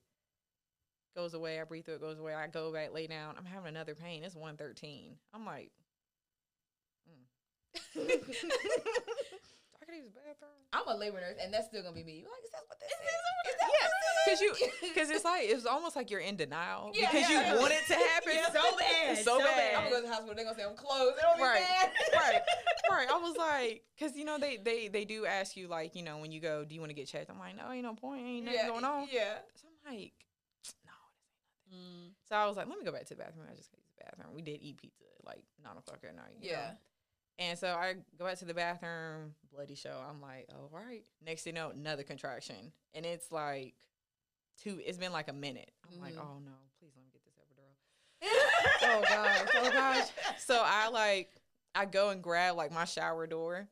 [1.16, 1.62] Goes away.
[1.62, 2.02] I breathe through it.
[2.02, 2.34] Goes away.
[2.34, 3.36] I go back, lay down.
[3.38, 4.24] I'm having another pain.
[4.26, 5.16] It's 113.
[5.34, 5.72] I'm like.
[7.96, 10.52] I could use the bathroom.
[10.74, 12.20] I'm a labor nurse, and that's still gonna be me.
[12.20, 12.98] You like, is that what this is?
[13.46, 13.88] Yeah,
[14.26, 14.52] because you,
[14.82, 17.54] because it's like it's almost like you're in denial Yeah, because yeah.
[17.54, 19.76] you want it to happen so bad, so, bad.
[19.76, 20.36] I'm gonna go to the hospital.
[20.36, 21.16] They're gonna say I'm closed.
[21.18, 21.92] It'll be right, bad.
[22.16, 22.42] right,
[22.92, 23.08] right.
[23.10, 26.18] I was like, because you know they they they do ask you like you know
[26.18, 27.30] when you go, do you want to get checked?
[27.30, 29.08] I'm like, no, ain't no point, ain't nothing yeah, going on.
[29.12, 29.38] Yeah.
[29.56, 30.18] So I'm like, no,
[30.64, 32.10] this ain't nothing.
[32.10, 32.12] Mm.
[32.28, 33.46] So I was like, let me go back to the bathroom.
[33.52, 34.34] I just go use the bathroom.
[34.36, 36.42] We did eat pizza at like nine o'clock at night.
[36.42, 36.58] you know?
[37.38, 39.98] And so I go back to the bathroom, bloody show.
[40.10, 41.04] I'm like, all right.
[41.26, 42.72] Next thing you know, another contraction.
[42.94, 43.74] And it's like
[44.64, 45.72] two, it's been like a minute.
[45.92, 46.20] I'm like, Mhm.
[46.22, 47.76] oh no, please let me get this epidural.
[48.84, 50.08] oh gosh, oh gosh.
[50.40, 51.32] So I like,
[51.74, 53.68] I go and grab like my shower door.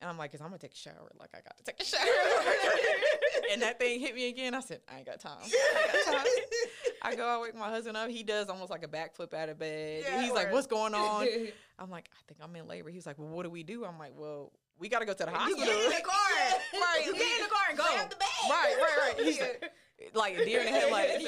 [0.00, 1.12] And I'm like, cause I'm gonna take a shower.
[1.20, 2.00] Like I gotta take a shower.
[3.52, 4.54] and that thing hit me again.
[4.54, 5.36] I said, I ain't got time.
[5.42, 6.26] I ain't got time.
[7.04, 8.08] I go, I wake my husband up.
[8.08, 10.04] He does almost like a backflip out of bed.
[10.06, 11.26] Yeah, He's like, what's going on?
[11.78, 12.90] I'm like, I think I'm in labor.
[12.90, 13.84] He's like, well, what do we do?
[13.84, 15.64] I'm like, well, we got to go to the You hospital.
[15.66, 16.14] get in the car.
[16.74, 17.84] Right, You get in the car and go.
[17.92, 18.28] Grab the bag.
[18.50, 19.26] Right, right, right.
[19.26, 19.72] He's like,
[20.14, 21.24] like a deer in the headlights.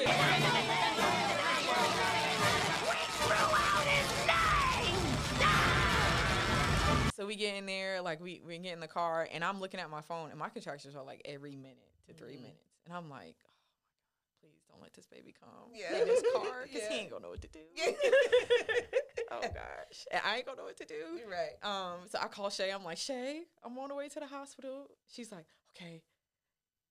[7.15, 9.79] So we get in there, like we we get in the car, and I'm looking
[9.79, 12.41] at my phone, and my contractions are like every minute to 3 Mhm.
[12.41, 15.99] minutes, and I'm like, oh my god, please don't let this baby come Yeah.
[16.01, 16.89] in this car because Yeah.
[16.89, 17.59] he ain't gonna know what to do.
[19.31, 21.17] oh gosh, and I ain't gonna know what to do.
[21.17, 21.55] You're right.
[21.63, 22.71] Um, so I call Shay.
[22.71, 24.87] I'm like, Shay, I'm on the way to the hospital.
[25.11, 25.45] She's like,
[25.75, 26.01] okay.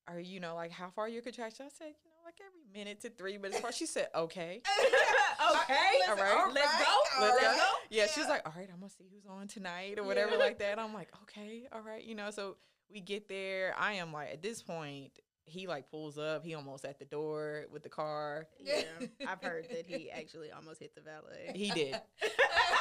[0.07, 1.73] Are you know like how far are your contractions?
[1.75, 3.75] I said, you know, like every minute to three minutes apart.
[3.75, 4.61] She said, okay.
[4.77, 5.99] okay.
[6.09, 6.51] All right.
[6.53, 6.95] Let's go.
[7.21, 7.63] Let's Let's go.
[7.63, 7.71] go.
[7.91, 10.37] Yeah, she's like, all right, I'm gonna see who's on tonight or whatever Yeah.
[10.39, 10.79] like that.
[10.79, 12.31] I'm like, okay, all right, you know.
[12.31, 12.57] So
[12.91, 13.75] we get there.
[13.79, 16.45] I am like, at this point, he like pulls up.
[16.45, 18.47] He almost at the door with the car.
[18.63, 18.83] Yeah,
[19.29, 21.53] I've heard that he actually almost hit the valet.
[21.55, 22.01] He did.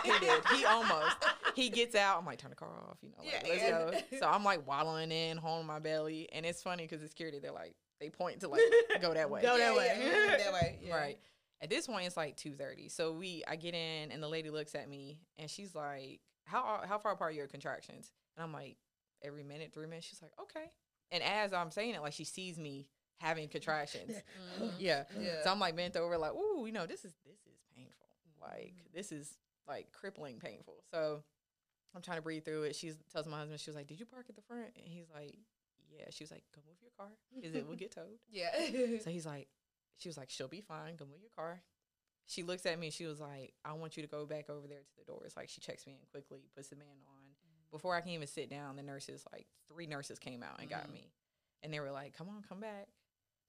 [0.04, 0.44] He did.
[0.56, 1.16] He almost.
[1.56, 2.18] He gets out.
[2.20, 2.98] I'm like, turn the car off.
[3.02, 3.62] You know, like, Yeah, let's
[4.02, 4.10] yeah.
[4.12, 4.18] go.
[4.20, 7.52] So I'm like waddling in, holding my belly, and it's funny because the security they're
[7.52, 8.62] like, they point to like
[9.02, 9.42] go that way.
[9.44, 9.98] Go that Yeah, way.
[10.02, 10.80] yeah, that way.
[10.84, 10.96] Yeah.
[10.96, 11.20] Right.
[11.62, 12.90] At this point, it's like two thirty.
[12.90, 16.82] So we, I get in, and the lady looks at me, and she's like, "How
[16.86, 18.76] how far apart are your contractions?" And I'm like,
[19.24, 20.66] "Every minute, three minutes." She's like, "Okay."
[21.12, 22.88] And as I'm saying it, like she sees me
[23.20, 24.16] having contractions.
[24.60, 24.74] Mhm.
[24.78, 25.04] yeah.
[25.20, 25.44] Yeah.
[25.44, 28.08] So I'm like bent over, like, "Ooh, you know, this is this is painful.
[28.42, 29.38] Like this is
[29.68, 31.24] like crippling painful." So
[31.96, 32.76] I'm trying to breathe through it.
[32.76, 35.10] She tells my husband, she was like, "Did you park at the front?" And he's
[35.14, 35.38] like,
[35.90, 39.00] "Yeah." She was like, "Go move your car, because it will get towed." Yeah.
[39.02, 39.48] So he's like,
[39.98, 40.96] she was like, she'll be fine.
[40.96, 41.62] Go move your car.
[42.26, 44.80] She looks at me she was like, I want you to go back over there
[44.80, 45.34] to the doors.
[45.36, 47.23] Like she checks me in quickly, puts the man on.
[47.74, 50.88] Before I can even sit down, the nurses, like three nurses came out and got
[50.88, 50.94] Mhm.
[50.94, 51.12] me.
[51.64, 52.88] And they were like, come on, come back.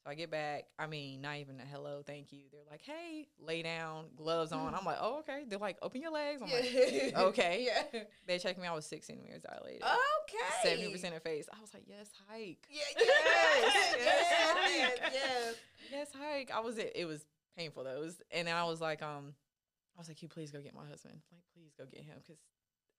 [0.03, 0.65] So I get back.
[0.79, 2.43] I mean, not even a hello, thank you.
[2.51, 4.75] They're like, hey, lay down, gloves on.
[4.75, 5.45] I'm like, oh, okay.
[5.49, 6.43] They're like, open your legs.
[6.43, 7.67] I'm like, okay.
[7.93, 8.03] Yeah.
[8.27, 8.67] they checked me.
[8.67, 9.83] I was six centimeters dilated.
[9.83, 10.85] Okay.
[10.85, 11.49] 70% effaced.
[11.57, 12.67] I was like, yes, hike.
[12.71, 12.83] Yeah.
[12.99, 13.95] Yes.
[13.97, 14.27] Yes.
[14.77, 14.99] Yes.
[15.13, 15.55] Yes.
[15.91, 16.51] yes, hike.
[16.51, 16.93] I was it.
[16.95, 17.25] It was
[17.57, 17.97] painful though.
[17.97, 19.35] It was, and then I was like, um,
[19.97, 21.21] I was like, you please go get my husband.
[21.33, 22.39] Like, please go get him because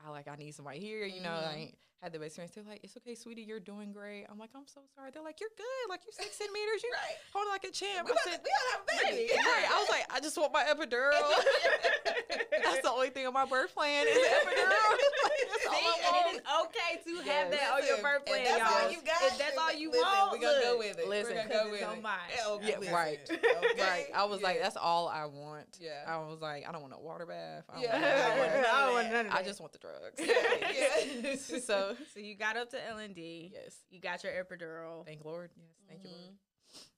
[0.04, 1.06] I like I need somebody here.
[1.06, 1.58] You know, I Mhm.
[1.58, 2.54] ain't had the best experience.
[2.56, 4.26] They're like, it's okay, sweetie, you're doing great.
[4.30, 5.12] I'm like, I'm so sorry.
[5.12, 5.90] They're like, you're good.
[5.90, 6.84] Like you're six centimeters.
[6.84, 7.18] You Right.
[7.34, 8.06] hold like a champ.
[8.08, 9.32] We I said, to, we gotta have a baby.
[9.34, 9.68] right.
[9.72, 11.16] I was like, I just want my epidural.
[12.64, 15.65] That's the only thing on my birth plan is epidural.
[15.70, 17.60] Like, that's all See, I and it is okay to have Yes.
[17.60, 18.84] that on your Listen, birth if plan, that's y'all.
[18.86, 21.08] all you got, if that's all you listen, want, we're gonna go with it.
[21.08, 22.02] Listen, we're gonna 'cause go it's with on it.
[22.02, 22.32] mine.
[22.46, 23.20] Oh, Yeah, listen, right.
[23.30, 23.82] Okay?
[23.82, 24.08] Right.
[24.14, 25.78] I was like, that's all I want.
[25.80, 26.04] Yeah.
[26.08, 27.64] I was like, I don't want a water bath.
[27.70, 27.90] I don't Yeah.
[27.94, 28.62] want I none of want that.
[28.62, 29.34] none I of want that.
[29.34, 30.20] I just want the drugs.
[30.76, 31.36] Yeah.
[31.60, 33.52] so So you got up to L and D.
[33.54, 35.06] yes, You got your epidural.
[35.06, 35.52] thank Lord.
[35.56, 36.22] Yes, thank you, Lord.
[36.22, 36.36] Mhm.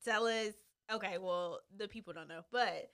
[0.05, 0.53] Tell us.
[0.91, 2.89] Okay, well the people don't know, but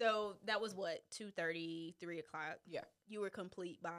[0.00, 2.58] so that was what two thirty, three o'clock.
[2.66, 2.82] Yeah.
[3.08, 3.90] You were complete by.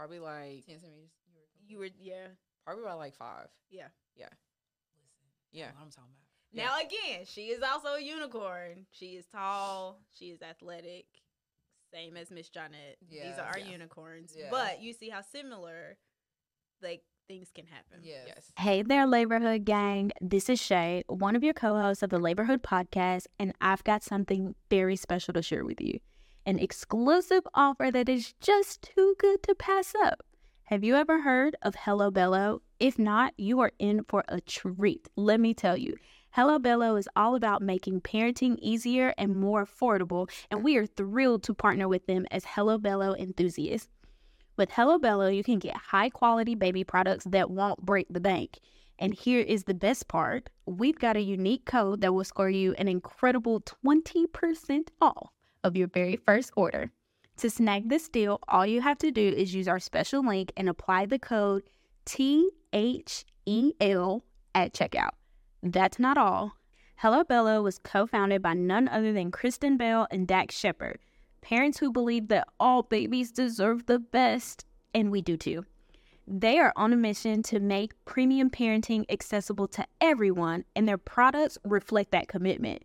[0.00, 1.10] Probably like Ten centimeters.
[1.26, 1.44] You were.
[1.68, 2.26] You were yeah
[2.64, 3.48] probably about like five.
[3.70, 3.88] yeah.
[4.16, 5.66] Yeah.
[5.66, 6.54] What I'm talking about.
[6.54, 8.86] Now again, she is also a unicorn.
[8.92, 9.98] She is tall.
[10.16, 11.04] She is athletic.
[11.92, 12.96] Same as Miss Johnette.
[13.10, 13.70] These are our Yeah.
[13.72, 14.34] unicorns.
[14.36, 14.48] Yeah.
[14.50, 15.98] But you see how similar,
[16.82, 18.00] like things can happen.
[18.02, 18.24] Yes.
[18.28, 18.52] Yes.
[18.58, 20.12] Hey there, Laborhood Gang.
[20.20, 24.02] This is Shay, one of your co hosts of the Laborhood podcast, and I've got
[24.02, 25.98] something very special to share with you
[26.50, 30.20] an exclusive offer that is just too good to pass up.
[30.64, 32.60] Have you ever heard of Hello Bello?
[32.80, 35.08] If not, you are in for a treat.
[35.14, 35.94] Let me tell you.
[36.32, 41.44] Hello Bello is all about making parenting easier and more affordable, and we are thrilled
[41.44, 43.88] to partner with them as Hello Bello enthusiasts.
[44.56, 48.58] With Hello Bello, you can get high quality baby products that won't break the bank.
[48.98, 52.74] And here is the best part we've got a unique code that will score you
[52.74, 55.30] an incredible 20% off
[55.64, 56.90] of your very first order.
[57.38, 60.68] To snag this deal, all you have to do is use our special link and
[60.68, 61.62] apply the code
[62.04, 62.52] THEL
[64.54, 65.10] at checkout.
[65.62, 66.52] That's not all.
[66.96, 70.98] Hello Bello was co founded by none other than Kristen Bell and Dax Shepard,
[71.40, 75.64] parents who believe that all babies deserve the best, and we do too.
[76.26, 81.56] They are on a mission to make premium parenting accessible to everyone, and their products
[81.64, 82.82] reflect that commitment.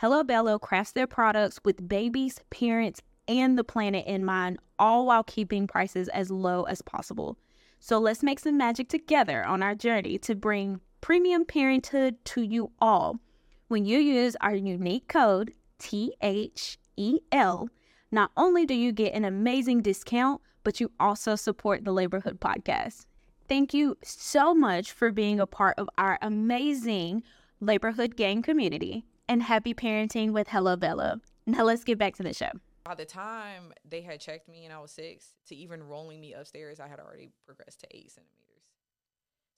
[0.00, 5.24] Hello Bello crafts their products with babies, parents, and the planet in mind, all while
[5.24, 7.38] keeping prices as low as possible.
[7.80, 12.72] So let's make some magic together on our journey to bring premium parenthood to you
[12.78, 13.20] all.
[13.68, 17.68] When you use our unique code THEL,
[18.12, 23.06] not only do you get an amazing discount, but you also support the Laborhood podcast.
[23.48, 27.22] Thank you so much for being a part of our amazing
[27.62, 31.20] Laborhood gang community and happy parenting with Hello Bello.
[31.46, 32.50] Now let's get back to the show.
[32.84, 36.34] By the time they had checked me and I was six, to even rolling me
[36.34, 38.42] upstairs, I had already progressed to eight centimeters.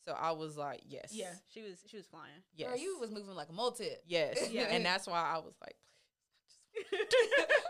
[0.05, 1.11] So I was like, yes.
[1.13, 2.43] Yeah, she was she was flying.
[2.55, 2.71] Yes.
[2.71, 3.97] Girl, you was moving like a multip.
[4.07, 4.49] yes.
[4.51, 4.63] Yeah.
[4.71, 5.77] And that's why I was like,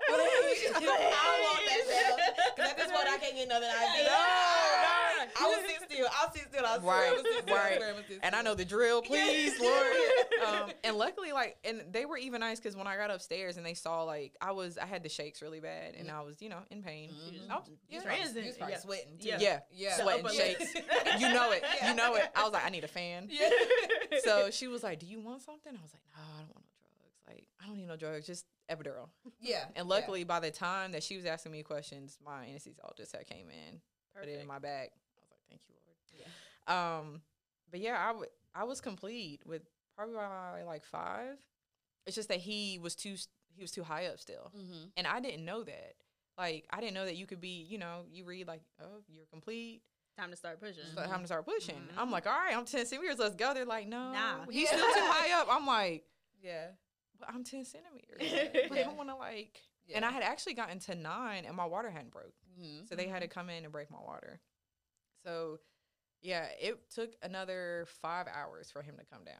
[0.08, 2.16] I want that cell.
[2.56, 4.04] Because at this point, I can't get nothing out of it.
[4.04, 5.24] No, no.
[5.40, 6.06] I will sit still.
[6.20, 6.64] I'll sit still.
[6.66, 7.54] I'll Right, sit still.
[7.56, 7.72] right.
[7.72, 9.86] I swear I and I know the drill, please, Lord.
[10.38, 13.66] Um, and luckily, like, and they were even nice because when I got upstairs and
[13.66, 16.48] they saw, like, I was, I had the shakes really bad and I was, you
[16.48, 17.10] know, in pain.
[17.10, 17.50] Mhm.
[17.50, 18.78] I was- You yeah, was probably- was probably yeah.
[18.80, 19.28] sweating too.
[19.28, 19.38] Yeah.
[19.40, 19.96] yeah, Yeah.
[19.96, 20.74] sweating shakes.
[21.18, 21.90] you know it, Yeah.
[21.90, 22.22] you know it.
[22.36, 23.26] I was like, I need a fan.
[23.30, 23.50] Yeah.
[24.22, 26.64] So she was like, "Do you want something?" I was like, "No, I don't want
[26.84, 27.18] no drugs.
[27.26, 28.26] Like, I don't need no drugs.
[28.26, 29.08] Just epidural."
[29.40, 29.64] Yeah.
[29.76, 33.48] And luckily, by the time that she was asking me questions, my anesthesiologist had came
[33.50, 33.80] in,
[34.18, 34.90] put it in my bag.
[34.92, 35.88] I was like, "Thank you, Lord."
[37.02, 37.22] Um,
[37.70, 39.62] but yeah, I w- I was complete with
[39.96, 41.36] probably by like five.
[42.06, 43.16] It's just that he was too
[43.54, 44.84] he was too high up still, Mm-hmm.
[44.96, 45.94] and I didn't know that.
[46.36, 49.26] Like, I didn't know that you could be, you know, you read like, "Oh, you're
[49.26, 49.82] complete."
[50.16, 50.82] Time to start pushing.
[50.96, 51.76] So time to start pushing.
[51.76, 51.96] Mhm.
[51.96, 53.54] I'm like, all right, I'm 10 centimeters, let's go.
[53.54, 54.46] They're like, no, Nah.
[54.50, 54.76] he's Yeah.
[54.76, 55.46] still too high up.
[55.50, 56.04] I'm like,
[56.42, 56.70] Yeah.
[57.18, 58.68] But I'm 10 centimeters.
[58.68, 59.60] But I don't want to like,
[59.94, 62.34] and I had actually gotten to nine and my water hadn't broke.
[62.60, 62.86] Mm-hmm.
[62.86, 64.40] So they had to come in and break my water.
[65.24, 65.58] So
[66.20, 69.36] yeah, it took another five hours for him to come down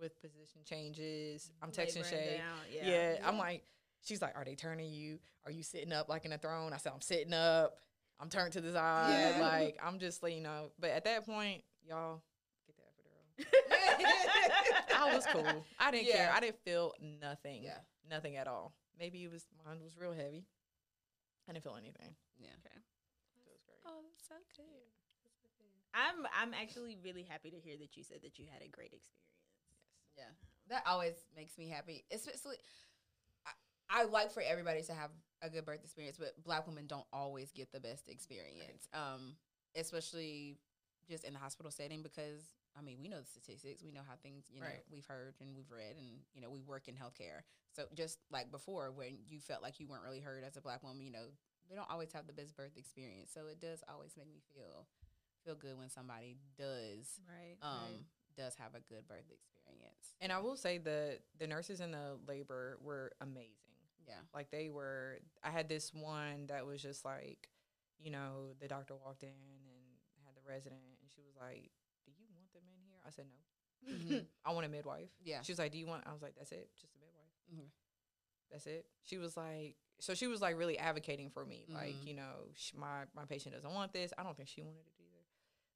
[0.00, 1.50] with position changes.
[1.62, 2.38] I'm texting Labor Shay.
[2.38, 2.90] down, Yeah.
[2.90, 3.16] Yeah.
[3.24, 3.64] I'm like,
[4.02, 5.18] she's like, are they turning you?
[5.44, 6.72] Are you sitting up like in a throne?
[6.72, 7.76] I said, I'm sitting up.
[8.18, 9.36] I'm turned to the side.
[9.38, 9.40] Yeah.
[9.40, 12.22] Like, I'm just, like, you know, but at that point, y'all
[12.66, 14.50] get the epidural.
[15.00, 15.64] I was cool.
[15.78, 16.30] I didn't care.
[16.34, 17.62] I didn't feel nothing.
[17.62, 17.78] Yeah.
[18.08, 18.74] Nothing at all.
[18.98, 20.44] Maybe it was, mine was real heavy.
[21.48, 22.14] I didn't feel anything.
[22.38, 22.54] Yeah.
[22.64, 22.78] Okay.
[23.36, 23.80] That was great.
[23.86, 24.90] Oh, that's so good.
[25.94, 28.92] I'm I'm actually really happy to hear that you said that you had a great
[28.92, 29.10] experience.
[30.16, 30.26] Yes.
[30.68, 32.04] Yeah, that always makes me happy.
[32.12, 32.56] Especially,
[33.46, 35.10] I, I like for everybody to have
[35.42, 38.88] a good birth experience, but Black women don't always get the best experience.
[38.94, 39.34] Um,
[39.74, 40.58] especially
[41.08, 42.42] just in the hospital setting because
[42.78, 44.84] I mean we know the statistics, we know how things you know Right.
[44.90, 47.42] we've heard and we've read, and you know we work in healthcare.
[47.72, 50.82] So just like before, when you felt like you weren't really heard as a Black
[50.82, 51.26] woman, you know
[51.68, 53.30] they don't always have the best birth experience.
[53.32, 54.86] So it does always make me feel
[55.44, 57.56] feel good when somebody does Right.
[57.62, 58.04] um
[58.36, 60.14] does have a good birth experience.
[60.20, 63.56] And I will say the the nurses in the labor were amazing.
[64.06, 64.20] Yeah.
[64.34, 67.48] Like they were I had this one that was just like,
[67.98, 69.84] you know, the doctor walked in and
[70.26, 71.70] had the resident and she was like,
[72.04, 73.06] Do you want them in here?
[73.06, 74.16] I said no.
[74.16, 74.26] Mhm.
[74.44, 75.10] I want a midwife.
[75.24, 75.42] Yeah.
[75.42, 77.64] She was like, Do you want I was like, That's it, just a midwife.
[77.64, 77.68] Mhm.
[78.50, 78.86] That's it.
[79.02, 81.66] She was like so she was like really advocating for me.
[81.68, 82.06] Like, Mhm.
[82.06, 84.12] you know, sh- my my patient doesn't want this.
[84.16, 85.06] I don't think she wanted it either.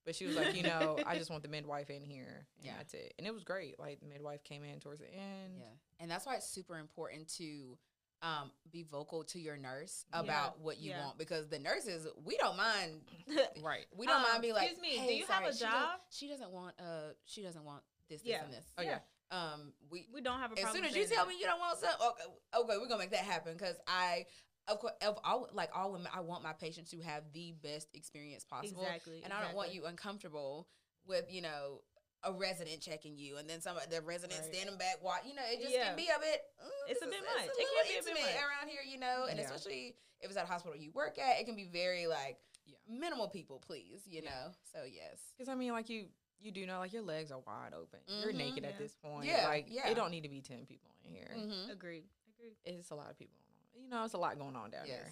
[0.06, 2.46] But she was like, you know, I just want the midwife in here.
[2.56, 2.76] And Yeah.
[2.78, 3.14] that's it.
[3.18, 3.78] And it was great.
[3.78, 5.58] Like the midwife came in towards the end.
[5.58, 5.66] Yeah.
[6.00, 7.78] And that's why it's super important to
[8.24, 10.20] um, be vocal to your nurse Yeah.
[10.20, 11.04] about what you Yeah.
[11.04, 13.02] want because the nurses, we don't mind.
[13.62, 13.86] Right.
[13.94, 15.58] We don't Um, mind being like, excuse me, do "Hey, you have a she does-
[15.60, 18.44] job?" She doesn't want uh she doesn't want this, this, Yeah.
[18.44, 18.64] and this.
[18.78, 19.00] Oh yeah.
[19.30, 21.28] Um we we don't have a as soon as you tell that.
[21.32, 22.24] me you don't want something, okay,
[22.62, 24.26] okay, we're gonna make that happen because I,
[24.68, 27.88] of course, of all like all women, I want my patients to have the best
[27.94, 30.68] experience possible, Exactly, and I don't want you uncomfortable
[31.06, 31.82] with you know
[32.24, 34.54] a resident checking you and then some the resident Right.
[34.54, 35.22] standing back, watch.
[35.26, 35.88] You know, it just Yeah.
[35.88, 36.42] can be a bit.
[36.62, 37.44] mm, It's this a is- bit much.
[37.46, 38.42] It's a It little can be a bit intimate much.
[38.44, 39.44] around here, you know, and Yeah.
[39.44, 42.76] especially if it's at a hospital you work at, it can be very like Yeah.
[42.86, 44.06] minimal people, please.
[44.06, 44.30] You Yeah.
[44.30, 44.54] know.
[44.72, 45.18] So yes.
[45.36, 46.08] Because I mean, like you,
[46.40, 48.00] you do know, like your legs are wide open.
[48.06, 48.36] You're Mhm.
[48.36, 48.70] naked Yeah.
[48.70, 49.26] at this point.
[49.26, 49.88] Yeah, Like yeah.
[49.88, 51.32] it don't need to be ten people in here.
[51.34, 51.70] Mm-hmm.
[51.70, 52.08] Agreed.
[52.38, 52.56] Agreed.
[52.64, 53.82] It's a lot of people going on.
[53.82, 55.02] You know, it's a lot going on down Yes.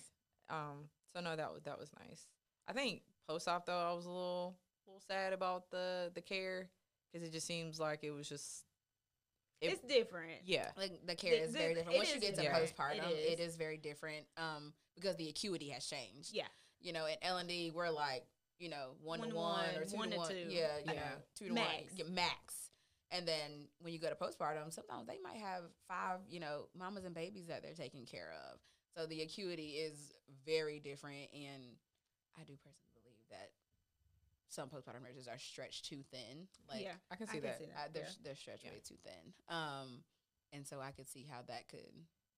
[0.48, 0.56] there.
[0.56, 0.90] Um.
[1.12, 2.26] So no, that was that was nice.
[2.66, 4.56] I think post op though, I was a little
[4.86, 6.70] little sad about the the care
[7.12, 8.64] because it just seems like it was just.
[9.60, 10.40] It, it's different.
[10.44, 10.66] yeah.
[10.76, 11.96] Like the care The- is very different.
[11.98, 13.50] Once you get to postpartum, It it is.
[13.52, 14.26] is very different.
[14.36, 16.30] Um, because the acuity has changed.
[16.34, 16.48] Yeah.
[16.80, 18.24] You know, at L and D, we're like,
[18.58, 20.28] you know, one, One to to one, one, or two one to to one.
[20.30, 20.36] two.
[20.48, 20.92] Yeah, you Yeah.
[20.94, 21.68] know, two to Max.
[21.68, 22.54] one, yeah, max.
[23.12, 27.04] And then when you go to postpartum, sometimes they might have five, you know, mamas
[27.04, 28.58] and babies that they're taking care of.
[28.96, 30.12] So the acuity is
[30.44, 31.62] very different, and
[32.36, 33.50] I do personally believe that
[34.52, 36.46] some postpartum nurses are stretched too thin.
[36.68, 36.92] Like, yeah.
[37.10, 37.60] I can see that.
[37.62, 38.08] uh, they're yeah.
[38.24, 38.70] they're stretched Yeah.
[38.72, 39.32] way too thin.
[39.48, 40.02] Um,
[40.52, 41.80] and so I could see how that could,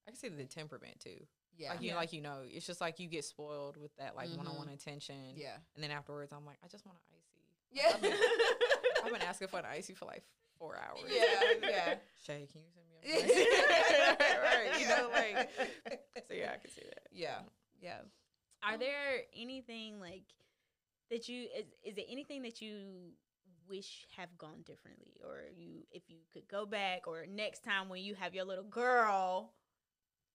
[0.06, 1.26] I can see the temperament too.
[1.56, 1.96] yeah, Like you, Yeah.
[1.96, 4.36] like you know, it's just like you get spoiled with that like Mhm.
[4.38, 5.34] one on one attention.
[5.36, 7.42] yeah, And then afterwards, I'm like, I just want an icy.
[7.72, 8.12] yeah, I've been,
[9.04, 10.22] I've been asking for an icy for like
[10.58, 11.00] four hours.
[11.08, 11.94] yeah, yeah.
[12.24, 13.44] Shay, can you send me a icy?
[14.44, 15.50] right, you know, like.
[16.28, 17.08] So yeah, I can see that.
[17.12, 17.40] Yeah,
[17.80, 17.98] yeah.
[18.62, 20.22] Are there anything like
[21.10, 23.12] that you is is it anything that you
[23.68, 28.02] wish have gone differently or you if you could go back or next time when
[28.02, 29.52] you have your little girl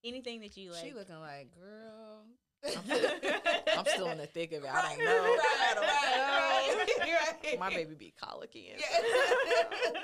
[0.03, 2.25] anything that you like she looking like girl.
[2.65, 4.69] I'm still in the thick of it.
[4.69, 5.05] I don't know.
[5.05, 5.39] right,
[5.69, 7.13] I don't right, know.
[7.51, 7.59] right.
[7.59, 8.71] My baby be colicky.
[8.71, 9.99] And Yeah.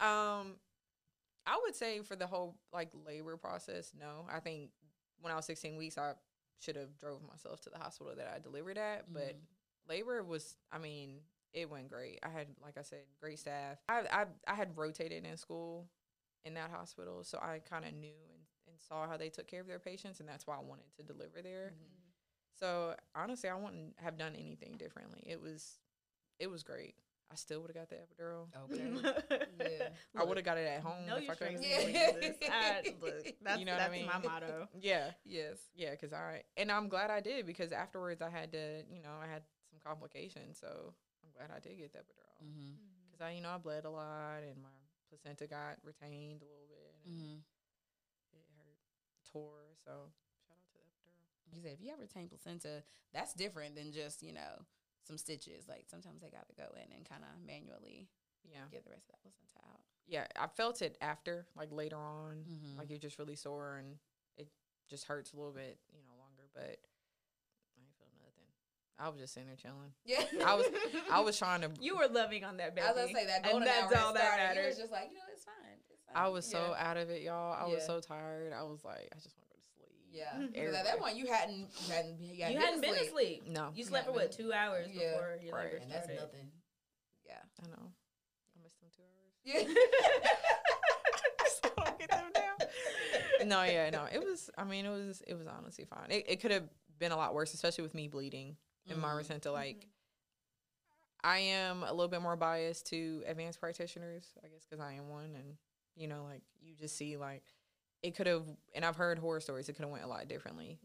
[0.40, 0.54] um,
[1.46, 4.26] I would say for the whole like labor process, no.
[4.32, 4.70] I think
[5.20, 6.12] when I was 16 weeks, I
[6.58, 9.12] should have drove myself to the hospital that I delivered at.
[9.12, 9.40] But Mhm.
[9.90, 11.16] Labor was, I mean,
[11.52, 12.20] it went great.
[12.22, 13.78] I had, like I said, great staff.
[13.88, 15.88] I I, I had rotated in school
[16.44, 19.60] in that hospital, so I kind of knew and, and saw how they took care
[19.60, 21.72] of their patients, and that's why I wanted to deliver there.
[21.74, 21.96] Mm-hmm.
[22.58, 25.22] So honestly, I wouldn't have done anything differently.
[25.26, 25.78] It was,
[26.38, 26.94] it was great.
[27.32, 28.46] I still would have got the epidural.
[28.64, 29.46] Okay.
[29.60, 29.88] Yeah.
[30.16, 31.58] I would have got it at home know if your I could.
[31.58, 31.64] strengths
[32.42, 32.50] Yeah.
[32.50, 34.06] I- look, that's, You know what I that's mean?
[34.06, 35.58] my motto Yeah, Yes.
[35.74, 39.10] yeah, because I and I'm glad I did because afterwards I had to, you know,
[39.22, 40.94] I had some complications, so
[41.24, 42.74] I'm glad I did get that epidural Mm-hmm.
[43.10, 44.72] because I, you know, I bled a lot and my
[45.08, 47.38] placenta got retained a little bit and Mm-hmm.
[48.36, 48.78] it hurt,
[49.32, 49.76] tore.
[49.84, 50.10] So
[50.48, 51.24] shout out to the epidural.
[51.52, 52.82] You said if you have retained placenta,
[53.12, 54.64] that's different than just you know
[55.06, 55.68] some stitches.
[55.68, 58.08] Like sometimes they got to go in and kind of manually
[58.44, 59.80] Yeah, get the rest of that placenta out.
[60.06, 62.78] yeah, I felt it after, like later on, Mhm.
[62.78, 63.98] like you're just really sore and
[64.36, 64.48] it
[64.88, 66.48] just hurts a little bit, you know, longer.
[66.54, 66.80] But
[67.76, 68.48] I ain't feel nothing.
[69.02, 69.92] I was just sitting there chilling.
[70.04, 70.66] Yeah, I was,
[71.10, 71.70] I was trying to.
[71.80, 74.12] you were loving on that baby I was gonna say that and that's hour all
[74.14, 74.42] that started.
[74.42, 75.54] You matters was just like you know it's fine.
[75.90, 76.22] It's fine.
[76.24, 77.56] I was so out of it, y'all.
[77.58, 78.52] I was so tired.
[78.52, 79.94] I was like, I just want to go to sleep.
[80.12, 80.64] Yeah.
[80.66, 83.70] 'Cause at that point you hadn't you hadn't you you hadn't, hadn't been asleep No,
[83.74, 85.64] you slept for what two hours yeah, before your right.
[85.64, 86.20] labor and that's started.
[86.20, 86.50] nothing.
[87.26, 87.38] Yeah.
[87.64, 87.86] I know.
[87.88, 89.66] I missed them two hours.
[89.68, 89.74] Yeah.
[91.62, 93.48] So I don't get them down.
[93.48, 94.04] no, yeah, no.
[94.12, 94.50] It was.
[94.56, 95.22] I mean, it was.
[95.26, 96.10] It was honestly fine.
[96.10, 96.64] It, it could have
[96.98, 98.56] been a lot worse, especially with me bleeding
[98.90, 99.14] and my Mhm.
[99.14, 99.52] placenta.
[99.52, 99.88] Like,
[101.22, 105.08] I am a little bit more biased to advanced practitioners, I guess, because I am
[105.10, 105.56] one, and
[105.96, 107.44] you know, like you just see like
[108.02, 108.44] it could have.
[108.74, 109.68] And I've heard horror stories.
[109.68, 110.80] It could have went a lot differently.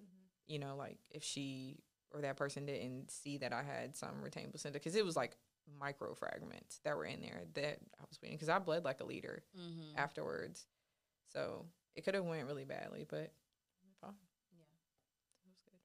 [0.48, 1.80] You know, like if she
[2.12, 5.38] or that person didn't see that I had some retained placenta, because it was like
[5.80, 9.06] micro fragments that were in there that I was bleeding because I bled like a
[9.06, 9.98] liter Mm-hmm.
[9.98, 10.68] afterwards.
[11.34, 11.66] So
[11.96, 13.32] it could have went really badly, but
[14.02, 14.14] fine.
[14.52, 14.64] Yeah.
[15.44, 15.80] It was good.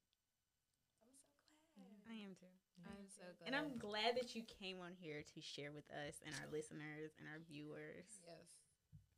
[2.10, 2.46] I am too.
[2.84, 3.46] I'm so glad.
[3.46, 7.12] And I'm glad that you came on here to share with us and our listeners
[7.18, 8.08] and our viewers.
[8.24, 8.48] yes.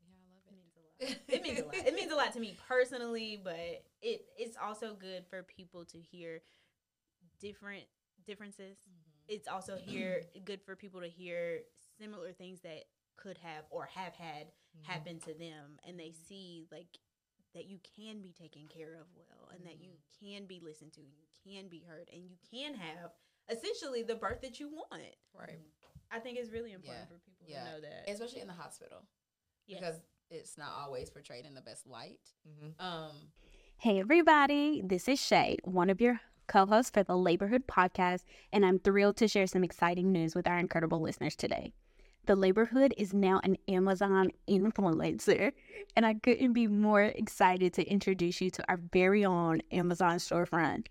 [0.02, 1.74] Yeah, I love It It means a lot.
[1.86, 1.86] It means a lot.
[1.86, 5.98] It means a lot to me personally, but it it's also good for people to
[5.98, 6.42] hear
[7.40, 7.84] different
[8.26, 8.78] differences.
[8.78, 9.34] Mm-hmm.
[9.34, 11.60] It's also here good for people to hear
[11.98, 12.84] similar things that
[13.16, 14.90] could have or have had mm-hmm.
[14.90, 16.28] happen to them and they mm-hmm.
[16.28, 16.98] see like
[17.54, 21.00] that you can be taken care of well and that you can be listened to,
[21.00, 23.12] you can be heard and you can have
[23.50, 25.02] essentially the birth that you want.
[25.38, 25.58] Right.
[26.10, 27.16] I think it's really important Yeah.
[27.16, 27.64] for people Yeah.
[27.64, 28.08] to know that.
[28.10, 28.98] Especially in the hospital
[29.66, 29.80] Yes.
[29.80, 30.00] because
[30.30, 32.20] it's not always portrayed in the best light.
[32.48, 32.80] Mm-hmm.
[32.84, 33.32] Um.
[33.78, 38.64] Hey, everybody, this is Shay, one of your co hosts for the Laborhood podcast, and
[38.64, 41.72] I'm thrilled to share some exciting news with our incredible listeners today.
[42.26, 45.52] The Laborhood is now an Amazon influencer,
[45.96, 50.86] and I couldn't be more excited to introduce you to our very own Amazon storefront.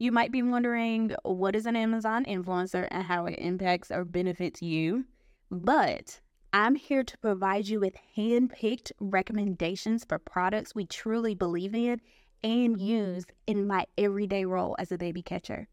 [0.00, 4.62] You might be wondering what is an Amazon influencer and how it impacts or benefits
[4.62, 5.04] you,
[5.50, 6.20] but
[6.54, 12.00] I'm here to provide you with hand picked recommendations for products we truly believe in
[12.42, 15.68] and use in my everyday role as a baby catcher.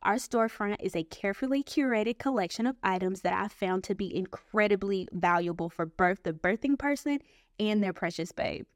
[0.00, 5.08] Our storefront is a carefully curated collection of items that I found to be incredibly
[5.10, 7.18] valuable for both the birthing person
[7.58, 8.66] and their precious babe.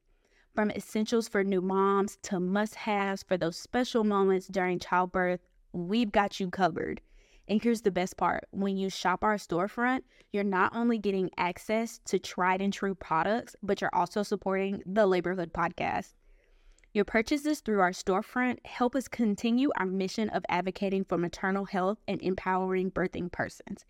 [0.54, 5.40] From essentials for new moms to must haves for those special moments during childbirth,
[5.72, 7.00] we've got you covered.
[7.46, 10.02] And here's the best part when you shop our storefront,
[10.32, 15.06] you're not only getting access to tried and true products, but you're also supporting the
[15.06, 16.14] Laborhood podcast.
[16.92, 21.98] Your purchases through our storefront help us continue our mission of advocating for maternal health
[22.08, 23.84] and empowering birthing persons.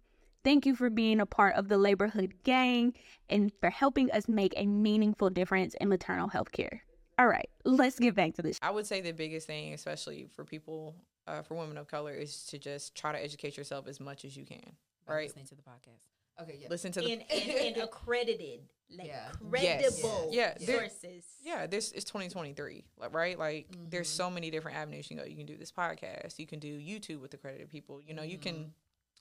[0.44, 2.94] Thank you for being a part of the Laborhood gang
[3.28, 6.82] and for helping us make a meaningful difference in maternal health care.
[7.18, 8.58] All right, let's get back to this.
[8.62, 10.94] I would say the biggest thing, especially for people,
[11.26, 14.36] uh, for women of color, is to just try to educate yourself as much as
[14.36, 14.76] you can.
[15.06, 15.26] By Right?
[15.28, 16.42] Listening to the podcast.
[16.42, 16.68] Okay, yeah.
[16.70, 18.60] Listen to the and, and, and accredited,
[18.96, 19.28] like Yeah.
[19.52, 20.00] Yes.
[20.00, 21.24] credible Yeah, there- sources.
[21.42, 23.36] Yeah, this is 2023, right?
[23.36, 24.16] Like, there's Mhm.
[24.16, 25.28] so many different avenues you can go.
[25.28, 26.38] You can do this podcast.
[26.38, 28.00] You can do YouTube with accredited people.
[28.00, 28.72] You know, you can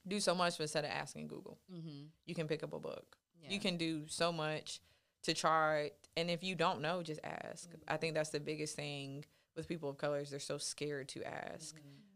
[0.08, 1.58] do so much instead of asking Google.
[1.74, 2.06] Mm-hmm.
[2.28, 3.18] You can pick up a book.
[3.42, 3.50] Yeah.
[3.50, 4.80] You can do so much
[5.24, 5.92] to try.
[6.18, 7.70] And if you don't know, just ask.
[7.88, 9.24] I think that's the biggest thing
[9.56, 10.30] with people of colors.
[10.32, 11.76] they're so scared to ask.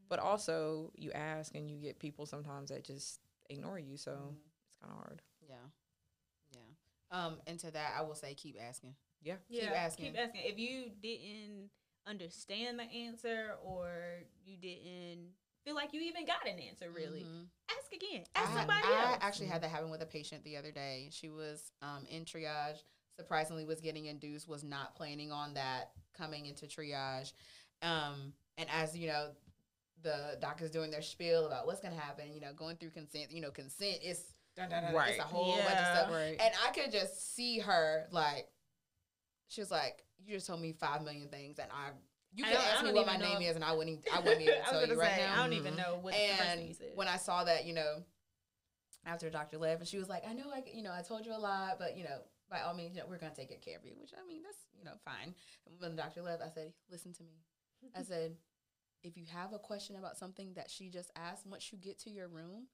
[0.09, 3.19] But also, you ask and you get people sometimes that just
[3.49, 3.95] ignore you.
[3.97, 5.21] So it's kind of hard.
[5.47, 5.55] Yeah.
[6.53, 7.17] Yeah.
[7.25, 8.95] Um, and to that, I will say, keep asking.
[9.21, 9.35] Yeah.
[9.49, 9.61] yeah.
[9.61, 10.05] Keep asking.
[10.07, 10.41] Keep asking.
[10.45, 11.69] If you didn't
[12.07, 13.87] understand the answer or
[14.43, 15.27] you didn't
[15.63, 17.45] feel like you even got an answer, really, Mhm.
[17.69, 18.25] ask again.
[18.35, 19.17] I, Ask had- somebody I else.
[19.21, 21.09] actually had that happen with a patient the other day.
[21.11, 22.81] She was um, in triage.
[23.21, 24.47] Surprisingly, was getting induced.
[24.47, 27.33] Was not planning on that coming into triage.
[27.81, 29.29] Um, and as you know,
[30.03, 32.33] the doctor's doing their spiel about what's going to happen.
[32.33, 33.31] You know, going through consent.
[33.31, 35.11] You know, consent is Right.
[35.11, 36.11] It's a whole bunch of stuff.
[36.11, 36.37] Right.
[36.39, 38.47] And I could just see her like,
[39.47, 41.91] she was like, "You just told me five million things, and I."
[42.33, 44.07] You I can ask me what my name is, and I wouldn't.
[44.13, 45.33] I wouldn't even I was tell you gonna right say, now.
[45.33, 47.73] I don't even know what the first thing you And when I saw that, you
[47.73, 48.03] know,
[49.05, 51.25] after the doctor left, and she was like, "I know, like, you know, I told
[51.25, 52.19] you a lot, but you know,
[52.51, 54.43] by all means, you know, we're gonna take good care of you." Which I mean,
[54.43, 55.33] that's you know, fine.
[55.65, 57.41] And when the doctor left, I said, "Listen to me."
[57.95, 58.37] I said,
[59.01, 62.11] "If you have a question about something that she just asked, once you get to
[62.11, 62.67] your room."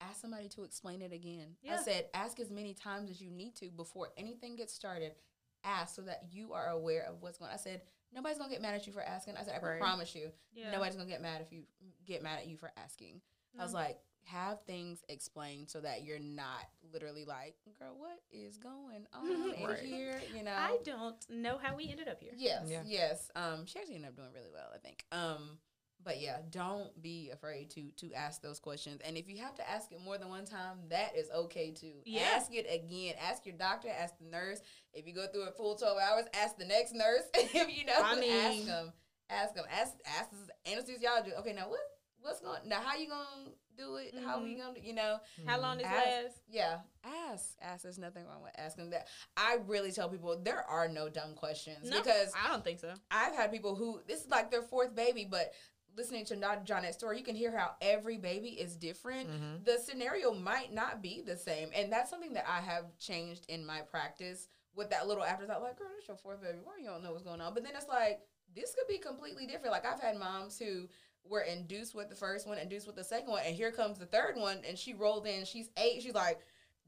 [0.00, 1.56] Ask somebody to explain it again.
[1.70, 5.14] I said, ask as many times as you need to before anything gets started.
[5.62, 7.50] Ask so that you are aware of what's going.
[7.50, 7.54] on.
[7.54, 7.80] I said,
[8.12, 9.36] nobody's gonna get mad at you for asking.
[9.36, 9.80] I said, I Right.
[9.80, 10.72] promise you, yeah.
[10.72, 11.62] nobody's gonna get mad if you
[12.04, 13.22] get mad at you for asking.
[13.58, 18.56] I was like, have things explained so that you're not literally like, girl, what is
[18.56, 19.78] going on in Right.
[19.78, 20.20] here?
[20.34, 20.52] You know.
[20.52, 22.32] I don't know how we ended up here.
[22.36, 22.82] yes, Yeah.
[22.86, 23.30] yes.
[23.36, 25.04] Um, she actually ended up doing really well, I think.
[25.12, 25.58] Um,
[26.02, 29.00] but yeah, don't be afraid to to ask those questions.
[29.06, 31.94] And if you have to ask it more than one time, that is okay too.
[32.04, 32.28] Yeah.
[32.36, 33.14] Ask it again.
[33.18, 33.88] Ask your doctor.
[33.88, 34.60] Ask the nurse.
[34.92, 37.22] If you go through a full twelve hours, ask the next nurse.
[37.34, 38.92] if you know, I mean- ask them.
[39.30, 39.64] Ask them.
[39.72, 41.38] Ask ask this anesthesiologist.
[41.40, 41.80] Okay, now what
[42.24, 42.80] what's going now?
[42.80, 44.14] How you gonna do it?
[44.24, 44.58] How we Mhm.
[44.58, 45.20] gonna you know?
[45.46, 46.40] How long this Ask- lasts?
[46.48, 47.56] Yeah, ask.
[47.60, 47.82] Ask.
[47.82, 49.08] There's nothing wrong with asking that.
[49.36, 52.94] I really tell people there are no dumb questions No, because I don't think so.
[53.10, 55.52] I've had people who this is like their fourth baby, but
[55.96, 59.30] listening to not Johnette's story, you can hear how every baby is different.
[59.30, 59.64] Mhm.
[59.64, 63.64] The scenario might not be the same, and that's something that I have changed in
[63.64, 65.62] my practice with that little afterthought.
[65.62, 66.58] Like, girl, this your fourth baby.
[66.58, 67.54] Why you don't know what's going on?
[67.54, 69.70] But then it's like this could be completely different.
[69.72, 70.88] Like I've had moms who
[71.28, 74.06] were induced with the first one, induced with the second one, and here comes the
[74.06, 75.44] third one, and she rolled in.
[75.44, 76.02] She's eight.
[76.02, 76.40] She's like.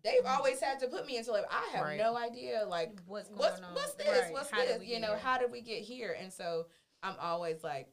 [0.04, 0.36] They've mm-hmm.
[0.36, 1.98] always had to put me into like I have Right.
[1.98, 3.74] no idea like What's going what's on?
[3.74, 4.06] what's this?
[4.06, 4.32] Right.
[4.32, 4.84] What's How this?
[4.84, 5.18] You know, here?
[5.18, 6.16] how did we get here?
[6.20, 6.66] And so
[7.02, 7.88] I'm always like,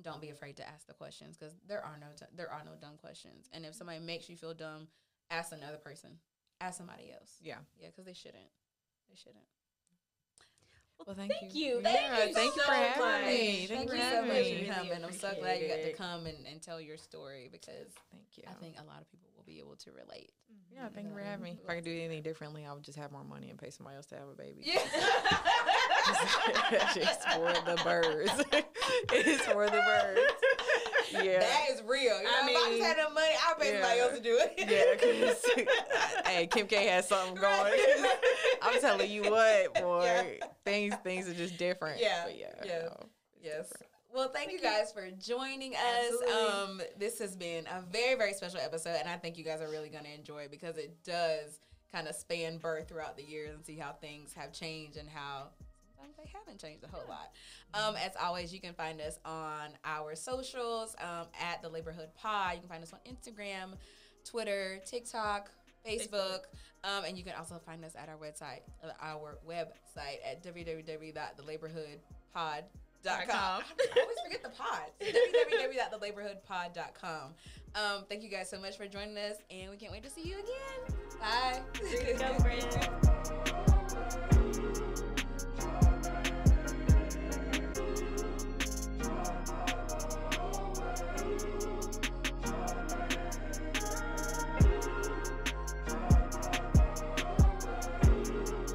[0.00, 2.96] don't be afraid to ask the questions because there are no there are no dumb
[2.96, 3.50] questions.
[3.52, 4.88] And if somebody makes you feel dumb,
[5.30, 6.12] ask another person,
[6.60, 7.36] ask somebody else.
[7.42, 7.58] Yeah.
[7.78, 8.48] Yeah, because they shouldn't.
[9.10, 9.44] They shouldn't.
[11.06, 11.80] Well, thank, Thank you.
[11.82, 13.24] Yeah, Thank you thank you so for having much.
[13.26, 13.66] me.
[13.66, 14.64] Thank, for you so having much me.
[14.66, 15.04] for coming.
[15.04, 18.42] I'm so glad you got to come and, and tell your story because Thank you.
[18.48, 20.32] I think a lot of people will be able to relate.
[20.52, 20.74] Mm-hmm.
[20.76, 21.58] Yeah, thank you for having me.
[21.62, 23.96] If I could do anything differently, I would just have more money and pay somebody
[23.96, 24.60] else to have a baby.
[24.64, 24.80] Yeah.
[26.96, 28.32] it's for the birds.
[29.12, 30.20] it's for the birds.
[31.10, 31.38] Yeah.
[31.40, 32.18] that is real.
[32.18, 34.20] You know, I if I mean, just had enough money, I'll pay somebody else to
[34.22, 34.52] do it.
[34.58, 37.72] Yeah, 'cause- hey, Kim K has something going.
[38.62, 40.46] I'm telling you what, boy, Yeah.
[40.64, 42.00] things things are just different.
[42.00, 42.78] Yeah, but yeah, yeah.
[42.82, 42.96] no,
[43.42, 43.68] Yes.
[43.68, 43.84] different.
[44.14, 46.50] Well, thank, you guys for joining us.
[46.50, 49.68] Um, this has been a very, very special episode, and I think you guys are
[49.68, 51.60] really going to enjoy it because it does
[51.92, 55.48] kind of span birth throughout the years and see how things have changed and how
[56.16, 57.30] they haven't changed a whole lot.
[57.74, 62.54] Um, as always, you can find us on our socials um, at the Laborhood Pod.
[62.54, 63.74] You can find us on Instagram,
[64.24, 65.50] Twitter, TikTok,
[65.86, 66.40] Facebook,
[66.84, 68.62] um, and you can also find us at our website,
[69.00, 72.64] our website at www.thelaborhoodpod.com.
[73.06, 73.62] I
[74.00, 74.90] always forget the pod.
[75.00, 77.34] www.thelaborhoodpod.com.
[77.74, 80.22] Um, thank you guys so much for joining us, and we can't wait to see
[80.22, 80.84] you again.
[81.20, 81.60] Bye.